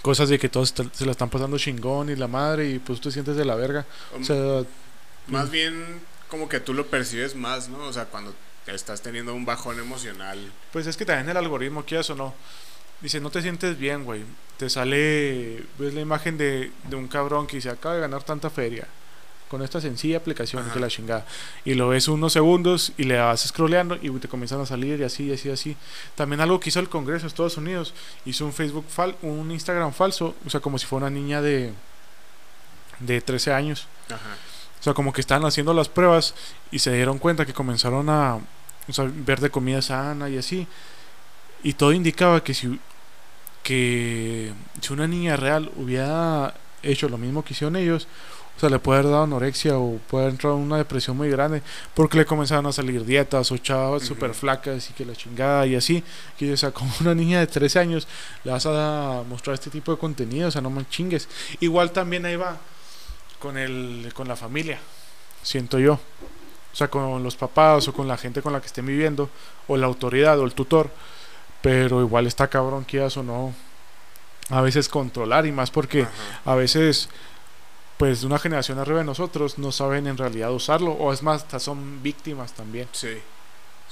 cosas 0.03 0.29
de 0.29 0.39
que 0.39 0.49
todos 0.49 0.75
se 0.93 1.05
la 1.05 1.13
están 1.13 1.31
pasando 1.31 1.59
chingón 1.59 2.11
y 2.11 2.17
la 2.17 2.29
madre 2.29 2.71
y 2.71 2.79
pues 2.79 3.01
tú 3.01 3.09
te 3.09 3.13
sientes 3.13 3.37
de 3.37 3.45
la 3.45 3.55
verga. 3.55 3.85
O 4.19 4.25
sea, 4.25 4.63
Más 5.27 5.51
bien 5.51 6.01
como 6.29 6.49
que 6.49 6.61
tú 6.61 6.75
lo 6.75 6.87
percibes 6.87 7.35
más, 7.35 7.69
¿no? 7.69 7.79
O 7.85 7.93
sea, 7.93 8.07
cuando 8.07 8.35
estás 8.67 9.01
teniendo 9.03 9.35
un 9.35 9.45
bajón 9.45 9.79
emocional. 9.79 10.39
pues 10.73 10.87
es 10.87 10.97
que 10.97 11.05
también 11.05 11.29
el 11.29 11.37
algoritmo, 11.37 11.85
quieras 11.85 12.11
o 12.11 12.17
no, 12.17 12.35
dice, 13.01 13.21
no 13.21 13.31
te 13.31 13.43
sientes 13.43 13.79
bien, 13.79 14.05
güey. 14.05 14.23
Te 14.57 14.71
sale, 14.71 15.65
ves 15.79 15.95
la 15.95 16.01
imagen 16.01 16.39
de, 16.39 16.73
de 16.89 16.97
un 16.97 17.09
cabrón 17.09 17.47
que 17.47 17.57
dice, 17.57 17.71
acaba 17.71 17.95
de 17.95 18.01
ganar 18.01 18.23
tanta 18.23 18.51
feria 18.51 18.89
con 19.49 19.63
esta 19.63 19.81
sencilla 19.81 20.19
aplicación 20.19 20.63
Ajá. 20.63 20.73
que 20.73 20.81
la 20.81 20.89
chingada. 20.89 21.25
Y 21.65 21.75
lo 21.75 21.89
ves 21.89 22.09
unos 22.09 22.33
segundos 22.33 22.93
y 22.97 23.05
le 23.05 23.19
vas 23.19 23.47
scrolleando 23.47 23.97
y 24.01 24.11
te 24.19 24.29
comienzan 24.29 24.61
a 24.61 24.67
salir 24.67 25.01
y 25.01 25.05
así, 25.05 25.25
y 25.25 25.33
así, 25.33 25.49
y 25.49 25.53
así. 25.53 25.77
También 26.15 26.41
algo 26.41 26.59
que 26.61 26.71
hizo 26.71 26.81
el 26.81 26.89
Congreso 26.89 27.23
de 27.23 27.29
Estados 27.29 27.57
Unidos, 27.57 27.95
hizo 28.25 28.45
un 28.45 28.53
Facebook 28.53 28.87
fal 28.89 29.17
un 29.23 29.51
Instagram 29.51 29.93
falso, 29.93 30.35
o 30.45 30.51
sea, 30.51 30.61
como 30.61 30.79
si 30.79 30.87
fuera 30.87 31.07
una 31.07 31.15
niña 31.15 31.41
de, 31.41 31.73
de 33.01 33.21
13 33.21 33.53
años. 33.53 33.87
Ajá. 34.07 34.37
O 34.81 34.83
sea, 34.83 34.95
como 34.95 35.13
que 35.13 35.21
estaban 35.21 35.45
haciendo 35.45 35.75
las 35.75 35.89
pruebas 35.89 36.35
y 36.71 36.79
se 36.79 36.93
dieron 36.93 37.19
cuenta 37.19 37.47
que 37.47 37.53
comenzaron 37.53 38.09
a 38.09 38.39
o 38.89 38.93
sea, 38.93 39.11
ver 39.13 39.41
de 39.41 39.51
comida 39.51 39.83
sana 39.83 40.29
y 40.29 40.39
así. 40.39 40.67
Y 41.63 41.75
todo 41.75 41.93
indicaba 41.93 42.43
que 42.45 42.55
si, 42.55 42.79
que 43.63 44.53
si 44.81 44.93
una 44.93 45.07
niña 45.07 45.37
real 45.37 45.71
hubiera 45.77 46.55
hecho 46.83 47.09
lo 47.09 47.19
mismo 47.19 47.45
que 47.45 47.55
hicieron 47.55 47.77
ellos, 47.77 48.07
o 48.57 48.61
sea, 48.61 48.71
le 48.71 48.79
puede 48.79 49.01
haber 49.01 49.11
dado 49.11 49.25
anorexia 49.25 49.77
o 49.77 49.99
puede 50.09 50.25
haber 50.25 50.35
entrado 50.35 50.57
en 50.57 50.62
una 50.62 50.79
depresión 50.79 51.14
muy 51.14 51.29
grande 51.29 51.62
porque 51.95 52.16
le 52.16 52.25
comenzaron 52.25 52.64
a 52.66 52.73
salir 52.73 53.05
dietas 53.05 53.53
o 53.53 53.59
chavas 53.59 54.03
súper 54.03 54.33
flacas 54.33 54.88
y 54.88 54.95
que 54.95 55.05
la 55.05 55.14
chingada 55.14 55.66
y 55.66 55.75
así. 55.75 56.03
Que, 56.38 56.53
o 56.53 56.57
sea, 56.57 56.71
como 56.73 56.90
una 57.01 57.14
niña 57.14 57.40
de 57.40 57.47
13 57.47 57.79
años 57.79 58.09
le 58.45 58.53
vas 58.53 58.64
a 58.64 59.23
mostrar 59.29 59.55
este 59.55 59.69
tipo 59.69 59.92
de 59.92 59.99
contenido, 59.99 60.49
o 60.49 60.51
sea, 60.51 60.62
no 60.62 60.71
me 60.71 60.88
chingues. 60.88 61.29
Igual 61.61 61.90
también 61.90 62.25
ahí 62.25 62.37
va 62.37 62.57
con 63.38 63.59
el 63.59 64.11
con 64.14 64.27
la 64.27 64.37
familia, 64.37 64.79
siento 65.42 65.79
yo. 65.79 65.95
O 66.73 66.77
sea, 66.77 66.88
con 66.88 67.23
los 67.23 67.37
papás 67.37 67.88
o 67.88 67.92
con 67.92 68.09
la 68.09 68.16
gente 68.16 68.42
con 68.42 68.53
la 68.53 68.61
que 68.61 68.66
estén 68.66 68.87
viviendo 68.87 69.31
o 69.66 69.77
la 69.77 69.87
autoridad 69.87 70.38
o 70.38 70.45
el 70.45 70.55
tutor, 70.55 70.90
pero 71.61 72.01
igual 72.01 72.27
está 72.27 72.49
cabrón 72.49 72.85
quieras 72.85 73.16
o 73.16 73.23
no 73.23 73.55
a 74.51 74.61
veces 74.61 74.88
controlar 74.88 75.47
y 75.47 75.53
más 75.53 75.71
porque 75.71 76.03
Ajá. 76.03 76.12
a 76.45 76.55
veces 76.55 77.09
pues 77.99 78.25
una 78.25 78.39
generación 78.39 78.79
arriba 78.79 78.99
de 78.99 79.05
nosotros 79.05 79.59
no 79.59 79.73
saben 79.73 80.07
en 80.07 80.19
realidad 80.19 80.53
usarlo 80.53 80.93
o 80.93 81.13
es 81.13 81.23
más 81.23 81.43
hasta 81.43 81.59
son 81.59 82.03
víctimas 82.03 82.53
también. 82.55 82.89
Sí, 82.93 83.19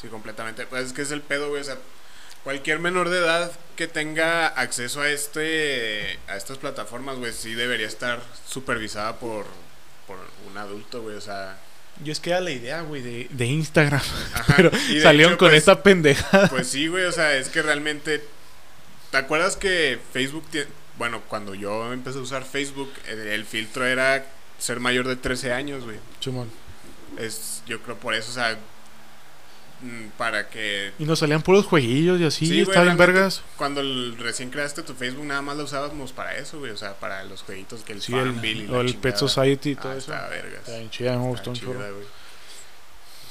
sí, 0.01 0.09
completamente. 0.09 0.67
Pues 0.67 0.87
es 0.87 0.93
que 0.93 1.03
es 1.03 1.11
el 1.11 1.23
pedo, 1.23 1.49
güey. 1.49 1.63
O 1.63 1.65
sea, 1.65 1.79
cualquier 2.43 2.79
menor 2.79 3.09
de 3.09 3.19
edad 3.19 3.51
que 3.77 3.89
tenga 3.89 4.47
acceso 4.47 5.01
a 5.01 5.09
este 5.09 6.19
a 6.29 6.37
estas 6.37 6.59
plataformas, 6.59 7.17
güey, 7.17 7.33
sí 7.33 7.55
debería 7.55 7.87
estar 7.87 8.21
supervisada 8.47 9.17
por, 9.17 9.47
por 10.07 10.19
un 10.51 10.59
adulto, 10.59 11.03
güey. 11.03 11.17
O 11.17 11.21
sea, 11.21 11.59
Y 12.05 12.11
es 12.11 12.21
que 12.21 12.31
era 12.31 12.41
la 12.41 12.51
idea, 12.51 12.83
güey, 12.83 13.01
de, 13.01 13.27
de 13.31 13.47
Instagram, 13.47 14.03
ajá. 14.35 14.55
pero 14.57 14.71
de 14.71 15.01
salieron 15.01 15.33
hecho, 15.33 15.39
con 15.39 15.49
pues, 15.49 15.59
esta 15.59 15.83
pendeja. 15.83 16.49
Pues 16.51 16.69
sí, 16.69 16.89
güey, 16.89 17.05
o 17.05 17.13
sea, 17.13 17.37
es 17.37 17.49
que 17.49 17.63
realmente. 17.63 18.23
¿Te 19.11 19.17
acuerdas 19.17 19.57
que 19.57 19.99
Facebook 20.13 20.45
tiene. 20.51 20.69
Bueno, 20.99 21.23
cuando 21.29 21.55
yo 21.55 21.93
empecé 21.93 22.19
a 22.19 22.23
usar 22.23 22.45
Facebook, 22.45 22.93
el, 23.09 23.19
el 23.21 23.45
filtro 23.45 23.85
era 23.85 24.27
ser 24.59 24.79
mayor 24.81 25.09
de 25.09 25.17
13 25.17 25.53
años, 25.53 25.85
güey. 25.85 25.97
Chumón. 26.21 26.51
Es, 27.19 27.63
yo 27.67 27.81
creo 27.83 27.97
por 27.97 28.15
eso, 28.15 28.31
o 28.31 28.35
sea, 28.35 28.57
mm, 29.83 30.09
para 30.17 30.49
que 30.49 30.93
Y 30.99 31.05
nos 31.05 31.19
salían 31.19 31.43
puros 31.43 31.67
jueguillos 31.67 32.21
y 32.21 32.25
así, 32.25 32.47
Sí, 32.47 32.65
vergas. 32.97 33.43
Cuando 33.57 33.81
el- 33.81 34.17
recién 34.19 34.51
creaste 34.51 34.83
tu 34.83 34.95
Facebook, 34.95 35.25
nada 35.27 35.43
más 35.43 35.57
lo 35.57 35.65
usábamos 35.65 36.13
para 36.13 36.37
eso, 36.37 36.59
güey. 36.61 36.71
O 36.71 36.77
sea, 36.77 36.95
para 36.95 37.25
los 37.25 37.43
jueguitos 37.43 37.83
que 37.83 37.93
el 37.93 38.01
Sí, 38.03 38.13
el, 38.15 38.21
Farmville 38.33 38.65
y 38.65 38.71
o 38.71 38.81
el 38.81 38.95
Pet. 38.97 39.17
Society 39.17 39.71
y 39.71 39.75
todo 39.77 39.93
Ah, 39.93 39.97
eso. 39.97 40.13
está 40.15 40.29
vergas. 40.29 40.61
Está 40.61 40.77
bien 40.79 40.91
chida, 40.91 41.19
me 41.19 41.25
gustó. 41.27 41.53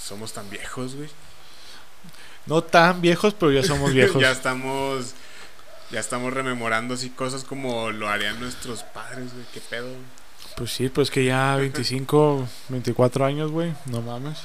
Somos 0.02 0.34
tan 0.34 0.50
viejos, 0.50 0.96
güey. 0.96 1.10
No 2.46 2.62
tan 2.62 3.00
viejos, 3.02 3.34
pero 3.34 3.52
ya 3.54 3.64
somos 3.64 3.94
viejos. 3.94 4.22
ya 4.22 4.32
estamos. 4.32 5.14
Ya 5.94 6.00
estamos 6.00 6.34
rememorando 6.34 6.96
así 6.96 7.12
cosas 7.12 7.44
como 7.44 7.92
lo 7.92 8.10
harían 8.10 8.40
nuestros 8.40 8.82
padres, 8.82 9.32
güey. 9.32 9.46
Qué 9.54 9.62
pedo. 9.62 9.90
Pues 10.58 10.72
sí, 10.72 10.90
pues 10.90 11.12
que 11.12 11.24
ya 11.24 11.56
25, 11.58 12.48
24 12.70 13.26
años, 13.26 13.52
güey. 13.52 13.76
No 13.86 14.02
mames. 14.02 14.40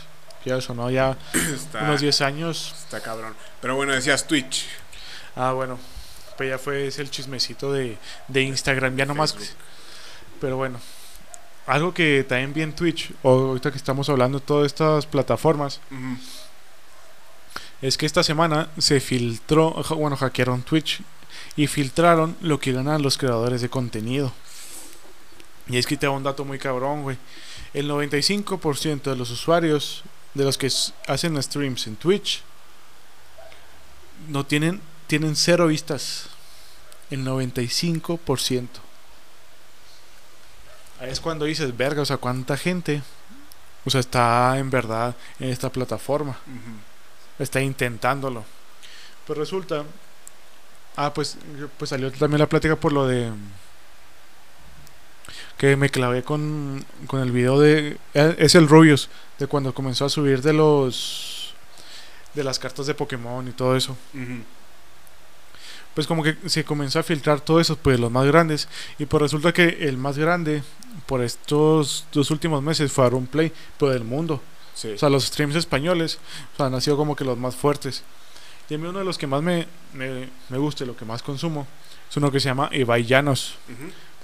Ya 0.45 0.59
eso, 0.59 0.75
¿no? 0.75 0.91
Ya 0.91 1.17
Está, 1.33 1.85
unos 1.85 2.03
10 2.03 2.21
años. 2.21 2.75
está 2.79 3.01
cabrón. 3.01 3.35
Pero 3.63 3.77
bueno, 3.77 3.95
decías 3.95 4.27
Twitch. 4.27 4.67
Ah, 5.35 5.53
bueno. 5.53 5.79
Pues 6.37 6.51
ya 6.51 6.59
fue 6.59 6.87
ese 6.87 7.01
el 7.01 7.11
chismecito 7.11 7.73
de, 7.73 7.97
de 8.29 8.43
Instagram. 8.43 8.95
Ya 8.97 9.07
nomás. 9.07 9.33
Facebook. 9.33 9.57
Pero 10.43 10.59
bueno. 10.59 10.79
Algo 11.67 11.95
que 11.95 12.25
también 12.29 12.53
vi 12.53 12.61
en 12.61 12.75
Twitch, 12.75 13.11
o 13.23 13.31
ahorita 13.31 13.71
que 13.71 13.79
estamos 13.79 14.09
hablando 14.11 14.39
de 14.39 14.45
todas 14.45 14.67
estas 14.67 15.07
plataformas, 15.07 15.81
es 17.83 17.99
que 17.99 18.07
esta 18.07 18.23
semana 18.23 18.69
se 18.79 19.01
filtró, 19.01 19.73
bueno, 19.97 20.17
hackearon 20.17 20.63
Twitch 20.63 21.03
y 21.59 21.67
filtraron 21.67 22.37
lo 22.41 22.61
que 22.61 22.73
ganan 22.73 23.03
los 23.03 23.19
creadores 23.19 23.61
de 23.61 23.69
contenido. 23.69 24.33
Y 25.69 25.77
es 25.77 25.87
que 25.87 25.97
te 25.97 26.07
da 26.07 26.13
un 26.13 26.23
dato 26.23 26.45
muy 26.45 26.59
cabrón, 26.59 27.03
güey. 27.03 27.19
El 27.75 27.91
95% 27.91 29.03
de 29.03 29.17
los 29.17 29.31
usuarios 29.31 30.05
de 30.35 30.45
los 30.45 30.57
que 30.57 30.71
hacen 31.07 31.43
streams 31.43 31.89
en 31.89 31.97
Twitch 31.97 32.43
no 34.29 34.47
tienen 34.47 34.81
tienen 35.09 35.37
cero 35.37 35.67
vistas. 35.67 36.29
El 37.11 37.27
95%. 37.27 38.69
Ahí 41.01 41.11
es 41.11 41.21
cuando 41.21 41.45
dices, 41.45 41.77
verga, 41.77 42.03
o 42.03 42.07
sea, 42.07 42.19
cuánta 42.19 42.57
gente 42.57 43.03
o 43.85 43.91
sea, 43.91 44.01
está 44.01 44.59
en 44.59 44.71
verdad 44.71 45.17
en 45.41 45.49
esta 45.49 45.71
plataforma 45.71 46.37
está 47.39 47.61
intentándolo. 47.61 48.45
Pero 49.27 49.41
resulta. 49.41 49.85
Ah, 51.01 51.15
pues, 51.15 51.37
pues 51.79 51.91
salió 51.91 52.11
también 52.11 52.41
la 52.41 52.49
plática 52.49 52.75
por 52.75 52.93
lo 52.93 53.07
de. 53.07 53.31
Que 55.57 55.77
me 55.77 55.91
clavé 55.91 56.23
con, 56.23 56.85
con 57.07 57.21
el 57.21 57.31
video 57.31 57.59
de. 57.61 57.99
eh, 58.15 58.37
Es 58.39 58.55
el 58.57 58.69
Rubius, 58.69 59.09
de 59.39 59.47
cuando 59.47 59.73
comenzó 59.75 60.05
a 60.07 60.09
subir 60.09 60.43
de 60.43 60.53
los. 60.53 61.55
De 62.35 62.43
las 62.43 62.59
cartas 62.59 62.87
de 62.87 62.95
Pokémon 62.95 63.47
y 63.47 63.53
todo 63.53 63.77
eso. 63.77 63.97
Pues 65.95 66.07
como 66.07 66.23
que 66.23 66.37
se 66.47 66.65
comenzó 66.65 66.99
a 67.01 67.03
filtrar 67.03 67.41
todo 67.41 67.61
eso, 67.61 67.77
pues 67.77 67.99
los 67.99 68.11
más 68.11 68.27
grandes. 68.27 68.69
Y 68.99 69.07
pues 69.07 69.23
resulta 69.23 69.53
que 69.53 69.79
el 69.89 69.99
más 69.99 70.19
grande 70.19 70.63
por 71.07 71.23
estos 71.23 72.07
dos 72.13 72.31
últimos 72.31 72.63
meses 72.63 72.93
fue 72.93 73.05
Aaron 73.07 73.27
Play, 73.27 73.53
pero 73.79 73.93
del 73.93 74.05
mundo. 74.05 74.41
Sí. 74.75 74.93
O 74.93 74.99
sea, 74.99 75.09
los 75.09 75.25
streams 75.25 75.57
españoles 75.57 76.19
o 76.55 76.57
sea, 76.57 76.67
han 76.67 76.81
sido 76.81 76.97
como 76.97 77.17
que 77.17 77.25
los 77.25 77.37
más 77.39 77.57
fuertes. 77.57 78.03
Y 78.69 78.75
a 78.75 78.79
mí 78.79 78.87
uno 78.87 78.99
de 78.99 79.05
los 79.05 79.17
que 79.19 79.27
más 79.27 79.43
me, 79.43 79.67
me, 79.95 80.29
me 80.49 80.59
gusta 80.59 80.85
y 80.85 80.87
lo 80.87 80.97
que 80.97 81.05
más 81.05 81.23
consumo 81.23 81.67
es 82.11 82.17
uno 82.17 82.31
que 82.31 82.41
se 82.41 82.49
llama 82.49 82.69
Ibai 82.73 83.05
Llanos. 83.05 83.57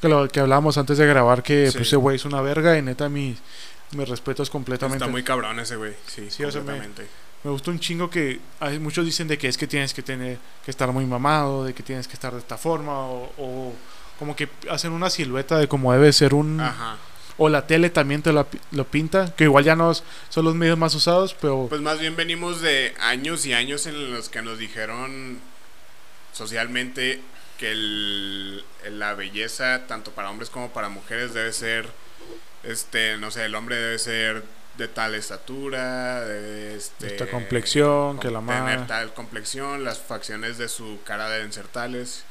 Que 0.00 0.08
lo 0.08 0.28
que 0.28 0.40
hablábamos 0.40 0.76
antes 0.76 0.98
de 0.98 1.06
grabar, 1.06 1.42
que 1.42 1.66
Sí. 1.70 1.78
pues 1.78 1.86
ese 1.88 1.96
güey 1.96 2.16
es 2.16 2.24
una 2.24 2.40
verga 2.42 2.76
y 2.76 2.82
neta 2.82 3.08
mis, 3.08 3.38
mis 3.92 4.08
respetos 4.08 4.50
completamente. 4.50 5.02
Está 5.04 5.10
muy 5.10 5.22
cabrón 5.22 5.58
ese 5.60 5.76
güey. 5.76 5.94
Sí, 6.06 6.30
Sí, 6.30 6.44
o 6.44 6.50
sea, 6.50 6.60
me- 6.60 6.66
completamente. 6.72 7.06
Me 7.42 7.50
gusta 7.50 7.70
un 7.70 7.78
chingo 7.78 8.08
que 8.08 8.40
hay, 8.60 8.78
muchos 8.78 9.04
dicen 9.04 9.28
de 9.28 9.36
que 9.36 9.48
es 9.48 9.58
que 9.58 9.66
tienes 9.66 9.92
que 9.92 10.02
tener 10.02 10.38
que 10.64 10.70
estar 10.70 10.90
muy 10.92 11.04
mamado, 11.04 11.64
de 11.64 11.74
que 11.74 11.82
tienes 11.82 12.08
que 12.08 12.14
estar 12.14 12.32
de 12.32 12.38
esta 12.38 12.56
forma 12.56 13.00
o, 13.00 13.30
o 13.38 13.72
como 14.18 14.34
que 14.34 14.48
hacen 14.70 14.92
una 14.92 15.10
silueta 15.10 15.58
de 15.58 15.68
cómo 15.68 15.92
debe 15.92 16.10
ser 16.14 16.32
un 16.32 16.58
Ajá. 16.60 16.96
O 17.36 17.48
la 17.48 17.66
tele 17.66 17.90
también 17.90 18.22
te 18.22 18.32
pi- 18.44 18.60
lo 18.70 18.84
pinta, 18.84 19.34
que 19.34 19.44
igual 19.44 19.64
ya 19.64 19.74
no 19.76 19.92
son 19.94 20.44
los 20.44 20.54
medios 20.54 20.78
más 20.78 20.94
usados, 20.94 21.34
pero 21.40 21.66
Pues 21.68 21.80
más 21.80 21.98
bien 21.98 22.14
venimos 22.16 22.60
de 22.60 22.94
años 23.00 23.44
y 23.46 23.52
años 23.52 23.86
en 23.86 24.12
los 24.12 24.28
que 24.28 24.42
nos 24.42 24.58
dijeron 24.58 25.38
socialmente 26.32 27.20
que 27.58 27.70
el- 27.72 28.64
la 28.90 29.14
belleza, 29.14 29.86
tanto 29.86 30.10
para 30.10 30.30
hombres 30.30 30.50
como 30.50 30.72
para 30.72 30.88
mujeres, 30.88 31.34
debe 31.34 31.52
ser, 31.52 31.88
este, 32.62 33.16
no 33.18 33.30
sé, 33.30 33.44
el 33.44 33.54
hombre 33.54 33.76
debe 33.76 33.98
ser 33.98 34.42
de 34.76 34.88
tal 34.88 35.14
estatura, 35.14 36.20
de 36.22 36.74
este, 36.76 37.06
Esta 37.06 37.28
complexión, 37.30 38.18
que 38.18 38.28
la 38.30 38.40
tener 38.40 38.62
madre. 38.62 38.84
tal 38.88 39.14
complexión, 39.14 39.84
las 39.84 39.98
facciones 40.00 40.58
de 40.58 40.68
su 40.68 40.98
cara 41.04 41.28
deben 41.30 41.52
ser 41.52 41.68
tales. 41.68 42.24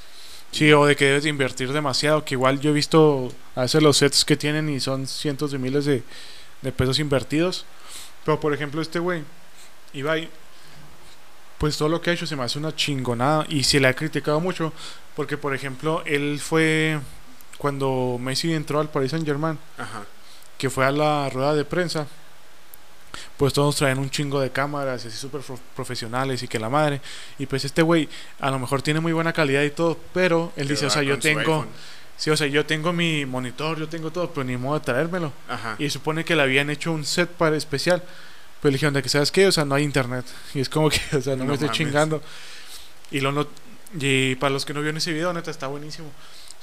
Sí, 0.54 0.72
o 0.72 0.86
de 0.86 0.96
que 0.96 1.06
debes 1.06 1.24
de 1.24 1.30
invertir 1.30 1.74
demasiado, 1.74 2.24
que 2.24 2.36
igual 2.36 2.60
yo 2.60 2.70
he 2.70 2.74
visto 2.74 3.34
a 3.56 3.62
veces 3.62 3.82
los 3.82 3.98
sets 3.98 4.24
que 4.24 4.38
tienen 4.38 4.70
y 4.70 4.80
son 4.80 5.08
cientos 5.08 5.52
de 5.52 5.58
miles 5.58 5.84
de, 5.86 6.04
de 6.62 6.72
pesos 6.72 7.00
invertidos. 7.00 7.66
Pero 8.24 8.40
por 8.40 8.54
ejemplo 8.54 8.80
este 8.82 9.00
güey, 9.00 9.24
Ibai, 9.94 10.30
pues 11.58 11.76
todo 11.78 11.90
lo 11.90 12.02
que 12.02 12.12
ha 12.12 12.14
hecho 12.14 12.28
se 12.28 12.36
me 12.36 12.44
hace 12.44 12.60
una 12.60 12.76
chingonada 12.76 13.46
y 13.50 13.64
se 13.64 13.80
le 13.80 13.88
ha 13.88 13.96
criticado 13.96 14.40
mucho, 14.40 14.72
porque 15.16 15.38
por 15.38 15.56
ejemplo 15.56 16.04
él 16.06 16.40
fue 16.40 17.00
cuando 17.58 18.18
Messi 18.20 18.54
entró 18.54 18.80
al 18.80 18.90
Paris 18.90 19.12
Saint 19.12 19.26
Germain, 19.26 19.58
Ajá. 19.78 20.04
que 20.58 20.70
fue 20.70 20.86
a 20.86 20.92
la 20.92 21.30
rueda 21.30 21.56
de 21.56 21.66
prensa, 21.66 22.06
pues 23.38 23.54
todos 23.54 23.76
traen 23.76 23.98
un 24.00 24.10
chingo 24.10 24.40
de 24.42 24.52
cámaras 24.52 25.06
así 25.06 25.18
súper 25.18 25.42
pro- 25.42 25.60
profesionales 25.76 26.42
y 26.44 26.48
que 26.48 26.60
la 26.60 26.70
madre. 26.70 27.02
Y 27.40 27.46
pues 27.46 27.66
este 27.66 27.82
güey 27.82 28.10
a 28.40 28.50
lo 28.52 28.60
mejor 28.60 28.82
tiene 28.82 29.00
muy 29.00 29.14
buena 29.14 29.34
calidad 29.34 29.62
y 29.64 29.70
todo, 29.72 29.98
pero 30.14 30.52
él 30.56 30.68
dice, 30.68 30.86
o 30.86 30.90
sea, 30.90 31.04
yo 31.04 31.20
tengo, 31.20 31.40
iPhone. 31.42 31.68
sí, 32.18 32.30
o 32.30 32.38
sea, 32.38 32.48
yo 32.48 32.66
tengo 32.66 32.94
mi 32.94 33.26
monitor, 33.26 33.78
yo 33.80 33.88
tengo 33.88 34.12
todo, 34.12 34.30
pero 34.32 34.44
ni 34.44 34.58
modo 34.58 34.80
de 34.80 34.86
traérmelo. 34.86 35.32
Ajá. 35.48 35.76
Y 35.80 35.90
supone 35.90 36.24
que 36.26 36.36
le 36.36 36.42
habían 36.44 36.70
hecho 36.70 36.92
un 36.92 37.06
set 37.06 37.30
para 37.30 37.56
especial. 37.58 38.02
Pero 38.62 38.72
le 38.72 38.76
dijeron 38.78 38.94
de 38.94 39.04
que, 39.04 39.10
¿sabes 39.10 39.30
qué? 39.32 39.46
O 39.48 39.52
sea, 39.52 39.66
no 39.66 39.76
hay 39.76 39.84
internet. 39.84 40.26
Y 40.54 40.62
es 40.62 40.70
como 40.70 40.90
que, 40.90 41.00
o 41.18 41.22
sea, 41.22 41.36
no, 41.36 41.44
No 41.44 41.50
me 41.50 41.54
estoy 41.56 41.70
chingando. 41.70 42.22
Y, 43.12 43.20
lo 43.20 43.32
no- 43.32 43.48
y 44.00 44.36
para 44.36 44.52
los 44.52 44.64
que 44.66 44.74
no 44.74 44.80
vieron 44.82 44.98
ese 44.98 45.12
video, 45.14 45.34
neta, 45.34 45.52
está 45.52 45.68
buenísimo. 45.68 46.10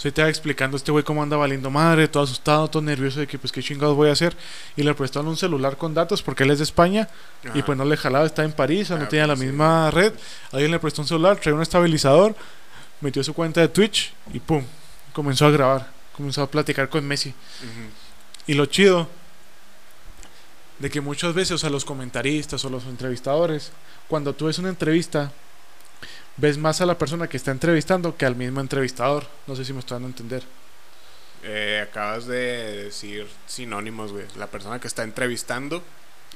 Soy 0.00 0.12
te 0.12 0.26
explicando 0.26 0.76
a 0.76 0.78
este 0.78 0.90
güey 0.90 1.04
cómo 1.04 1.22
anda 1.22 1.36
valiendo 1.36 1.68
madre, 1.68 2.08
todo 2.08 2.22
asustado, 2.22 2.68
todo 2.70 2.82
nervioso 2.82 3.20
de 3.20 3.26
que, 3.26 3.38
pues, 3.38 3.52
qué 3.52 3.62
chingados 3.62 3.94
voy 3.94 4.08
a 4.08 4.12
hacer. 4.12 4.34
Y 4.74 4.82
le 4.82 4.94
prestaron 4.94 5.28
un 5.28 5.36
celular 5.36 5.76
con 5.76 5.92
datos 5.92 6.22
porque 6.22 6.44
él 6.44 6.50
es 6.50 6.56
de 6.56 6.64
España. 6.64 7.06
Y 7.44 7.48
Ajá. 7.48 7.66
pues 7.66 7.76
no 7.76 7.84
le 7.84 7.98
jalaba, 7.98 8.24
está 8.24 8.42
en 8.42 8.52
París, 8.52 8.90
o 8.90 8.96
no 8.96 9.04
Ah, 9.04 9.08
tenía 9.10 9.26
la 9.26 9.36
sí. 9.36 9.44
misma 9.44 9.90
red. 9.90 10.14
Alguien 10.52 10.70
le 10.70 10.78
prestó 10.78 11.02
un 11.02 11.08
celular, 11.08 11.36
traía 11.36 11.54
un 11.54 11.60
estabilizador, 11.60 12.34
metió 13.02 13.22
su 13.22 13.34
cuenta 13.34 13.60
de 13.60 13.68
Twitch 13.68 14.14
y 14.32 14.40
pum, 14.40 14.64
comenzó 15.12 15.44
a 15.44 15.50
grabar. 15.50 15.90
Comenzó 16.16 16.40
a 16.44 16.50
platicar 16.50 16.88
con 16.88 17.06
Messi. 17.06 17.28
Ujú. 17.28 17.90
Y 18.46 18.54
lo 18.54 18.64
chido 18.64 19.06
de 20.78 20.88
que 20.88 21.02
muchas 21.02 21.34
veces, 21.34 21.52
o 21.52 21.58
sea, 21.58 21.68
los 21.68 21.84
comentaristas 21.84 22.64
o 22.64 22.70
los 22.70 22.84
entrevistadores, 22.86 23.70
cuando 24.08 24.32
tú 24.34 24.46
ves 24.46 24.58
una 24.58 24.70
entrevista, 24.70 25.30
ves 26.40 26.58
más 26.58 26.80
a 26.80 26.86
la 26.86 26.96
persona 26.96 27.28
que 27.28 27.36
está 27.36 27.50
entrevistando 27.50 28.16
que 28.16 28.26
al 28.26 28.36
mismo 28.36 28.60
entrevistador. 28.60 29.26
No 29.46 29.54
sé 29.54 29.64
si 29.64 29.72
me 29.72 29.80
estoy 29.80 29.96
dando 29.96 30.08
a 30.08 30.10
entender. 30.10 30.42
Eh, 31.42 31.86
acabas 31.88 32.26
de 32.26 32.84
decir 32.84 33.26
sinónimos, 33.46 34.12
güey. 34.12 34.26
La 34.36 34.46
persona 34.46 34.78
que 34.78 34.88
está 34.88 35.02
entrevistando 35.02 35.82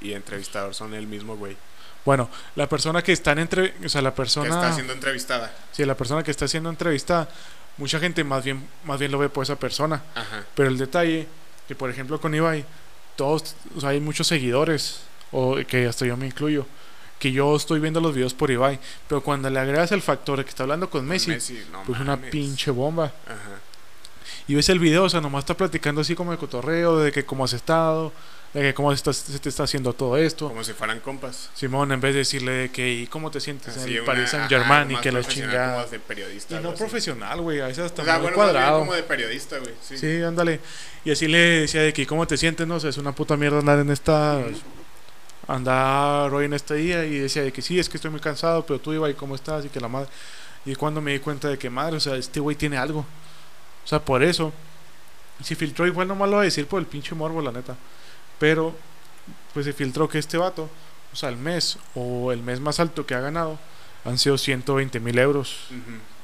y 0.00 0.12
entrevistador 0.12 0.74
son 0.74 0.94
el 0.94 1.06
mismo, 1.06 1.36
güey. 1.36 1.56
Bueno, 2.04 2.28
la 2.54 2.68
persona 2.68 3.02
que 3.02 3.12
está 3.12 3.32
en 3.32 3.38
entre, 3.38 3.74
o 3.84 3.88
sea, 3.88 4.02
la 4.02 4.10
Que 4.10 4.16
persona, 4.16 4.48
está 4.48 4.72
siendo 4.74 4.92
entrevistada. 4.92 5.52
sí, 5.72 5.84
la 5.86 5.96
persona 5.96 6.22
que 6.22 6.30
está 6.30 6.46
siendo 6.46 6.68
entrevistada, 6.68 7.28
mucha 7.78 7.98
gente 7.98 8.22
más 8.24 8.44
bien, 8.44 8.66
más 8.84 8.98
bien 8.98 9.10
lo 9.10 9.18
ve 9.18 9.30
por 9.30 9.44
esa 9.44 9.56
persona. 9.56 10.02
Ajá. 10.14 10.44
Pero 10.54 10.68
el 10.68 10.76
detalle, 10.76 11.26
que 11.66 11.74
por 11.74 11.88
ejemplo 11.88 12.20
con 12.20 12.34
Ibai, 12.34 12.64
todos, 13.16 13.56
o 13.74 13.80
sea, 13.80 13.90
hay 13.90 14.00
muchos 14.00 14.26
seguidores, 14.26 15.00
o 15.32 15.56
que 15.66 15.86
hasta 15.86 16.04
yo 16.04 16.16
me 16.18 16.26
incluyo, 16.26 16.66
que 17.24 17.32
yo 17.32 17.56
estoy 17.56 17.80
viendo 17.80 18.02
los 18.02 18.14
videos 18.14 18.34
por 18.34 18.50
Ibai, 18.50 18.78
pero 19.08 19.22
cuando 19.22 19.48
le 19.48 19.58
agregas 19.58 19.92
el 19.92 20.02
factor 20.02 20.36
de 20.36 20.44
que 20.44 20.50
está 20.50 20.64
hablando 20.64 20.90
con 20.90 21.06
Messi, 21.06 21.30
no 21.72 21.82
pues 21.84 21.98
una 21.98 22.18
pinche 22.18 22.70
bomba. 22.70 23.14
Ajá. 23.24 23.60
Y 24.46 24.54
ves 24.54 24.68
el 24.68 24.78
video, 24.78 25.04
o 25.04 25.08
sea, 25.08 25.22
nomás 25.22 25.44
está 25.44 25.56
platicando 25.56 26.02
así 26.02 26.14
como 26.14 26.32
de 26.32 26.36
cotorreo, 26.36 26.98
de 26.98 27.12
que 27.12 27.24
cómo 27.24 27.46
has 27.46 27.54
estado, 27.54 28.12
de 28.52 28.60
que 28.60 28.74
cómo 28.74 28.94
se 28.94 29.40
te 29.40 29.48
está 29.48 29.62
haciendo 29.62 29.94
todo 29.94 30.18
esto. 30.18 30.48
Como 30.48 30.62
si 30.64 30.74
fueran 30.74 31.00
compas. 31.00 31.48
Simón, 31.54 31.92
en 31.92 32.00
vez 32.02 32.12
de 32.12 32.18
decirle 32.18 32.52
de 32.52 32.70
que, 32.70 32.92
¿y 32.92 33.06
cómo 33.06 33.30
te 33.30 33.40
sientes 33.40 33.74
Así, 33.74 33.92
en 33.92 33.96
el 34.00 34.04
Paris 34.04 34.28
Saint 34.28 34.46
Germain 34.50 34.90
y 34.90 34.96
que 34.96 35.10
la 35.10 35.24
chingada? 35.24 35.86
Y 36.50 36.54
no 36.56 36.68
así. 36.68 36.78
profesional, 36.78 37.40
güey, 37.40 37.62
a 37.62 37.68
veces 37.68 37.86
hasta 37.86 38.02
O 38.02 38.04
sea, 38.04 38.14
muy 38.16 38.24
bueno, 38.24 38.36
cuadrado. 38.36 38.80
como 38.80 38.92
de 38.92 39.02
periodista, 39.02 39.56
güey. 39.60 39.72
Sí. 39.80 39.96
Sí, 39.96 40.20
ándale. 40.20 40.60
Y 41.06 41.10
así 41.10 41.26
le 41.26 41.38
decía 41.38 41.80
de 41.80 41.94
que 41.94 42.06
cómo 42.06 42.26
te 42.26 42.36
sientes, 42.36 42.66
no, 42.66 42.74
o 42.74 42.80
sea, 42.80 42.90
es 42.90 42.98
una 42.98 43.12
puta 43.12 43.38
mierda 43.38 43.60
andar 43.60 43.78
en 43.78 43.88
esta 43.90 44.42
andar 45.46 46.32
hoy 46.32 46.46
en 46.46 46.54
este 46.54 46.74
día 46.74 47.04
y 47.04 47.18
decía 47.18 47.42
de 47.42 47.52
que 47.52 47.62
sí, 47.62 47.78
es 47.78 47.88
que 47.88 47.96
estoy 47.96 48.10
muy 48.10 48.20
cansado, 48.20 48.64
pero 48.64 48.80
tú 48.80 48.92
iba 48.92 49.08
y 49.10 49.14
cómo 49.14 49.34
estás 49.34 49.64
y 49.64 49.68
que 49.68 49.80
la 49.80 49.88
madre. 49.88 50.08
Y 50.64 50.74
cuando 50.74 51.00
me 51.00 51.12
di 51.12 51.18
cuenta 51.18 51.48
de 51.48 51.58
que 51.58 51.68
madre, 51.70 51.96
o 51.96 52.00
sea, 52.00 52.16
este 52.16 52.40
güey 52.40 52.56
tiene 52.56 52.76
algo. 52.76 53.00
O 53.00 53.86
sea, 53.86 54.02
por 54.02 54.22
eso 54.22 54.52
se 55.42 55.56
filtró 55.56 55.86
igual 55.86 56.08
nomás 56.08 56.28
lo 56.28 56.36
voy 56.36 56.42
a 56.42 56.44
decir 56.44 56.66
por 56.66 56.80
el 56.80 56.86
pinche 56.86 57.14
morbo, 57.14 57.42
la 57.42 57.52
neta. 57.52 57.76
Pero 58.38 58.74
pues 59.52 59.66
se 59.66 59.72
filtró 59.72 60.08
que 60.08 60.18
este 60.18 60.36
vato 60.36 60.68
o 61.14 61.16
sea, 61.16 61.28
el 61.28 61.36
mes, 61.36 61.78
o 61.94 62.32
el 62.32 62.42
mes 62.42 62.58
más 62.58 62.80
alto 62.80 63.06
que 63.06 63.14
ha 63.14 63.20
ganado, 63.20 63.56
han 64.04 64.18
sido 64.18 64.36
120 64.36 64.98
mil 64.98 65.16
euros 65.20 65.68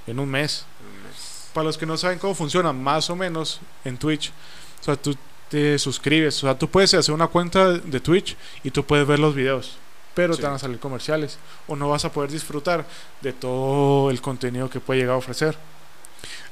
en 0.08 0.18
un 0.18 0.28
mes. 0.28 0.66
un 0.80 1.02
mes. 1.04 1.48
Para 1.54 1.64
los 1.64 1.78
que 1.78 1.86
no 1.86 1.96
saben 1.96 2.18
cómo 2.18 2.34
funciona, 2.34 2.72
más 2.72 3.08
o 3.08 3.14
menos 3.14 3.60
en 3.84 3.96
Twitch, 3.96 4.32
o 4.80 4.84
sea, 4.84 4.96
tú 4.96 5.16
te 5.50 5.78
suscribes, 5.78 6.36
o 6.42 6.46
sea, 6.46 6.58
tú 6.58 6.68
puedes 6.70 6.94
hacer 6.94 7.14
una 7.14 7.26
cuenta 7.26 7.72
de 7.72 8.00
Twitch 8.00 8.36
y 8.64 8.70
tú 8.70 8.84
puedes 8.84 9.06
ver 9.06 9.18
los 9.18 9.34
videos, 9.34 9.76
pero 10.14 10.34
Sí. 10.34 10.40
te 10.40 10.46
van 10.46 10.56
a 10.56 10.58
salir 10.58 10.78
comerciales, 10.78 11.38
o 11.66 11.76
no 11.76 11.88
vas 11.90 12.04
a 12.04 12.12
poder 12.12 12.30
disfrutar 12.30 12.86
de 13.20 13.32
todo 13.32 14.10
el 14.10 14.20
contenido 14.22 14.70
que 14.70 14.80
puede 14.80 15.00
llegar 15.00 15.14
a 15.16 15.18
ofrecer. 15.18 15.56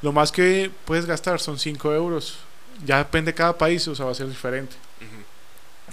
Lo 0.02 0.12
más 0.12 0.30
que 0.32 0.70
puedes 0.84 1.06
gastar 1.06 1.40
son 1.40 1.58
5 1.58 1.92
euros, 1.94 2.38
ya 2.84 2.98
depende 2.98 3.30
de 3.32 3.36
cada 3.36 3.56
país, 3.56 3.86
o 3.88 3.94
sea, 3.94 4.04
va 4.06 4.12
a 4.12 4.14
ser 4.14 4.28
diferente. 4.28 4.76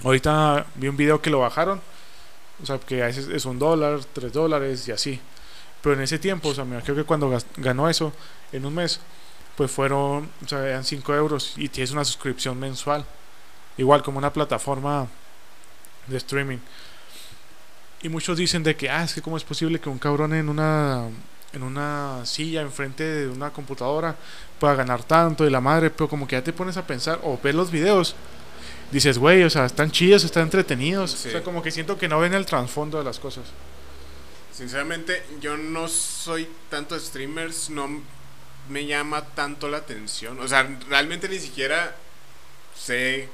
Ahorita 0.04 0.66
vi 0.74 0.88
un 0.88 0.96
video 0.96 1.20
que 1.22 1.30
lo 1.30 1.40
bajaron. 1.40 1.80
O 2.62 2.66
sea, 2.66 2.78
que 2.78 3.02
a 3.02 3.06
veces 3.06 3.28
es 3.28 3.44
un 3.44 3.58
dólar, 3.58 4.00
tres 4.12 4.32
dólares 4.32 4.86
y 4.88 4.92
así. 4.92 5.20
Pero 5.82 5.94
en 5.94 6.00
ese 6.02 6.18
tiempo, 6.18 6.48
o 6.50 6.54
sea, 6.54 6.64
me 6.64 6.80
creo 6.82 6.96
que 6.96 7.04
cuando 7.04 7.38
ganó 7.58 7.88
eso 7.88 8.12
en 8.52 8.64
un 8.64 8.74
mes, 8.74 9.00
pues 9.56 9.70
fueron, 9.70 10.28
o 10.44 10.48
sea, 10.48 10.66
eran 10.66 10.84
5 10.84 11.14
euros 11.14 11.54
y 11.56 11.68
tienes 11.68 11.90
una 11.90 12.04
suscripción 12.04 12.58
mensual. 12.58 13.04
Igual 13.78 14.02
como 14.02 14.18
una 14.18 14.32
plataforma 14.32 15.06
de 16.06 16.16
streaming. 16.16 16.58
Y 18.02 18.08
muchos 18.08 18.38
dicen 18.38 18.62
de 18.62 18.76
que, 18.76 18.90
ah, 18.90 19.04
es 19.04 19.14
que 19.14 19.22
cómo 19.22 19.36
es 19.36 19.44
posible 19.44 19.80
que 19.80 19.88
un 19.88 19.98
cabrón 19.98 20.34
en 20.34 20.48
una 20.48 21.08
en 21.52 21.62
una 21.62 22.20
silla 22.26 22.60
enfrente 22.60 23.02
de 23.02 23.28
una 23.28 23.50
computadora 23.50 24.14
pueda 24.60 24.74
ganar 24.74 25.02
tanto 25.04 25.46
y 25.46 25.50
la 25.50 25.60
madre, 25.60 25.88
pero 25.88 26.06
como 26.06 26.26
que 26.26 26.36
ya 26.36 26.44
te 26.44 26.52
pones 26.52 26.76
a 26.76 26.86
pensar 26.86 27.18
o 27.22 27.38
ver 27.42 27.54
los 27.54 27.70
videos 27.70 28.14
dices, 28.90 29.18
güey, 29.18 29.42
o 29.42 29.50
sea, 29.50 29.66
están 29.66 29.90
chidos, 29.90 30.24
están 30.24 30.44
entretenidos. 30.44 31.12
Sí. 31.12 31.28
O 31.28 31.30
sea, 31.32 31.42
como 31.42 31.62
que 31.62 31.70
siento 31.70 31.98
que 31.98 32.08
no 32.08 32.18
ven 32.20 32.34
el 32.34 32.46
trasfondo 32.46 32.98
de 32.98 33.04
las 33.04 33.18
cosas. 33.18 33.44
Sinceramente, 34.52 35.22
yo 35.40 35.56
no 35.56 35.86
soy 35.88 36.48
tanto 36.70 36.98
streamers, 36.98 37.68
no 37.70 38.00
me 38.68 38.86
llama 38.86 39.24
tanto 39.34 39.68
la 39.68 39.78
atención. 39.78 40.38
O 40.40 40.48
sea, 40.48 40.62
realmente 40.88 41.28
ni 41.28 41.38
siquiera 41.38 41.94
sé 42.74 43.28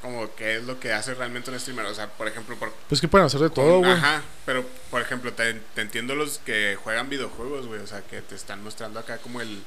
como 0.00 0.34
qué 0.34 0.56
es 0.56 0.64
lo 0.64 0.80
que 0.80 0.92
hace 0.92 1.14
realmente 1.14 1.50
un 1.50 1.58
streamer. 1.60 1.86
O 1.86 1.94
sea, 1.94 2.08
por 2.08 2.26
ejemplo, 2.26 2.56
por 2.56 2.72
Pues 2.88 3.00
que 3.00 3.08
pueden 3.08 3.26
hacer 3.26 3.40
de 3.40 3.50
todo, 3.50 3.78
güey. 3.78 3.92
Ajá, 3.92 4.22
pero 4.44 4.66
por 4.90 5.00
ejemplo, 5.00 5.32
te, 5.32 5.54
te 5.54 5.80
entiendo 5.80 6.14
los 6.14 6.38
que 6.38 6.76
juegan 6.82 7.08
videojuegos, 7.08 7.66
güey. 7.66 7.80
O 7.80 7.86
sea, 7.86 8.02
que 8.02 8.20
te 8.22 8.34
están 8.34 8.62
mostrando 8.64 8.98
acá 8.98 9.18
como 9.18 9.40
el, 9.40 9.62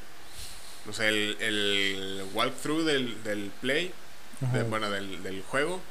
no 0.86 0.94
sé, 0.94 1.08
el, 1.08 1.38
el 1.40 2.26
walkthrough 2.34 2.84
del, 2.84 3.24
del 3.24 3.52
play, 3.62 3.94
de- 4.54 4.64
bueno, 4.64 4.90
del, 4.90 5.24
del 5.24 5.42
juego. 5.44 5.82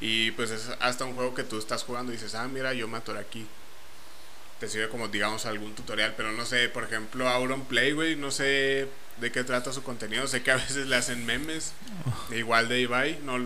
Y 0.00 0.30
pues 0.32 0.50
es 0.50 0.70
hasta 0.80 1.04
un 1.04 1.14
juego 1.14 1.34
que 1.34 1.42
tú 1.42 1.58
estás 1.58 1.82
jugando 1.82 2.12
y 2.12 2.16
dices, 2.16 2.34
ah, 2.36 2.46
mira, 2.48 2.72
yo 2.74 2.86
me 2.86 2.98
atoré 2.98 3.18
aquí. 3.18 3.46
Te 4.60 4.68
sirve 4.68 4.88
como, 4.88 5.08
digamos, 5.08 5.46
algún 5.46 5.74
tutorial. 5.74 6.14
Pero 6.16 6.32
no 6.32 6.44
sé, 6.44 6.68
por 6.68 6.84
ejemplo, 6.84 7.28
Auron 7.28 7.62
Play, 7.62 7.92
güey, 7.92 8.16
no 8.16 8.30
sé 8.30 8.88
de 9.20 9.32
qué 9.32 9.44
trata 9.44 9.72
su 9.72 9.82
contenido. 9.82 10.26
Sé 10.26 10.42
que 10.42 10.50
a 10.50 10.56
veces 10.56 10.86
le 10.86 10.96
hacen 10.96 11.26
memes. 11.26 11.72
Igual 12.34 12.68
de 12.68 12.80
Ibai, 12.80 13.18
no 13.24 13.38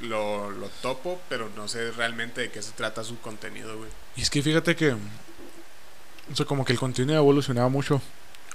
lo, 0.00 0.50
lo 0.50 0.68
topo, 0.82 1.20
pero 1.28 1.50
no 1.56 1.68
sé 1.68 1.90
realmente 1.92 2.42
de 2.42 2.50
qué 2.50 2.62
se 2.62 2.72
trata 2.72 3.04
su 3.04 3.18
contenido, 3.20 3.76
güey. 3.76 3.90
Y 4.16 4.22
es 4.22 4.30
que 4.30 4.42
fíjate 4.42 4.74
que. 4.76 4.92
O 4.92 6.34
sea, 6.34 6.46
como 6.46 6.64
que 6.64 6.72
el 6.72 6.78
contenido 6.78 7.16
ha 7.16 7.20
evolucionado 7.20 7.70
mucho. 7.70 8.00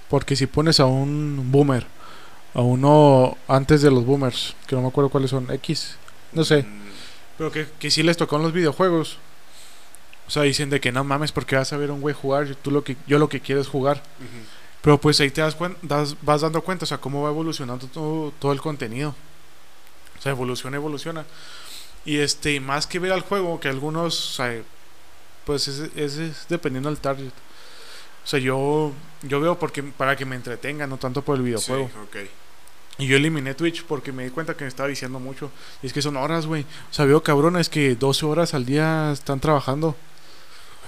Porque 0.10 0.36
si 0.36 0.46
pones 0.46 0.80
a 0.80 0.86
un 0.86 1.52
boomer, 1.52 1.86
a 2.54 2.62
uno 2.62 3.38
antes 3.48 3.82
de 3.82 3.90
los 3.92 4.06
boomers, 4.06 4.56
que 4.68 4.76
no 4.76 4.82
me 4.82 4.90
acuerdo 4.90 5.10
cuáles 5.10 5.30
son, 5.30 5.50
X, 5.52 5.96
no 6.34 6.44
sé, 6.44 6.64
Mm, 6.64 6.82
pero 7.38 7.52
que, 7.52 7.68
que 7.80 7.90
sí 7.90 8.04
les 8.04 8.18
tocó 8.18 8.36
en 8.36 8.44
los 8.44 8.52
videojuegos. 8.54 9.18
O 10.32 10.34
sea, 10.34 10.44
dicen 10.44 10.70
de 10.70 10.80
que 10.80 10.94
no 10.94 11.04
mames, 11.04 11.34
porque 11.34 11.58
vas 11.58 11.74
a 11.74 11.78
ver 11.78 11.90
a 11.90 11.94
un 11.94 12.00
güey 12.00 12.16
jugar, 12.16 12.46
yo- 12.46 12.56
tú 12.56 12.72
lo 12.72 12.86
que, 12.86 12.96
yo 13.06 13.20
lo 13.20 13.28
que 13.28 13.42
quiero 13.42 13.60
es 13.60 13.68
jugar. 13.68 14.02
Pero 14.82 14.98
pues 14.98 15.20
ahí 15.20 15.30
te 15.30 15.42
das 15.42 15.58
das- 15.82 16.16
vas 16.22 16.40
dando 16.40 16.62
cuenta, 16.62 16.86
o 16.86 16.88
sea, 16.88 17.00
cómo 17.00 17.22
va 17.24 17.30
evolucionando 17.30 17.86
todo, 17.88 18.32
todo 18.40 18.54
el 18.54 18.62
contenido. 18.62 19.14
O 20.18 20.22
sea, 20.22 20.32
evoluciona, 20.32 20.78
evoluciona. 20.78 21.26
Y 22.06 22.20
este, 22.20 22.62
más 22.62 22.88
que 22.88 22.98
ver 23.00 23.12
al 23.12 23.20
juego, 23.22 23.60
que 23.60 23.68
algunos, 23.68 24.32
o 24.32 24.34
sea, 24.36 24.62
pues 25.46 25.68
es, 25.68 25.92
es- 25.98 26.16
es 26.16 26.46
dependiendo 26.48 26.88
del 26.90 27.00
target. 27.00 27.28
O 28.24 28.28
sea, 28.28 28.40
yo, 28.40 28.94
yo 29.24 29.42
veo 29.42 29.60
porque 29.60 29.84
para 29.84 30.16
que 30.16 30.24
me 30.24 30.38
entretenga, 30.38 30.88
no 30.88 30.96
tanto 30.96 31.24
por 31.24 31.36
el 31.36 31.42
videojuego. 31.44 31.88
Sí. 31.88 31.92
Y 33.00 33.08
yo 33.08 33.18
eliminé 33.18 33.54
Twitch 33.54 33.84
porque 33.84 34.14
me 34.14 34.24
di 34.24 34.30
cuenta 34.30 34.56
que 34.56 34.64
me 34.64 34.70
estaba 34.70 34.88
viciando 34.88 35.20
mucho. 35.20 35.52
Y 35.84 35.88
es 35.88 35.94
que 35.94 36.02
son 36.02 36.16
horas, 36.16 36.46
güey. 36.46 36.62
O 36.90 36.94
sea, 36.94 37.04
veo 37.04 37.22
cabrones 37.22 37.68
que 37.68 37.96
12 37.96 38.26
horas 38.26 38.54
al 38.54 38.66
día 38.66 39.12
están 39.12 39.40
trabajando, 39.42 39.96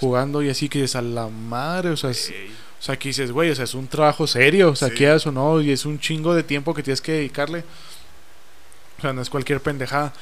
jugando 0.04 0.42
y 0.44 0.50
así 0.50 0.70
que 0.70 0.84
es 0.84 0.96
a 0.96 1.02
la 1.02 1.28
madre. 1.28 1.90
O 1.90 1.98
sea, 1.98 2.10
es- 2.12 2.32
o 2.80 2.84
sea, 2.86 2.98
que 3.00 3.10
dices, 3.10 3.32
güey, 3.32 3.50
o 3.50 3.56
sea, 3.56 3.64
es 3.64 3.74
un 3.76 3.88
trabajo 3.88 4.28
serio, 4.28 4.72
o 4.72 4.76
sea, 4.76 4.90
Sí. 4.90 4.96
quieras 4.96 5.26
o 5.26 5.32
no, 5.32 5.62
y 5.62 5.72
es 5.72 5.86
un 5.86 6.00
chingo 6.00 6.34
de 6.36 6.44
tiempo 6.44 6.74
que 6.74 6.84
tienes 6.84 7.00
que 7.02 7.14
dedicarle. 7.14 7.64
O 8.98 9.02
sea, 9.02 9.14
no 9.14 9.22
es 9.22 9.30
cualquier 9.30 9.62
pendejada. 9.62 10.14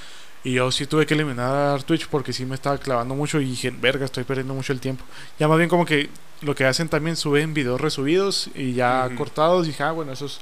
Y 0.44 0.54
yo 0.54 0.72
sí 0.72 0.88
tuve 0.88 1.06
que 1.06 1.13
eliminar 1.13 1.84
Twitch 1.84 2.08
porque 2.08 2.34
sí 2.34 2.46
me 2.46 2.56
estaba 2.56 2.78
clavando 2.80 3.13
mucho 3.15 3.39
y 3.39 3.46
dije, 3.46 3.70
verga, 3.72 4.06
estoy 4.06 4.24
perdiendo 4.24 4.54
mucho 4.56 4.74
el 4.74 4.80
tiempo. 4.80 5.04
Ya 5.39 5.48
más 5.48 5.58
bien 5.58 5.70
como 5.70 5.86
que 5.86 6.10
lo 6.41 6.56
que 6.56 6.65
hacen 6.65 6.89
también 6.89 7.15
suben 7.15 7.54
videos 7.54 7.80
resubidos 7.80 8.50
y 8.56 8.74
ya 8.74 9.08
cortados. 9.17 9.65
Y 9.65 9.70
dije, 9.72 9.84
ah, 9.84 9.91
bueno, 9.91 10.12
esos 10.13 10.41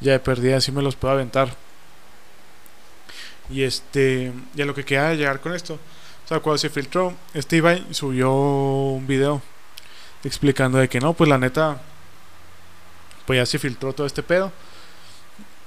ya 0.00 0.12
de 0.12 0.18
perdida, 0.18 0.56
así 0.58 0.72
me 0.72 0.80
los 0.82 0.96
puedo 0.96 1.12
aventar. 1.12 1.54
Y 3.50 3.62
este, 3.62 4.32
y 4.54 4.62
a 4.62 4.64
lo 4.64 4.74
que 4.74 4.84
queda 4.84 5.12
llegar 5.14 5.40
con 5.40 5.54
esto. 5.54 5.78
O 6.24 6.28
sea, 6.28 6.40
cuando 6.40 6.58
se 6.58 6.70
filtró, 6.70 7.12
este 7.34 7.56
Ibai 7.56 7.86
subió 7.90 8.32
un 8.32 9.06
video 9.06 9.42
explicando 10.24 10.78
de 10.78 10.88
que 10.88 11.00
no, 11.00 11.12
pues 11.12 11.28
la 11.28 11.36
neta, 11.36 11.82
pues 13.26 13.38
ya 13.38 13.46
se 13.46 13.58
filtró 13.58 13.92
todo 13.92 14.06
este 14.06 14.22
pedo. 14.22 14.50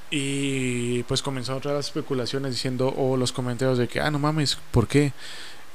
Y 0.10 1.04
pues 1.04 1.22
comenzaron 1.22 1.60
otras 1.60 1.86
especulaciones 1.86 2.54
diciendo, 2.54 2.93
o 2.98 3.17
los 3.17 3.32
comentarios 3.32 3.78
de 3.78 3.88
que, 3.88 4.00
ah, 4.00 4.10
no 4.10 4.20
mames, 4.20 4.58
¿por 4.72 4.88
qué 4.88 5.13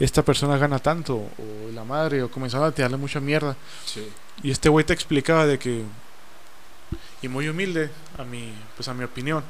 esta 0.01 0.23
persona 0.23 0.57
gana 0.57 0.79
tanto? 0.79 1.15
O 1.17 1.71
la 1.73 1.85
madre, 1.85 2.23
o 2.23 2.31
comenzaron 2.31 2.67
a 2.67 2.73
tirarle 2.73 2.97
mucha 2.97 3.21
mierda. 3.21 3.57
Sí. 3.85 4.09
Y 4.43 4.51
este 4.51 4.69
güey 4.69 4.85
te 4.85 4.95
explicaba 4.95 5.47
de 5.47 5.59
que, 5.59 5.83
y 7.21 7.29
muy 7.29 7.49
humilde, 7.49 7.91
a 8.19 8.25
mi, 8.25 8.53
pues 8.75 8.89
a 8.89 8.95
mi 8.95 9.05
opinión, 9.05 9.45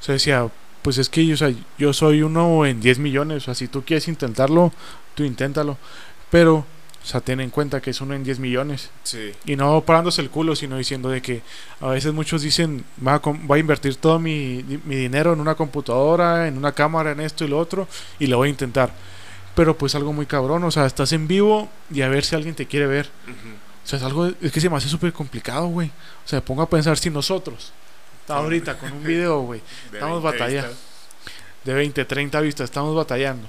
o 0.00 0.02
sea, 0.02 0.14
decía, 0.14 0.50
pues 0.82 0.98
es 0.98 1.08
que 1.08 1.24
yo, 1.26 1.34
o 1.34 1.36
sea, 1.36 1.52
yo 1.78 1.92
soy 1.92 2.22
uno 2.22 2.66
en 2.66 2.80
10 2.80 2.98
millones, 2.98 3.38
o 3.38 3.44
sea, 3.46 3.54
si 3.54 3.68
tú 3.68 3.82
quieres 3.84 4.08
intentarlo, 4.08 4.72
tú 5.14 5.24
inténtalo, 5.24 5.78
pero, 6.30 6.56
o 6.56 7.06
sea, 7.06 7.20
ten 7.20 7.40
en 7.40 7.50
cuenta 7.50 7.80
que 7.80 7.90
es 7.90 8.00
uno 8.00 8.14
en 8.14 8.24
10 8.24 8.38
millones, 8.38 8.90
Sí. 9.02 9.32
y 9.46 9.56
no 9.56 9.80
parándose 9.82 10.20
el 10.22 10.30
culo, 10.30 10.54
sino 10.56 10.76
diciendo 10.76 11.08
de 11.08 11.20
que 11.22 11.42
a 11.80 11.88
veces 11.88 12.12
muchos 12.12 12.42
dicen, 12.42 12.84
va 13.06 13.14
a, 13.14 13.20
voy 13.24 13.58
a 13.58 13.60
invertir 13.60 13.96
todo 13.96 14.18
mi, 14.18 14.64
mi 14.84 14.96
dinero 14.96 15.32
en 15.32 15.40
una 15.40 15.54
computadora, 15.54 16.48
en 16.48 16.56
una 16.58 16.72
cámara, 16.72 17.12
en 17.12 17.20
esto 17.20 17.44
y 17.44 17.48
lo 17.48 17.58
otro, 17.58 17.86
y 18.18 18.26
lo 18.26 18.38
voy 18.38 18.48
a 18.48 18.50
intentar. 18.50 18.92
Pero 19.54 19.76
pues 19.76 19.94
algo 19.94 20.12
muy 20.12 20.26
cabrón, 20.26 20.64
o 20.64 20.70
sea, 20.70 20.86
estás 20.86 21.12
en 21.12 21.28
vivo 21.28 21.68
y 21.92 22.00
a 22.00 22.08
ver 22.08 22.24
si 22.24 22.34
alguien 22.34 22.54
te 22.54 22.66
quiere 22.66 22.86
ver. 22.86 23.10
O 23.84 23.86
sea, 23.86 23.98
es 23.98 24.04
algo, 24.04 24.30
es 24.40 24.50
que 24.52 24.60
se 24.60 24.70
me 24.70 24.76
hace 24.76 24.88
súper 24.88 25.12
complicado, 25.12 25.66
güey. 25.66 25.88
O 26.24 26.28
sea, 26.28 26.38
me 26.38 26.40
pongo 26.42 26.62
a 26.62 26.68
pensar 26.70 26.96
si 26.96 27.10
nosotros, 27.10 27.72
ahorita 28.28 28.78
con 28.78 28.92
un 28.92 29.04
video, 29.04 29.40
güey, 29.40 29.60
Estamos 29.92 30.22
20 30.22 30.38
batalla. 30.38 30.62
vistas. 30.68 30.78
de 31.64 31.74
20, 31.74 32.04
30 32.04 32.40
vistas, 32.40 32.64
estamos 32.64 32.94
batallando. 32.96 33.48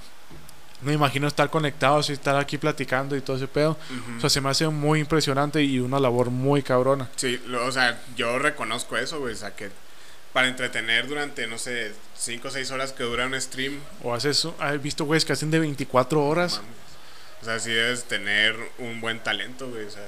Me 0.81 0.91
imagino 0.93 1.27
estar 1.27 1.49
conectados 1.49 2.09
y 2.09 2.13
estar 2.13 2.36
aquí 2.36 2.57
platicando 2.57 3.15
y 3.15 3.21
todo 3.21 3.38
ese 3.38 3.47
pedo. 3.47 3.71
Ujú. 3.89 4.17
O 4.17 4.19
sea, 4.19 4.29
se 4.29 4.41
me 4.41 4.49
hace 4.49 4.67
muy 4.67 4.99
impresionante 4.99 5.63
y 5.63 5.79
una 5.79 5.97
labor 5.99 6.29
muy 6.29 6.62
cabrona. 6.62 7.09
Sí, 7.15 7.41
lo- 7.47 7.65
o 7.65 7.71
sea, 7.71 8.01
yo 8.17 8.38
reconozco 8.38 8.97
eso, 8.97 9.19
güey. 9.19 9.33
O 9.33 9.38
sea, 9.38 9.55
que 9.55 9.69
para 10.33 10.49
entretener 10.49 11.07
durante, 11.07 11.47
no 11.47 11.57
sé, 11.57 11.93
5 12.17 12.49
o 12.49 12.51
6 12.51 12.69
horas 12.71 12.91
que 12.91 13.03
dura 13.03 13.27
un 13.27 13.39
stream. 13.39 13.79
O 14.03 14.13
haces, 14.13 14.45
he 14.69 14.77
visto 14.77 15.05
güeyes 15.05 15.23
que 15.23 15.31
hacen 15.33 15.51
de 15.51 15.59
24 15.59 16.21
horas. 16.25 16.57
mames. 16.57 16.71
O 17.41 17.45
sea, 17.45 17.59
sí 17.59 17.71
debes 17.71 18.03
tener 18.03 18.55
un 18.79 18.99
buen 18.99 19.19
talento, 19.19 19.69
güey. 19.69 19.86
O 19.86 19.89
sea, 19.91 20.05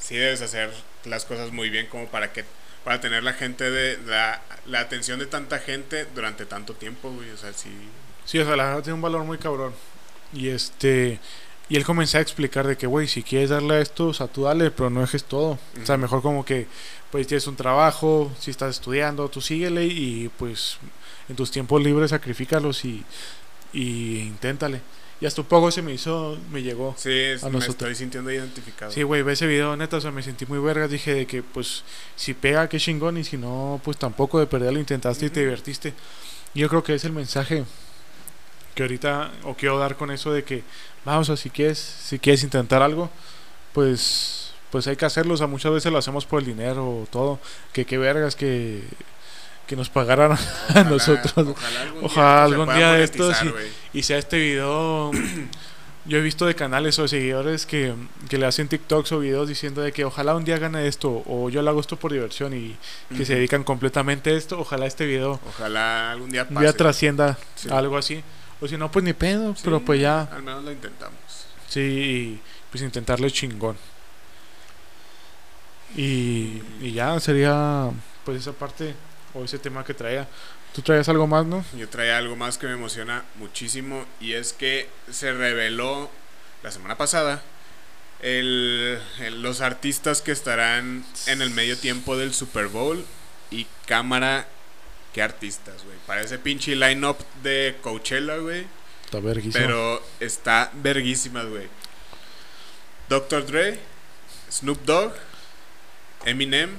sí 0.00 0.16
debes 0.16 0.42
hacer 0.42 0.72
las 1.04 1.24
cosas 1.24 1.52
muy 1.52 1.70
bien 1.70 1.86
como 1.86 2.06
para 2.08 2.32
que 2.32 2.44
para 2.84 3.00
tener 3.00 3.22
la 3.22 3.32
gente 3.32 3.70
de 3.70 3.98
la, 4.06 4.42
la 4.66 4.80
atención 4.80 5.18
de 5.18 5.26
tanta 5.26 5.58
gente 5.58 6.06
durante 6.14 6.46
tanto 6.46 6.74
tiempo, 6.74 7.10
güey. 7.10 7.30
O 7.30 7.36
sea, 7.36 7.52
sí. 7.52 7.70
Sí, 8.24 8.38
o 8.38 8.44
sea, 8.44 8.56
la 8.56 8.64
verdad 8.64 8.82
tiene 8.82 8.94
un 8.94 9.02
valor 9.02 9.24
muy 9.24 9.38
cabrón. 9.38 9.72
Y 10.32 10.48
este. 10.48 11.20
Y 11.68 11.76
él 11.76 11.84
comenzó 11.84 12.18
a 12.18 12.20
explicar 12.20 12.66
de 12.66 12.76
que, 12.76 12.88
güey, 12.88 13.06
si 13.06 13.22
quieres 13.22 13.50
darle 13.50 13.74
a 13.74 13.80
esto, 13.80 14.08
o 14.08 14.14
sea, 14.14 14.26
tú 14.26 14.42
dale, 14.42 14.72
pero 14.72 14.90
no 14.90 15.00
dejes 15.02 15.22
todo. 15.24 15.58
O 15.80 15.86
sea, 15.86 15.96
mejor 15.96 16.20
como 16.20 16.44
que, 16.44 16.66
pues 17.12 17.28
tienes 17.28 17.46
un 17.46 17.54
trabajo, 17.54 18.32
si 18.40 18.50
estás 18.50 18.70
estudiando, 18.70 19.28
tú 19.28 19.40
síguele 19.40 19.84
y 19.86 20.30
pues 20.36 20.78
en 21.28 21.36
tus 21.36 21.52
tiempos 21.52 21.80
libres 21.80 22.10
sacrifícalos 22.10 22.84
y, 22.84 23.04
y 23.72 24.18
inténtale. 24.20 24.80
Y 25.20 25.26
hasta 25.26 25.42
un 25.42 25.46
poco 25.48 25.70
se 25.70 25.82
me 25.82 25.92
hizo, 25.92 26.38
me 26.50 26.62
llegó. 26.62 26.94
Sí, 26.96 27.10
es- 27.12 27.42
A 27.42 27.46
me 27.46 27.52
nosotros. 27.52 27.74
estoy 27.76 27.94
sintiendo 27.94 28.30
identificado. 28.32 28.90
Sí, 28.90 29.02
güey, 29.02 29.22
ve 29.22 29.34
ese 29.34 29.46
video, 29.46 29.76
neta, 29.76 29.98
o 29.98 30.00
sea, 30.00 30.10
me 30.10 30.22
sentí 30.22 30.46
muy 30.46 30.58
verga. 30.58 30.88
Dije 30.88 31.12
de 31.14 31.26
que, 31.26 31.42
pues, 31.42 31.82
si 32.16 32.32
pega, 32.32 32.68
qué 32.68 32.78
chingón, 32.78 33.18
y 33.18 33.24
si 33.24 33.36
no, 33.36 33.80
pues 33.84 33.98
tampoco 33.98 34.38
de 34.38 34.46
perder 34.46 34.72
lo 34.72 34.78
intentaste 34.80 35.26
y 35.26 35.30
te 35.30 35.40
divertiste. 35.40 35.92
Y 36.54 36.60
yo 36.60 36.68
creo 36.70 36.82
que 36.82 36.94
es 36.94 37.04
el 37.04 37.12
mensaje 37.12 37.64
que 38.74 38.82
ahorita, 38.82 39.30
o 39.44 39.54
quiero 39.54 39.78
dar 39.78 39.96
con 39.96 40.10
eso 40.10 40.32
de 40.32 40.42
que, 40.44 40.62
vamos, 41.04 41.28
o 41.28 41.36
sea, 41.36 41.42
si 41.42 41.50
quieres, 41.50 41.78
si 41.78 42.18
quieres 42.18 42.42
intentar 42.42 42.80
algo, 42.82 43.10
pues, 43.74 44.52
pues 44.70 44.86
hay 44.86 44.96
que 44.96 45.04
hacerlo, 45.04 45.34
o 45.34 45.36
sea, 45.36 45.46
muchas 45.48 45.72
veces 45.72 45.92
lo 45.92 45.98
hacemos 45.98 46.24
por 46.24 46.40
el 46.40 46.46
dinero 46.46 46.86
o 46.86 47.06
todo, 47.10 47.40
que 47.72 47.84
qué 47.84 47.98
vergas 47.98 48.36
que, 48.36 48.82
que 49.70 49.76
nos 49.76 49.88
pagaran 49.88 50.32
a 50.74 50.82
nosotros. 50.82 51.32
Ojalá 51.36 51.82
algún 51.82 52.04
Ojalá 52.04 52.34
día, 52.34 52.42
algún 52.56 52.74
día 52.74 52.92
de 52.94 53.04
estos 53.04 53.36
y- 53.92 54.02
sea 54.02 54.18
este 54.18 54.36
video, 54.36 55.12
yo 56.06 56.18
he 56.18 56.20
visto 56.20 56.44
de 56.44 56.56
canales 56.56 56.98
o 56.98 57.02
de 57.02 57.08
seguidores 57.08 57.66
que, 57.66 57.94
que 58.28 58.36
le 58.36 58.46
hacen 58.46 58.66
TikToks 58.66 59.12
o 59.12 59.20
videos 59.20 59.48
diciendo 59.48 59.80
de 59.80 59.92
que 59.92 60.04
ojalá 60.04 60.34
un 60.34 60.44
día 60.44 60.58
gane 60.58 60.88
esto, 60.88 61.22
o 61.24 61.50
yo 61.50 61.62
lo 61.62 61.70
hago 61.70 61.78
esto 61.78 61.96
por 61.96 62.10
diversión 62.12 62.52
y 62.52 62.74
que 63.16 63.24
se 63.24 63.36
dedican 63.36 63.62
completamente 63.62 64.30
a 64.30 64.32
esto, 64.36 64.58
ojalá 64.58 64.86
este 64.86 65.06
video 65.06 65.38
Ojalá 65.48 66.10
algún 66.10 66.30
día 66.30 66.48
pase. 66.48 66.60
día 66.62 66.72
trascienda 66.72 67.38
Sí. 67.54 67.68
algo 67.70 67.96
así. 67.96 68.24
O 68.60 68.66
si 68.66 68.76
no, 68.76 68.90
pues 68.90 69.04
ni 69.04 69.12
pedo, 69.12 69.54
Sí, 69.54 69.62
pero 69.64 69.78
pues 69.80 70.00
ya, 70.00 70.22
Al 70.22 70.42
menos 70.42 70.64
lo 70.64 70.72
intentamos. 70.72 71.14
sí, 71.68 71.80
y, 71.80 72.40
pues 72.72 72.82
intentarle 72.82 73.30
chingón. 73.30 73.76
Y, 75.96 76.60
y 76.80 76.92
ya 76.92 77.18
sería 77.20 77.90
pues 78.24 78.38
esa 78.40 78.52
parte 78.52 78.94
o 79.34 79.44
ese 79.44 79.58
tema 79.58 79.84
que 79.84 79.94
traía. 79.94 80.28
¿Tú 80.74 80.82
traías 80.82 81.08
algo 81.08 81.26
más, 81.26 81.44
no? 81.46 81.64
Yo 81.76 81.88
traía 81.88 82.16
algo 82.18 82.36
más 82.36 82.56
que 82.58 82.66
me 82.66 82.74
emociona 82.74 83.24
muchísimo 83.36 84.06
y 84.20 84.34
es 84.34 84.52
que 84.52 84.88
se 85.10 85.32
reveló 85.32 86.10
la 86.62 86.70
semana 86.70 86.96
pasada 86.96 87.42
el, 88.20 89.00
el- 89.20 89.42
los 89.42 89.60
artistas 89.62 90.22
que 90.22 90.30
estarán 90.32 91.04
en 91.26 91.42
el 91.42 91.50
medio 91.50 91.76
tiempo 91.76 92.16
del 92.16 92.32
Super 92.34 92.68
Bowl 92.68 93.04
y 93.50 93.66
cámara, 93.86 94.46
qué 95.12 95.22
artistas, 95.22 95.82
güey. 95.84 95.96
Parece 96.06 96.38
pinche 96.38 96.76
line-up 96.76 97.16
de 97.42 97.76
Coachella, 97.82 98.36
güey. 98.36 98.66
Está 99.04 99.18
verguísimo. 99.20 99.54
Pero 99.66 100.02
está 100.20 100.70
verguísimas, 100.74 101.46
güey. 101.46 101.66
Dr. 103.08 103.44
Dre, 103.46 103.78
Snoop 104.52 104.84
Dogg, 104.84 105.12
Eminem, 106.24 106.70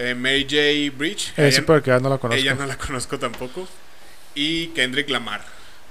eh, 0.00 0.14
Mary 0.14 0.44
J. 0.48 0.96
Bridge. 0.96 1.32
Ese 1.36 1.58
ella- 1.58 1.66
porque 1.66 1.90
ya 1.90 2.00
no 2.00 2.08
la 2.08 2.18
conozco. 2.18 2.40
ella 2.40 2.54
no 2.54 2.66
la 2.66 2.76
conozco 2.76 3.18
tampoco. 3.18 3.68
Y 4.34 4.68
Kendrick 4.68 5.08
Lamar. 5.10 5.44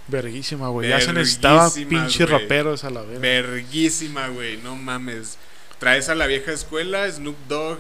Verguísima, 0.07 0.69
güey. 0.69 0.89
Ya 0.89 0.99
se 0.99 1.13
necesitaba 1.13 1.71
pinches 1.71 2.29
raperos 2.29 2.83
a 2.83 2.89
la 2.89 3.01
vez. 3.03 3.19
Verguísima, 3.21 4.27
güey. 4.29 4.57
No 4.57 4.75
mames. 4.75 5.37
Traes 5.77 6.09
a 6.09 6.15
la 6.15 6.25
vieja 6.27 6.51
escuela, 6.51 7.09
Snoop 7.09 7.37
Dogg 7.47 7.77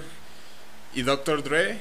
y 0.93 1.01
Dr. 1.01 1.43
Dre. 1.43 1.79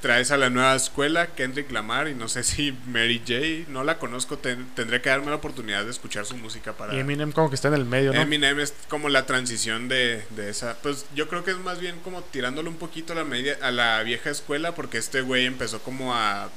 Traes 0.00 0.30
a 0.30 0.36
la 0.36 0.48
nueva 0.48 0.76
escuela, 0.76 1.26
Kendrick 1.28 1.72
Lamar. 1.72 2.06
Y 2.08 2.14
no 2.14 2.28
sé 2.28 2.44
si 2.44 2.72
Mary 2.86 3.18
J. 3.26 3.68
No 3.70 3.82
la 3.82 3.98
conozco. 3.98 4.38
ten- 4.38 4.68
tendré 4.76 5.00
que 5.02 5.08
darme 5.08 5.26
la 5.30 5.36
oportunidad 5.36 5.84
de 5.84 5.90
escuchar 5.90 6.24
su 6.24 6.36
música 6.36 6.72
para. 6.74 6.94
Y 6.94 7.00
Eminem 7.00 7.32
como 7.32 7.48
que 7.48 7.56
está 7.56 7.68
en 7.68 7.74
el 7.74 7.84
medio, 7.84 8.12
¿no? 8.12 8.20
Eminem 8.20 8.60
es 8.60 8.72
como 8.88 9.08
la 9.08 9.26
transición 9.26 9.88
de, 9.88 10.24
de 10.30 10.50
esa. 10.50 10.76
Pues 10.82 11.06
yo 11.14 11.28
creo 11.28 11.42
que 11.44 11.50
es 11.50 11.58
más 11.58 11.80
bien 11.80 11.98
como 12.00 12.22
tirándole 12.22 12.68
un 12.68 12.76
poquito 12.76 13.12
a 13.12 13.16
la, 13.16 13.24
media, 13.24 13.58
a 13.60 13.70
la 13.72 14.00
vieja 14.04 14.30
escuela, 14.30 14.74
porque 14.76 14.98
este 14.98 15.20
güey 15.20 15.46
empezó 15.46 15.80
como 15.82 16.14
a 16.14 16.48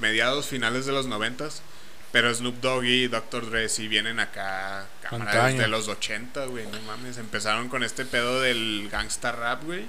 mediados, 0.00 0.46
finales 0.46 0.86
de 0.86 0.92
los 0.92 1.06
noventas. 1.06 1.62
Pero 2.10 2.34
Snoop 2.34 2.62
Dogg 2.62 2.84
y 2.84 3.06
Dr. 3.08 3.50
Dre 3.50 3.68
sí 3.68 3.86
vienen 3.86 4.18
acá, 4.18 4.86
cámara, 5.02 5.30
Antaño. 5.30 5.56
desde 5.58 5.68
los 5.68 5.88
80, 5.88 6.46
güey, 6.46 6.64
no 6.66 6.80
mames. 6.86 7.18
Empezaron 7.18 7.68
con 7.68 7.84
este 7.84 8.06
pedo 8.06 8.40
del 8.40 8.88
gangsta 8.90 9.30
rap, 9.30 9.62
güey. 9.64 9.84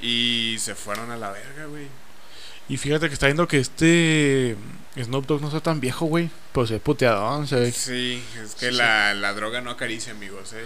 Y 0.00 0.56
se 0.58 0.74
fueron 0.74 1.12
a 1.12 1.16
la 1.16 1.30
verga, 1.30 1.66
güey. 1.66 1.86
Y 2.68 2.76
fíjate 2.78 3.08
que 3.08 3.14
está 3.14 3.26
viendo 3.26 3.46
que 3.46 3.58
este 3.58 4.56
Snoop 5.00 5.26
Dogg 5.26 5.40
no 5.40 5.48
está 5.48 5.60
tan 5.60 5.80
viejo, 5.80 6.06
güey. 6.06 6.30
Pues 6.52 6.70
es 6.70 6.80
puteadón, 6.80 7.46
se 7.46 7.56
ve. 7.56 7.72
Sí, 7.72 8.22
es 8.42 8.54
que 8.54 8.70
Sí, 8.70 8.74
la, 8.76 9.14
la 9.14 9.32
droga 9.34 9.60
no 9.60 9.70
acaricia, 9.70 10.12
amigos, 10.12 10.52
eh. 10.52 10.64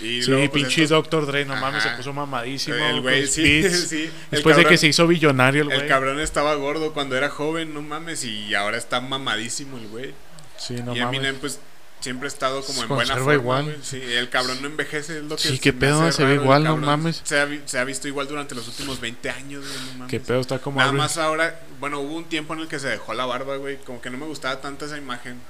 Y 0.00 0.22
Sí, 0.22 0.30
luego, 0.30 0.50
pues, 0.52 0.62
pinche 0.64 0.86
Dr. 0.86 1.26
Dre, 1.26 1.44
no 1.44 1.56
mames, 1.56 1.82
se 1.82 1.90
puso 1.90 2.12
mamadísimo. 2.12 2.76
El 2.76 3.00
güey, 3.00 3.26
sí, 3.26 3.68
sí. 3.70 4.04
el 4.04 4.10
Después 4.30 4.56
de 4.56 4.64
que 4.64 4.76
se 4.78 4.86
hizo 4.86 5.06
billonario 5.08 5.62
el 5.64 5.70
El 5.72 5.76
güey. 5.78 5.88
cabrón 5.88 6.20
estaba 6.20 6.54
gordo 6.54 6.92
cuando 6.94 7.16
era 7.16 7.28
joven, 7.30 7.74
no 7.74 7.82
mames, 7.82 8.24
y 8.24 8.54
ahora 8.54 8.76
está 8.78 9.00
mamadísimo 9.00 9.76
el 9.76 9.88
güey. 9.88 10.14
Sí, 10.56 10.74
no 10.74 10.94
y 10.96 11.00
mames. 11.00 11.18
Eminem, 11.18 11.36
pues, 11.40 11.58
siempre 12.00 12.26
ha 12.26 12.28
estado 12.28 12.62
como 12.62 12.82
en 12.82 12.88
buena 12.88 13.14
forma. 13.16 13.34
igual. 13.34 13.76
Sí, 13.82 14.00
el 14.00 14.28
cabrón 14.30 14.58
no 14.60 14.68
envejece, 14.68 15.18
es 15.18 15.24
lo 15.24 15.36
que 15.36 15.42
Sí, 15.42 15.56
se 15.56 15.60
qué 15.60 15.72
pedo, 15.72 16.10
se 16.12 16.24
ve 16.24 16.30
raro, 16.30 16.42
igual, 16.42 16.64
no 16.64 16.76
mames. 16.76 17.20
Se 17.24 17.40
ha, 17.40 17.48
se 17.64 17.78
ha 17.78 17.84
visto 17.84 18.08
igual 18.08 18.28
durante 18.28 18.54
los 18.54 18.66
últimos 18.68 19.00
20 19.00 19.30
años, 19.30 19.64
güey, 19.66 19.80
no 19.86 19.92
mames. 19.98 20.10
Qué 20.10 20.20
pedo 20.20 20.40
está 20.40 20.58
como. 20.58 20.80
Nada 20.80 20.92
más 20.92 21.18
ahora, 21.18 21.60
bueno, 21.80 22.00
hubo 22.00 22.14
un 22.16 22.24
tiempo 22.24 22.54
en 22.54 22.60
el 22.60 22.68
que 22.68 22.78
se 22.78 22.88
dejó 22.88 23.14
la 23.14 23.26
barba, 23.26 23.56
güey, 23.56 23.76
como 23.78 24.00
que 24.00 24.10
no 24.10 24.18
me 24.18 24.26
gustaba 24.26 24.60
tanto 24.60 24.86
esa 24.86 24.96
imagen. 24.96 25.40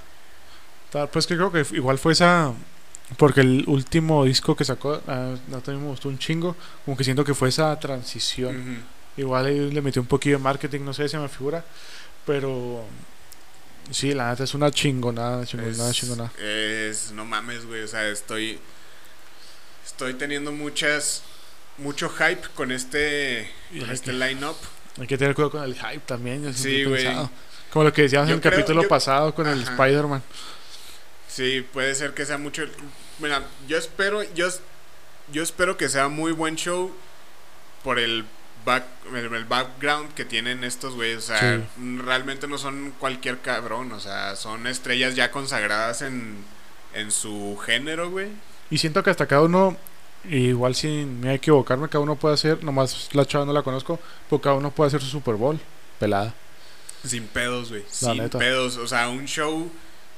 Pues 1.12 1.26
que 1.26 1.36
creo 1.36 1.52
que 1.52 1.64
igual 1.72 1.98
fue 1.98 2.12
esa. 2.12 2.52
Porque 3.16 3.40
el 3.40 3.64
último 3.66 4.24
disco 4.24 4.54
que 4.54 4.64
sacó, 4.66 5.00
ah, 5.06 5.34
no, 5.48 5.60
también 5.60 5.82
me 5.82 5.90
gustó 5.90 6.08
un 6.08 6.18
chingo. 6.18 6.56
Como 6.84 6.96
que 6.96 7.04
siento 7.04 7.24
que 7.24 7.34
fue 7.34 7.48
esa 7.48 7.78
transición. 7.78 8.56
Ujú. 8.60 9.22
Igual 9.22 9.46
ahí 9.46 9.70
le 9.70 9.80
metió 9.80 10.02
un 10.02 10.08
poquillo 10.08 10.36
de 10.36 10.42
marketing, 10.42 10.80
no 10.80 10.92
sé, 10.92 11.08
se 11.08 11.18
me 11.18 11.28
figura. 11.28 11.64
Pero. 12.26 12.84
Sí, 13.90 14.12
la 14.14 14.30
neta 14.30 14.44
es 14.44 14.54
una 14.54 14.70
chingonada, 14.70 15.44
chingonada, 15.46 15.90
Es- 15.90 15.96
chingonada. 15.96 16.30
Es, 16.38 17.12
no 17.12 17.24
mames, 17.24 17.64
güey, 17.66 17.82
o 17.82 17.88
sea, 17.88 18.06
estoy 18.08 18.58
estoy 19.86 20.14
teniendo 20.14 20.52
muchas 20.52 21.22
mucho 21.78 22.08
hype 22.10 22.42
con 22.54 22.70
este 22.72 23.50
Y 23.72 23.80
con 23.80 23.90
este 23.90 24.10
que- 24.10 24.16
line-up. 24.18 24.56
Hay 25.00 25.06
que 25.06 25.16
tener 25.16 25.34
cuidado 25.34 25.52
con 25.52 25.62
el 25.64 25.74
hype 25.74 26.00
también. 26.06 26.52
Sí, 26.54 26.84
güey. 26.84 27.06
Como 27.70 27.84
lo 27.84 27.92
que 27.92 28.02
decíamos 28.02 28.28
Yo 28.28 28.32
en 28.34 28.38
el 28.38 28.42
creo- 28.42 28.52
capítulo 28.52 28.82
yo- 28.82 28.88
pasado 28.88 29.34
con 29.34 29.46
el. 29.46 29.62
Spider-Man. 29.62 30.22
Sí, 31.28 31.64
puede 31.72 31.94
ser 31.94 32.14
que 32.14 32.26
sea 32.26 32.36
mucho. 32.38 32.64
Mira, 33.20 33.42
yo 33.68 33.78
espero, 33.78 34.22
yo, 34.34 34.48
yo 35.30 35.42
espero 35.42 35.76
que 35.76 35.88
sea 35.88 36.08
muy 36.08 36.32
buen 36.32 36.56
show 36.56 36.92
por 37.84 37.98
el 38.00 38.24
back, 38.68 38.84
el, 39.14 39.32
el 39.34 39.44
background 39.46 40.12
que 40.14 40.24
tienen 40.24 40.62
estos 40.64 40.94
güeyes. 40.94 41.18
O 41.18 41.26
sea, 41.28 41.56
Sí. 41.76 41.98
realmente 42.04 42.46
no 42.46 42.58
son 42.58 42.92
cualquier 42.98 43.38
cabrón. 43.38 43.92
O 43.92 44.00
sea, 44.00 44.36
son 44.36 44.66
estrellas 44.66 45.14
ya 45.16 45.30
consagradas 45.30 46.02
en, 46.02 46.36
en 46.94 47.10
su 47.10 47.58
género, 47.64 48.10
güey. 48.10 48.28
Y 48.70 48.78
siento 48.78 49.02
que 49.02 49.10
hasta 49.10 49.26
cada 49.26 49.42
uno, 49.42 49.76
igual 50.28 50.74
sin 50.74 51.20
me 51.20 51.34
equivocarme, 51.34 51.88
cada 51.88 52.04
uno 52.04 52.16
puede 52.16 52.34
hacer, 52.34 52.62
nomás 52.62 53.08
la 53.14 53.24
chava 53.24 53.46
no 53.46 53.52
la 53.54 53.62
conozco, 53.62 53.98
pero 54.28 54.40
cada 54.42 54.56
uno 54.56 54.70
puede 54.70 54.88
hacer 54.88 55.00
su 55.00 55.08
Super 55.08 55.36
Bowl 55.36 55.58
pelada. 55.98 56.34
Sin 57.04 57.26
pedos, 57.26 57.70
güey. 57.70 57.84
Sin 57.90 58.18
neta. 58.18 58.38
pedos. 58.38 58.76
O 58.76 58.86
sea, 58.86 59.08
un 59.08 59.26
show 59.26 59.70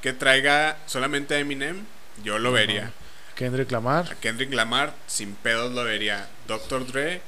que 0.02 0.12
traiga 0.12 0.78
solamente 0.86 1.34
a 1.34 1.38
Eminem, 1.38 1.84
yo 2.24 2.38
lo 2.38 2.52
vería. 2.52 2.90
Kendrick 3.36 3.70
Lamar. 3.70 4.10
A 4.10 4.14
Kendrick 4.16 4.52
Lamar, 4.52 4.94
sin 5.06 5.34
pedos 5.34 5.72
lo 5.72 5.84
vería. 5.84 6.28
Dr. 6.48 6.86
Dre, 6.86 7.22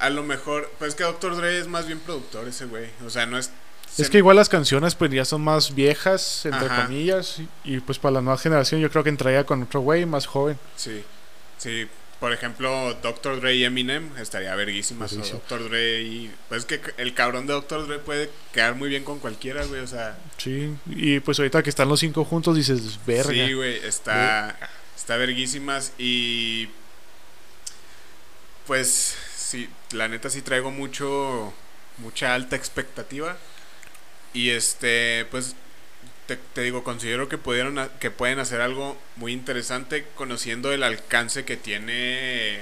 a 0.00 0.10
lo 0.10 0.22
mejor. 0.22 0.70
Pues 0.78 0.94
que 0.94 1.04
Dr. 1.04 1.36
Dre 1.36 1.58
es 1.58 1.68
más 1.68 1.86
bien 1.86 2.00
productor 2.00 2.48
ese 2.48 2.66
güey. 2.66 2.90
O 3.06 3.10
sea, 3.10 3.26
no 3.26 3.38
es. 3.38 3.50
Es 3.98 4.08
que 4.08 4.18
igual 4.18 4.36
las 4.36 4.48
canciones 4.48 4.94
pues 4.94 5.10
ya 5.10 5.24
son 5.24 5.42
más 5.42 5.74
viejas, 5.74 6.46
entre 6.46 6.66
Ajá. 6.66 6.86
comillas, 6.86 7.40
y, 7.40 7.74
y, 7.74 7.80
pues 7.80 7.98
para 7.98 8.14
la 8.14 8.20
nueva 8.20 8.38
generación 8.38 8.80
yo 8.80 8.88
creo 8.88 9.02
que 9.02 9.10
entraría 9.10 9.44
con 9.44 9.64
otro 9.64 9.80
güey 9.80 10.06
más 10.06 10.26
joven. 10.26 10.58
Sí. 10.76 11.02
Sí. 11.58 11.88
Por 12.20 12.34
ejemplo, 12.34 12.94
Dr. 13.02 13.40
Dre 13.40 13.56
y 13.56 13.64
Eminem 13.64 14.10
estaría 14.18 14.54
verguísimas. 14.54 15.12
O 15.12 15.16
Verguísimo. 15.16 15.42
Dr. 15.48 15.70
Dre 15.70 16.02
y. 16.02 16.30
Pues 16.50 16.66
que 16.66 16.80
el 16.98 17.14
cabrón 17.14 17.46
de 17.46 17.54
Dr. 17.54 17.86
Dre 17.86 17.98
puede 17.98 18.30
quedar 18.52 18.74
muy 18.74 18.90
bien 18.90 19.04
con 19.04 19.18
cualquiera, 19.18 19.64
güey. 19.64 19.80
O 19.80 19.86
sea. 19.86 20.18
Sí, 20.36 20.74
y 20.86 21.20
pues 21.20 21.38
ahorita 21.38 21.62
que 21.62 21.70
están 21.70 21.88
los 21.88 22.00
cinco 22.00 22.24
juntos 22.24 22.56
dices, 22.56 23.00
verga. 23.06 23.32
Sí, 23.32 23.54
güey, 23.54 23.76
está, 23.84 24.54
está 24.96 25.16
verguísimas 25.16 25.92
y 25.98 26.68
pues 28.66 29.16
sí, 29.34 29.68
la 29.92 30.08
neta 30.08 30.30
sí 30.30 30.42
traigo 30.42 30.70
mucho, 30.70 31.52
mucha 31.98 32.34
alta 32.34 32.56
expectativa 32.56 33.36
y 34.32 34.50
este, 34.50 35.26
pues 35.30 35.56
te, 36.26 36.36
te 36.36 36.62
digo, 36.62 36.84
considero 36.84 37.28
que 37.28 37.38
pudieron, 37.38 37.90
que 37.98 38.10
pueden 38.10 38.38
hacer 38.38 38.60
algo 38.60 38.96
muy 39.16 39.32
interesante 39.32 40.06
conociendo 40.14 40.72
el 40.72 40.82
alcance 40.82 41.44
que 41.44 41.56
tiene, 41.56 42.60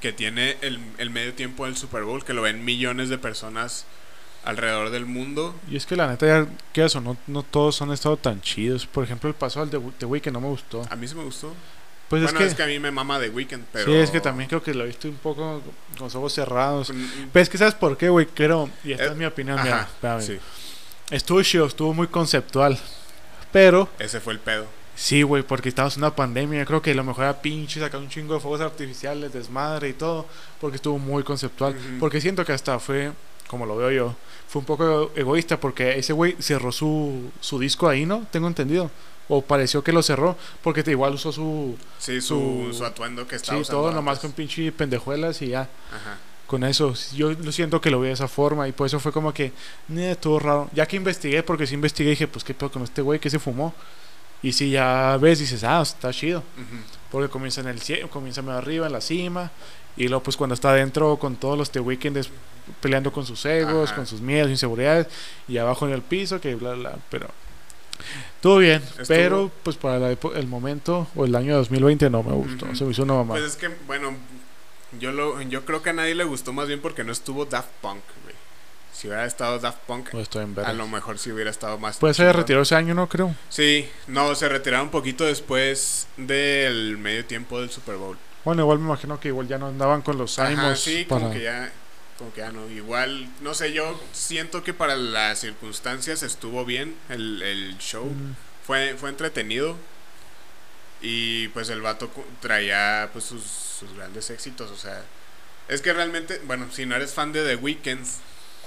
que 0.00 0.12
tiene 0.12 0.56
el, 0.60 0.78
el 0.98 1.10
medio 1.10 1.34
tiempo 1.34 1.66
del 1.66 1.76
Super 1.76 2.04
Bowl, 2.04 2.24
que 2.24 2.34
lo 2.34 2.42
ven 2.42 2.64
millones 2.64 3.08
de 3.08 3.18
personas 3.18 3.86
alrededor 4.44 4.90
del 4.90 5.06
mundo. 5.06 5.54
Y 5.68 5.76
es 5.76 5.86
que 5.86 5.96
la 5.96 6.06
neta 6.06 6.26
ya, 6.26 6.46
que 6.72 6.84
eso, 6.84 7.00
no, 7.00 7.16
no 7.26 7.42
todos 7.42 7.82
han 7.82 7.90
estado 7.90 8.16
tan 8.16 8.40
chidos. 8.40 8.86
Por 8.86 9.02
ejemplo, 9.02 9.28
el 9.28 9.34
paso 9.34 9.60
al 9.60 9.70
de 9.70 9.80
The 9.98 10.06
Weeknd 10.06 10.32
no 10.32 10.40
me 10.40 10.48
gustó. 10.48 10.86
A 10.88 10.94
mí 10.94 11.08
sí 11.08 11.16
me 11.16 11.24
gustó. 11.24 11.52
Pues 12.08 12.22
bueno, 12.22 12.38
es, 12.38 12.44
que, 12.44 12.50
es 12.50 12.54
que 12.54 12.62
a 12.62 12.66
mí 12.66 12.78
me 12.78 12.90
mama 12.90 13.18
The 13.18 13.30
Weeknd, 13.30 13.64
pero... 13.72 13.86
sí, 13.86 13.94
es 13.94 14.10
que 14.10 14.20
también 14.20 14.48
creo 14.48 14.62
que 14.62 14.72
lo 14.72 14.84
viste 14.84 15.08
un 15.08 15.16
poco 15.16 15.60
con 15.98 16.04
los 16.06 16.14
ojos 16.14 16.32
cerrados. 16.32 16.90
Mm, 16.90 17.28
Pero 17.32 17.42
es 17.42 17.48
que 17.48 17.58
sabes 17.58 17.74
por 17.74 17.96
qué, 17.96 18.08
güey, 18.08 18.26
creo, 18.26 18.70
y 18.84 18.92
esta 18.92 19.06
Eh, 19.06 19.08
es 19.08 19.16
mi 19.16 19.24
opinión, 19.24 19.58
Ajá, 19.58 19.64
mira, 19.64 19.88
espérame. 19.92 20.22
sí, 20.22 20.38
Estuvo 21.10 21.42
chido, 21.42 21.66
estuvo 21.66 21.92
muy 21.94 22.06
conceptual. 22.06 22.78
Pero 23.52 23.88
ese 23.98 24.20
fue 24.20 24.32
el 24.34 24.38
pedo. 24.40 24.66
Sí, 24.94 25.22
güey, 25.22 25.42
porque 25.42 25.68
estamos 25.68 25.96
en 25.96 26.02
una 26.04 26.14
pandemia. 26.16 26.60
Yo 26.60 26.66
creo 26.66 26.82
que 26.82 26.92
a 26.92 26.94
lo 26.94 27.04
mejor 27.04 27.24
era 27.24 27.40
pinche 27.42 27.80
sacar 27.80 28.00
un 28.00 28.08
chingo 28.08 28.34
de 28.34 28.40
fuegos 28.40 28.60
artificiales, 28.60 29.32
desmadre 29.32 29.90
y 29.90 29.92
todo, 29.92 30.26
porque 30.60 30.76
estuvo 30.76 30.98
muy 30.98 31.22
conceptual. 31.22 31.76
Porque 32.00 32.20
siento 32.20 32.44
que 32.44 32.52
hasta 32.52 32.78
fue 32.78 33.12
como 33.46 33.66
lo 33.66 33.76
veo 33.76 33.90
yo, 33.90 34.16
fue 34.48 34.60
un 34.60 34.66
poco 34.66 35.12
egoísta 35.14 35.60
porque 35.60 35.98
ese 35.98 36.12
güey 36.12 36.36
cerró 36.40 36.72
su, 36.72 37.30
su 37.40 37.58
disco 37.58 37.88
ahí, 37.88 38.04
¿no? 38.06 38.26
Tengo 38.30 38.48
entendido. 38.48 38.90
O 39.28 39.42
pareció 39.42 39.82
que 39.82 39.92
lo 39.92 40.02
cerró 40.02 40.36
porque 40.62 40.82
te 40.84 40.92
igual 40.92 41.14
usó 41.14 41.32
su... 41.32 41.76
Sí, 41.98 42.20
su, 42.20 42.68
Su- 42.70 42.78
su 42.78 42.84
atuendo 42.84 43.26
que 43.26 43.36
estaba 43.36 43.58
Sí, 43.58 43.62
usando 43.62 43.80
todo 43.82 43.92
nomás 43.92 44.18
con 44.20 44.32
pinche 44.32 44.70
pendejuelas 44.72 45.42
y 45.42 45.48
ya. 45.48 45.62
Ajá. 45.62 46.18
Con 46.46 46.62
eso, 46.62 46.94
yo 47.14 47.32
lo 47.32 47.50
siento 47.50 47.80
que 47.80 47.90
lo 47.90 48.00
vi 48.00 48.06
de 48.06 48.12
esa 48.14 48.28
forma 48.28 48.68
y 48.68 48.72
por 48.72 48.86
eso 48.86 49.00
fue 49.00 49.10
como 49.10 49.34
que, 49.34 49.50
"Nah, 49.88 50.12
estuvo 50.12 50.38
raro. 50.38 50.70
Ya 50.72 50.86
que 50.86 50.94
investigué, 50.94 51.42
porque 51.42 51.66
sí 51.66 51.74
investigué, 51.74 52.10
dije, 52.10 52.28
pues 52.28 52.44
qué 52.44 52.54
pedo 52.54 52.70
con 52.70 52.82
este 52.84 53.02
güey 53.02 53.18
que 53.18 53.28
se 53.30 53.40
fumó. 53.40 53.74
Y 54.44 54.52
si 54.52 54.70
ya 54.70 55.16
ves, 55.20 55.40
dices, 55.40 55.64
ah, 55.64 55.80
está 55.82 56.12
chido. 56.12 56.44
Porque 57.10 57.28
comienza 57.28 57.62
en 57.62 57.66
el 57.68 57.80
cielo, 57.80 58.08
comienza 58.10 58.42
medio 58.42 58.58
arriba, 58.58 58.86
en 58.86 58.92
la 58.92 59.00
cima. 59.00 59.50
Y 59.96 60.06
luego, 60.06 60.22
pues 60.22 60.36
cuando 60.36 60.54
está 60.54 60.70
adentro 60.70 61.16
con 61.16 61.34
todos 61.34 61.58
los 61.58 61.70
The 61.72 61.80
Weeknd 61.80 62.16
es- 62.18 62.30
peleando 62.80 63.10
con 63.12 63.26
sus 63.26 63.44
egos, 63.46 63.88
Ajá. 63.88 63.96
con 63.96 64.06
sus 64.06 64.20
miedos, 64.20 64.48
inseguridades. 64.50 65.08
Y 65.48 65.58
abajo 65.58 65.86
en 65.88 65.94
el 65.94 66.02
piso, 66.02 66.40
que 66.40 66.54
bla, 66.54 66.74
bla. 66.74 66.96
Pero 67.10 67.26
todo 68.40 68.58
bien. 68.58 68.82
Estuvo- 68.82 69.06
Pero, 69.08 69.50
pues 69.62 69.76
para 69.76 69.98
la 69.98 70.10
el 70.10 70.46
momento 70.46 71.06
o 71.14 71.24
el 71.24 71.34
año 71.34 71.56
2020 71.56 72.10
no 72.10 72.22
me 72.22 72.32
gustó. 72.32 72.66
Ujú. 72.66 72.76
Se 72.76 72.84
me 72.84 72.90
hizo 72.92 73.02
una 73.02 73.14
mamá. 73.14 73.34
Pues 73.34 73.44
es 73.44 73.56
que, 73.56 73.68
bueno, 73.86 74.14
yo 74.98 75.12
lo 75.12 75.40
yo 75.42 75.64
creo 75.64 75.82
que 75.82 75.90
a 75.90 75.92
nadie 75.92 76.14
le 76.14 76.24
gustó 76.24 76.52
más 76.52 76.68
bien 76.68 76.80
porque 76.80 77.04
no 77.04 77.12
estuvo 77.12 77.44
Daft 77.46 77.68
Punk, 77.80 78.02
güey. 78.22 78.34
Si 78.92 79.08
hubiera 79.08 79.26
estado 79.26 79.58
Daft 79.58 79.80
Punk, 79.86 80.08
Pues 80.10 80.28
a 80.34 80.72
lo 80.72 80.88
mejor 80.88 81.18
sí 81.18 81.30
hubiera 81.30 81.50
estado 81.50 81.76
más. 81.76 81.98
Pues 81.98 82.16
se 82.16 82.32
retirado 82.32 82.62
ese 82.62 82.76
año, 82.76 82.94
¿no? 82.94 83.08
Creo. 83.08 83.34
Sí, 83.50 83.86
no, 84.06 84.34
se 84.34 84.48
retiraron 84.48 84.86
un 84.86 84.90
poquito 84.90 85.24
después 85.24 86.06
del 86.16 86.96
medio 86.96 87.24
tiempo 87.26 87.60
del 87.60 87.68
Super 87.70 87.96
Bowl. 87.96 88.16
Bueno, 88.44 88.62
igual 88.62 88.78
me 88.78 88.86
imagino 88.86 89.20
que 89.20 89.28
igual 89.28 89.48
ya 89.48 89.58
no 89.58 89.66
andaban 89.66 90.00
con 90.00 90.16
los 90.16 90.38
Ajá, 90.38 90.48
ánimos 90.48 90.80
sí, 90.80 91.04
para... 91.06 91.20
como 91.22 91.32
que 91.34 91.42
ya 91.42 91.70
como 92.18 92.32
que 92.32 92.40
ya 92.40 92.50
no, 92.52 92.68
igual, 92.70 93.28
no 93.40 93.52
sé, 93.54 93.72
yo 93.72 94.00
siento 94.12 94.62
que 94.64 94.72
para 94.74 94.96
las 94.96 95.40
circunstancias 95.40 96.22
estuvo 96.22 96.64
bien 96.64 96.96
el, 97.08 97.42
el 97.42 97.78
show, 97.78 98.06
Mm, 98.06 98.34
fue, 98.66 98.94
fue 98.98 99.10
entretenido 99.10 99.76
y 101.02 101.48
pues 101.48 101.68
el 101.68 101.82
vato 101.82 102.10
traía 102.40 103.10
pues 103.12 103.24
sus, 103.24 103.42
sus 103.42 103.94
grandes 103.94 104.30
éxitos, 104.30 104.70
o 104.70 104.76
sea, 104.76 105.02
es 105.68 105.82
que 105.82 105.92
realmente, 105.92 106.40
bueno, 106.44 106.68
si 106.72 106.86
no 106.86 106.96
eres 106.96 107.12
fan 107.12 107.32
de 107.32 107.44
The 107.44 107.56
Weeknd, 107.56 108.06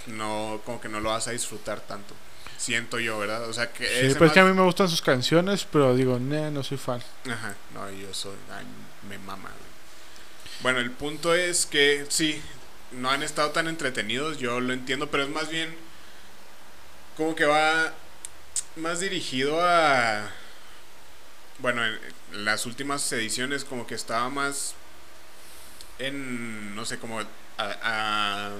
no, 0.08 0.62
como 0.66 0.80
que 0.80 0.90
no 0.90 1.00
lo 1.00 1.10
vas 1.10 1.28
a 1.28 1.32
disfrutar 1.32 1.82
tanto, 1.82 2.14
siento 2.58 3.00
yo, 3.00 3.18
¿verdad? 3.20 3.48
O 3.50 3.54
sea, 3.54 3.72
que 3.74 4.10
Sí, 4.10 4.16
pues 4.18 4.32
que 4.32 4.40
a 4.42 4.46
mí 4.46 4.54
me 4.54 4.62
gustan 4.64 4.90
sus 4.90 5.02
canciones, 5.02 5.66
pero 5.72 5.96
digo, 5.96 6.20
"Nah, 6.20 6.50
no 6.52 6.64
soy 6.64 6.78
fan. 6.78 7.02
Ajá, 7.26 7.56
no, 7.74 7.90
yo 7.92 8.14
soy, 8.14 8.36
ay, 8.52 8.66
me 9.10 9.18
mama. 9.20 9.50
güey. 9.50 9.70
Bueno, 10.62 10.80
el 10.80 10.92
punto 10.92 11.34
es 11.34 11.66
que 11.66 12.06
sí, 12.10 12.42
no 12.92 13.10
han 13.10 13.24
estado 13.24 13.52
tan 13.52 13.68
entretenidos, 13.68 14.38
yo 14.40 14.60
lo 14.60 14.74
entiendo, 14.74 15.10
pero 15.12 15.24
es 15.24 15.30
más 15.30 15.50
bien 15.50 15.74
como 17.18 17.36
que 17.36 17.46
va 17.46 17.94
más 18.76 19.00
dirigido 19.00 19.60
a... 19.62 20.30
Bueno, 21.60 21.86
en 21.86 22.00
las 22.46 22.66
últimas 22.66 23.12
ediciones 23.12 23.66
como 23.66 23.86
que 23.86 23.96
estaba 23.96 24.30
más 24.30 24.76
en, 26.00 26.76
no 26.76 26.86
sé, 26.86 26.98
como 27.00 27.20
a, 27.20 27.26
a- 27.58 28.52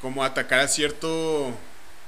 como 0.00 0.24
atacar 0.24 0.60
a 0.60 0.68
cierto 0.68 1.56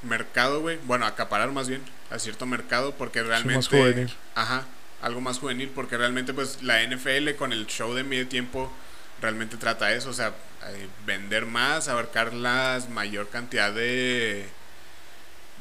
mercado, 0.03 0.61
güey. 0.61 0.79
Bueno, 0.85 1.05
acaparar 1.07 1.51
más 1.53 1.69
bien 1.69 1.83
a 2.11 2.19
cierto 2.19 2.47
mercado 2.47 2.95
porque 2.95 3.23
realmente... 3.23 3.57
más 3.57 3.69
juvenil. 3.69 4.11
Ajá, 4.35 4.65
algo 5.03 5.21
más 5.21 5.39
juvenil 5.39 5.71
porque 5.75 5.97
realmente 5.99 6.33
pues 6.33 6.63
la 6.63 6.83
NFL 6.83 7.33
con 7.37 7.53
el 7.53 7.67
show 7.67 7.93
de 7.95 8.05
medio 8.05 8.27
tiempo 8.29 8.73
realmente 9.21 9.57
trata 9.57 9.93
eso, 9.93 10.11
o 10.11 10.13
sea, 10.13 10.29
eh, 10.69 10.89
vender 11.07 11.47
más, 11.47 11.89
abarcar 11.89 12.33
la 12.35 12.81
mayor 12.91 13.29
cantidad 13.29 13.73
de 13.73 14.47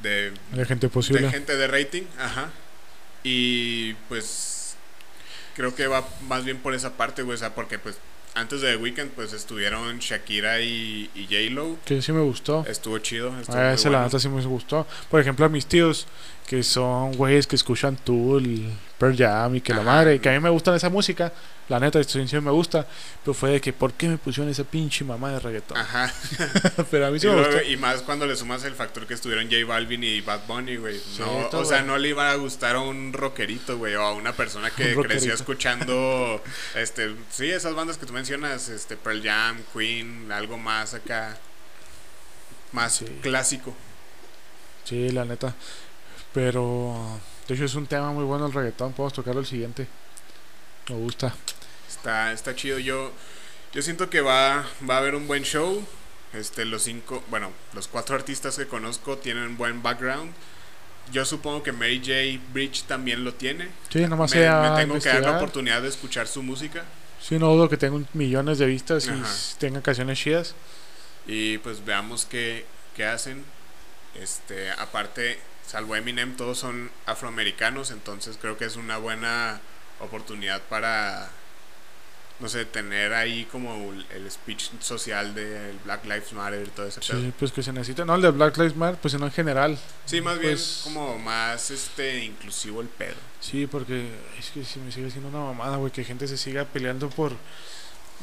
de, 0.02 0.32
De 0.52 0.66
gente 0.66 0.88
de 0.88 0.92
posible. 0.94 1.30
gente 1.32 1.56
de 1.58 1.68
rating, 1.68 2.04
ajá. 2.20 2.50
Y 3.24 3.94
pues 4.10 4.76
creo 5.56 5.74
que 5.76 5.88
va 5.88 6.08
más 6.28 6.46
bien 6.46 6.58
por 6.60 6.74
esa 6.76 6.94
parte, 6.98 7.24
güey, 7.24 7.36
o 7.36 7.40
sea, 7.40 7.56
porque 7.56 7.80
pues 7.80 7.98
antes 8.36 8.62
de 8.62 8.70
The 8.74 8.78
Weeknd 8.78 9.10
pues 9.10 9.34
estuvieron 9.34 9.98
Shakira 9.98 10.62
y, 10.62 11.10
y 11.16 11.24
J-Lo, 11.26 11.78
Que 11.86 12.02
sí 12.04 12.12
me 12.12 12.22
gustó. 12.22 12.64
estuvo 12.68 13.00
chido, 13.00 13.36
estuvo 13.40 13.58
A 13.58 13.64
muy 13.66 13.74
ese 13.74 13.90
la 13.90 14.04
neta 14.04 14.20
sí 14.20 14.30
me 14.30 14.42
gustó. 14.46 14.86
Por 15.10 15.20
ejemplo, 15.20 15.46
a 15.46 15.50
mis 15.50 15.66
tíos, 15.66 16.06
que 16.46 16.62
son 16.62 17.14
güeyes 17.14 17.48
que 17.48 17.56
escuchan 17.56 17.98
Tool, 17.98 18.70
Pearl 18.98 19.16
Jam 19.16 19.56
y 19.56 19.62
que 19.62 19.74
la 19.74 19.82
madre, 19.82 20.16
y 20.16 20.20
que 20.20 20.30
a 20.30 20.32
mí 20.32 20.40
me 20.40 20.50
gusta 20.50 20.76
esa 20.76 20.90
música, 20.90 21.32
la 21.70 21.80
neta, 21.80 22.00
esta 22.00 22.18
canción 22.18 22.44
me 22.44 22.50
gusta, 22.52 22.88
pero 23.24 23.34
fue 23.36 23.52
de 23.52 23.62
que, 23.62 23.72
¿por 23.72 23.94
qué 23.94 24.08
me 24.08 24.18
pusieron 24.18 24.50
esa 24.52 24.64
pinche 24.64 25.04
mamá 25.06 25.32
de 25.32 25.40
reggaetón? 25.40 25.78
Ajá. 25.78 26.12
pero 26.92 27.06
a 27.08 27.12
mí 27.12 27.20
sí 27.20 27.28
y, 27.28 27.30
me 27.30 27.38
gustó. 27.38 27.62
y 27.62 27.78
más 27.78 28.02
cuando 28.02 28.26
le 28.26 28.36
sumas 28.36 28.64
el 28.64 28.74
factor 28.74 29.06
que 29.06 29.14
estuvieron 29.14 29.46
J 29.52 29.66
Balvin 29.68 30.04
y 30.04 30.22
Bad 30.22 30.48
Bunny, 30.48 30.78
güey. 30.78 30.98
Sí, 30.98 31.20
No, 31.20 31.48
o 31.60 31.66
sea, 31.66 31.84
no 31.84 31.98
le 32.00 32.10
iba 32.10 32.32
a 32.32 32.36
gustar 32.36 32.78
a 32.78 32.80
un 32.80 33.14
rockerito, 33.14 33.78
güey, 33.78 33.94
o 33.96 34.02
a 34.02 34.14
una 34.14 34.34
persona 34.34 34.72
que 34.72 34.96
Un 34.98 35.04
creció 35.04 35.34
escuchando, 35.34 36.42
este, 36.74 37.14
sí, 37.30 37.52
esas 37.52 37.76
bandas 37.76 37.98
que 38.00 38.06
tú 38.08 38.14
mencionas, 38.14 38.70
este, 38.70 38.98
Pearl 38.98 39.22
Jam, 39.22 39.58
Queen, 39.74 40.32
algo 40.32 40.58
más 40.58 40.94
acá, 40.96 41.38
más 42.72 42.96
Sí. 42.96 43.06
clásico. 43.22 43.76
Sí, 44.86 45.10
la 45.12 45.26
neta. 45.26 45.54
Pero, 46.34 47.20
de 47.48 47.56
hecho, 47.56 47.66
es 47.66 47.76
un 47.76 47.88
tema 47.88 48.12
muy 48.12 48.24
bueno 48.24 48.46
el 48.48 48.54
reggaetón. 48.54 48.94
Podemos 48.94 49.14
tocarlo 49.14 49.40
el 49.42 49.46
siguiente. 49.48 49.88
Me 50.90 50.96
gusta. 50.96 51.34
Está, 51.88 52.32
está 52.32 52.56
chido. 52.56 52.80
Yo, 52.80 53.12
yo 53.74 53.82
siento 53.82 54.10
que 54.10 54.22
va, 54.22 54.66
va 54.90 54.96
a 54.96 54.98
haber 55.00 55.16
un 55.16 55.28
buen 55.28 55.44
show. 55.44 55.86
Este, 56.34 56.66
los 56.66 56.84
cinco, 56.84 57.24
bueno, 57.30 57.52
los 57.74 57.88
cuatro 57.88 58.16
artistas 58.16 58.58
que 58.58 58.68
conozco 58.68 59.18
tienen 59.18 59.58
buen 59.58 59.82
background. 59.82 60.34
Yo 61.12 61.24
supongo 61.24 61.64
que 61.64 61.72
Mary 61.72 62.00
J. 62.00 62.44
Bridge 62.52 62.84
también 62.84 63.24
lo 63.24 63.34
tiene. 63.34 63.70
Sí, 63.90 64.00
nomás 64.08 64.32
me, 64.32 64.38
sea 64.40 64.74
me 64.76 64.82
tengo 64.82 65.00
que 65.00 65.08
dar 65.08 65.22
la 65.22 65.38
oportunidad 65.38 65.82
de 65.82 65.88
escuchar 65.88 66.28
su 66.28 66.44
música. 66.44 66.84
Sí, 67.22 67.40
no 67.40 67.48
dudo 67.54 67.70
que 67.70 67.78
tenga 67.78 67.96
un- 67.96 68.08
millones 68.14 68.58
de 68.60 68.66
vistas 68.66 69.08
y 69.08 69.12
Ajá. 69.12 69.26
tenga 69.58 69.82
canciones 69.82 70.20
chidas. 70.20 70.54
Y 71.26 71.58
pues 71.60 71.84
veamos 71.86 72.26
qué, 72.26 72.66
qué 72.96 73.06
hacen. 73.06 73.44
Este, 74.16 74.70
aparte, 74.72 75.40
salvo 75.68 75.96
Eminem, 75.96 76.36
todos 76.36 76.58
son 76.58 76.90
afroamericanos, 77.06 77.92
entonces 77.92 78.38
creo 78.42 78.58
que 78.58 78.66
es 78.66 78.76
una 78.78 78.98
buena 78.98 79.60
oportunidad 80.00 80.62
para, 80.64 81.30
no 82.40 82.48
sé, 82.48 82.66
tener 82.66 83.14
ahí 83.14 83.46
como 83.52 83.92
el 83.94 84.32
speech 84.32 84.70
social 84.80 85.36
del 85.36 85.78
Black 85.84 86.04
Lives 86.06 86.34
Matter 86.34 86.68
y 86.68 86.70
todo 86.72 86.88
ese 86.88 87.02
pedo. 87.02 87.20
Sí, 87.22 87.34
pues 87.38 87.52
que 87.52 87.62
se 87.64 87.74
necesita. 87.74 88.06
No, 88.06 88.16
el 88.16 88.22
de 88.22 88.30
Black 88.32 88.58
Lives 88.58 88.76
Matter, 88.76 89.00
pues 89.02 89.12
sino 89.12 89.26
en 89.26 89.32
general. 89.32 89.78
Sí, 90.06 90.22
más 90.22 90.40
bien 90.40 90.54
Pues- 90.54 90.82
como 90.86 91.18
más 91.20 91.70
este 91.72 92.24
inclusivo 92.24 92.80
el 92.82 92.88
pedo. 92.88 93.16
Sí, 93.42 93.68
porque 93.68 94.10
es 94.40 94.50
que 94.52 94.64
si 94.64 94.80
me 94.80 94.92
sigue 94.92 95.12
siendo 95.12 95.30
una 95.30 95.40
mamada, 95.40 95.78
güey, 95.78 95.92
que 95.92 96.04
gente 96.04 96.28
se 96.28 96.38
siga 96.38 96.64
peleando 96.66 97.10
por 97.10 97.34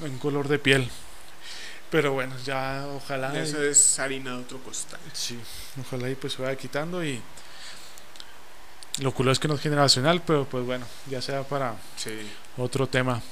un 0.01 0.19
color 0.19 0.49
de 0.49 0.59
piel. 0.59 0.91
Pero 1.95 2.13
bueno, 2.13 2.35
ya 2.45 2.85
ojalá. 2.97 3.33
y- 3.35 3.39
Eso 3.39 3.63
es 3.63 4.01
harina 4.01 4.33
de 4.33 4.39
otro 4.43 4.59
costal. 4.59 4.99
Sí, 5.13 5.39
ojalá 5.81 6.11
y 6.11 6.17
pues 6.17 6.33
se 6.33 6.43
vaya 6.43 6.57
quitando 6.57 7.05
y. 7.05 7.23
Lo 8.99 9.13
culo 9.15 9.31
es 9.31 9.39
que 9.39 9.47
no 9.47 9.55
es 9.55 9.61
generacional, 9.61 10.21
pero 10.27 10.45
pues 10.45 10.65
bueno, 10.67 10.87
ya 11.09 11.23
sea 11.23 11.45
para 11.45 11.77
Sí. 11.97 12.11
otro 12.57 12.89
tema. 12.89 13.23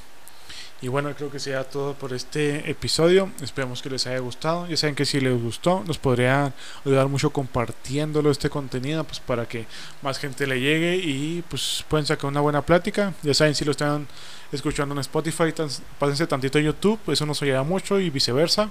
Y 0.80 0.86
bueno, 0.86 1.12
creo 1.16 1.28
que 1.28 1.40
sea 1.40 1.64
todo 1.64 1.94
por 1.94 2.12
este 2.12 2.70
episodio. 2.70 3.30
Esperemos 3.40 3.82
que 3.82 3.90
les 3.90 4.06
haya 4.06 4.18
gustado. 4.20 4.68
Ya 4.68 4.76
saben 4.76 4.94
que 4.94 5.06
si 5.06 5.18
les 5.20 5.40
gustó, 5.42 5.82
nos 5.84 5.98
podrían 5.98 6.54
ayudar 6.84 7.08
mucho 7.08 7.30
compartiéndolo 7.30 8.30
este 8.30 8.48
contenido, 8.48 9.02
pues 9.02 9.18
para 9.18 9.46
que 9.48 9.66
más 10.02 10.18
gente 10.20 10.46
le 10.46 10.60
llegue 10.60 10.96
y 10.96 11.42
pues 11.48 11.84
pueden 11.88 12.06
sacar 12.06 12.26
una 12.26 12.40
buena 12.40 12.62
plática. 12.62 13.12
Ya 13.22 13.34
saben, 13.34 13.56
si 13.56 13.64
lo 13.64 13.72
están 13.72 14.06
escuchando 14.52 14.94
en 14.94 15.00
Spotify, 15.00 15.52
pásense 15.98 16.26
tantito 16.26 16.58
a 16.58 16.60
YouTube, 16.60 17.00
eso 17.08 17.26
nos 17.26 17.42
ayuda 17.42 17.62
mucho 17.62 17.98
y 17.98 18.10
viceversa. 18.10 18.70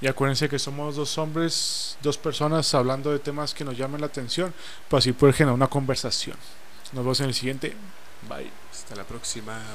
Y 0.00 0.08
acuérdense 0.08 0.48
que 0.48 0.58
somos 0.58 0.96
dos 0.96 1.16
hombres, 1.16 1.96
dos 2.02 2.18
personas 2.18 2.74
hablando 2.74 3.10
de 3.10 3.18
temas 3.18 3.54
que 3.54 3.64
nos 3.64 3.76
llamen 3.76 4.00
la 4.00 4.08
atención, 4.08 4.52
para 4.88 4.98
así 4.98 5.12
poder 5.12 5.34
generar 5.34 5.54
una 5.54 5.68
conversación. 5.68 6.36
Nos 6.92 7.04
vemos 7.04 7.20
en 7.20 7.26
el 7.26 7.34
siguiente. 7.34 7.74
Bye. 8.28 8.50
Hasta 8.70 8.94
la 8.94 9.04
próxima. 9.04 9.74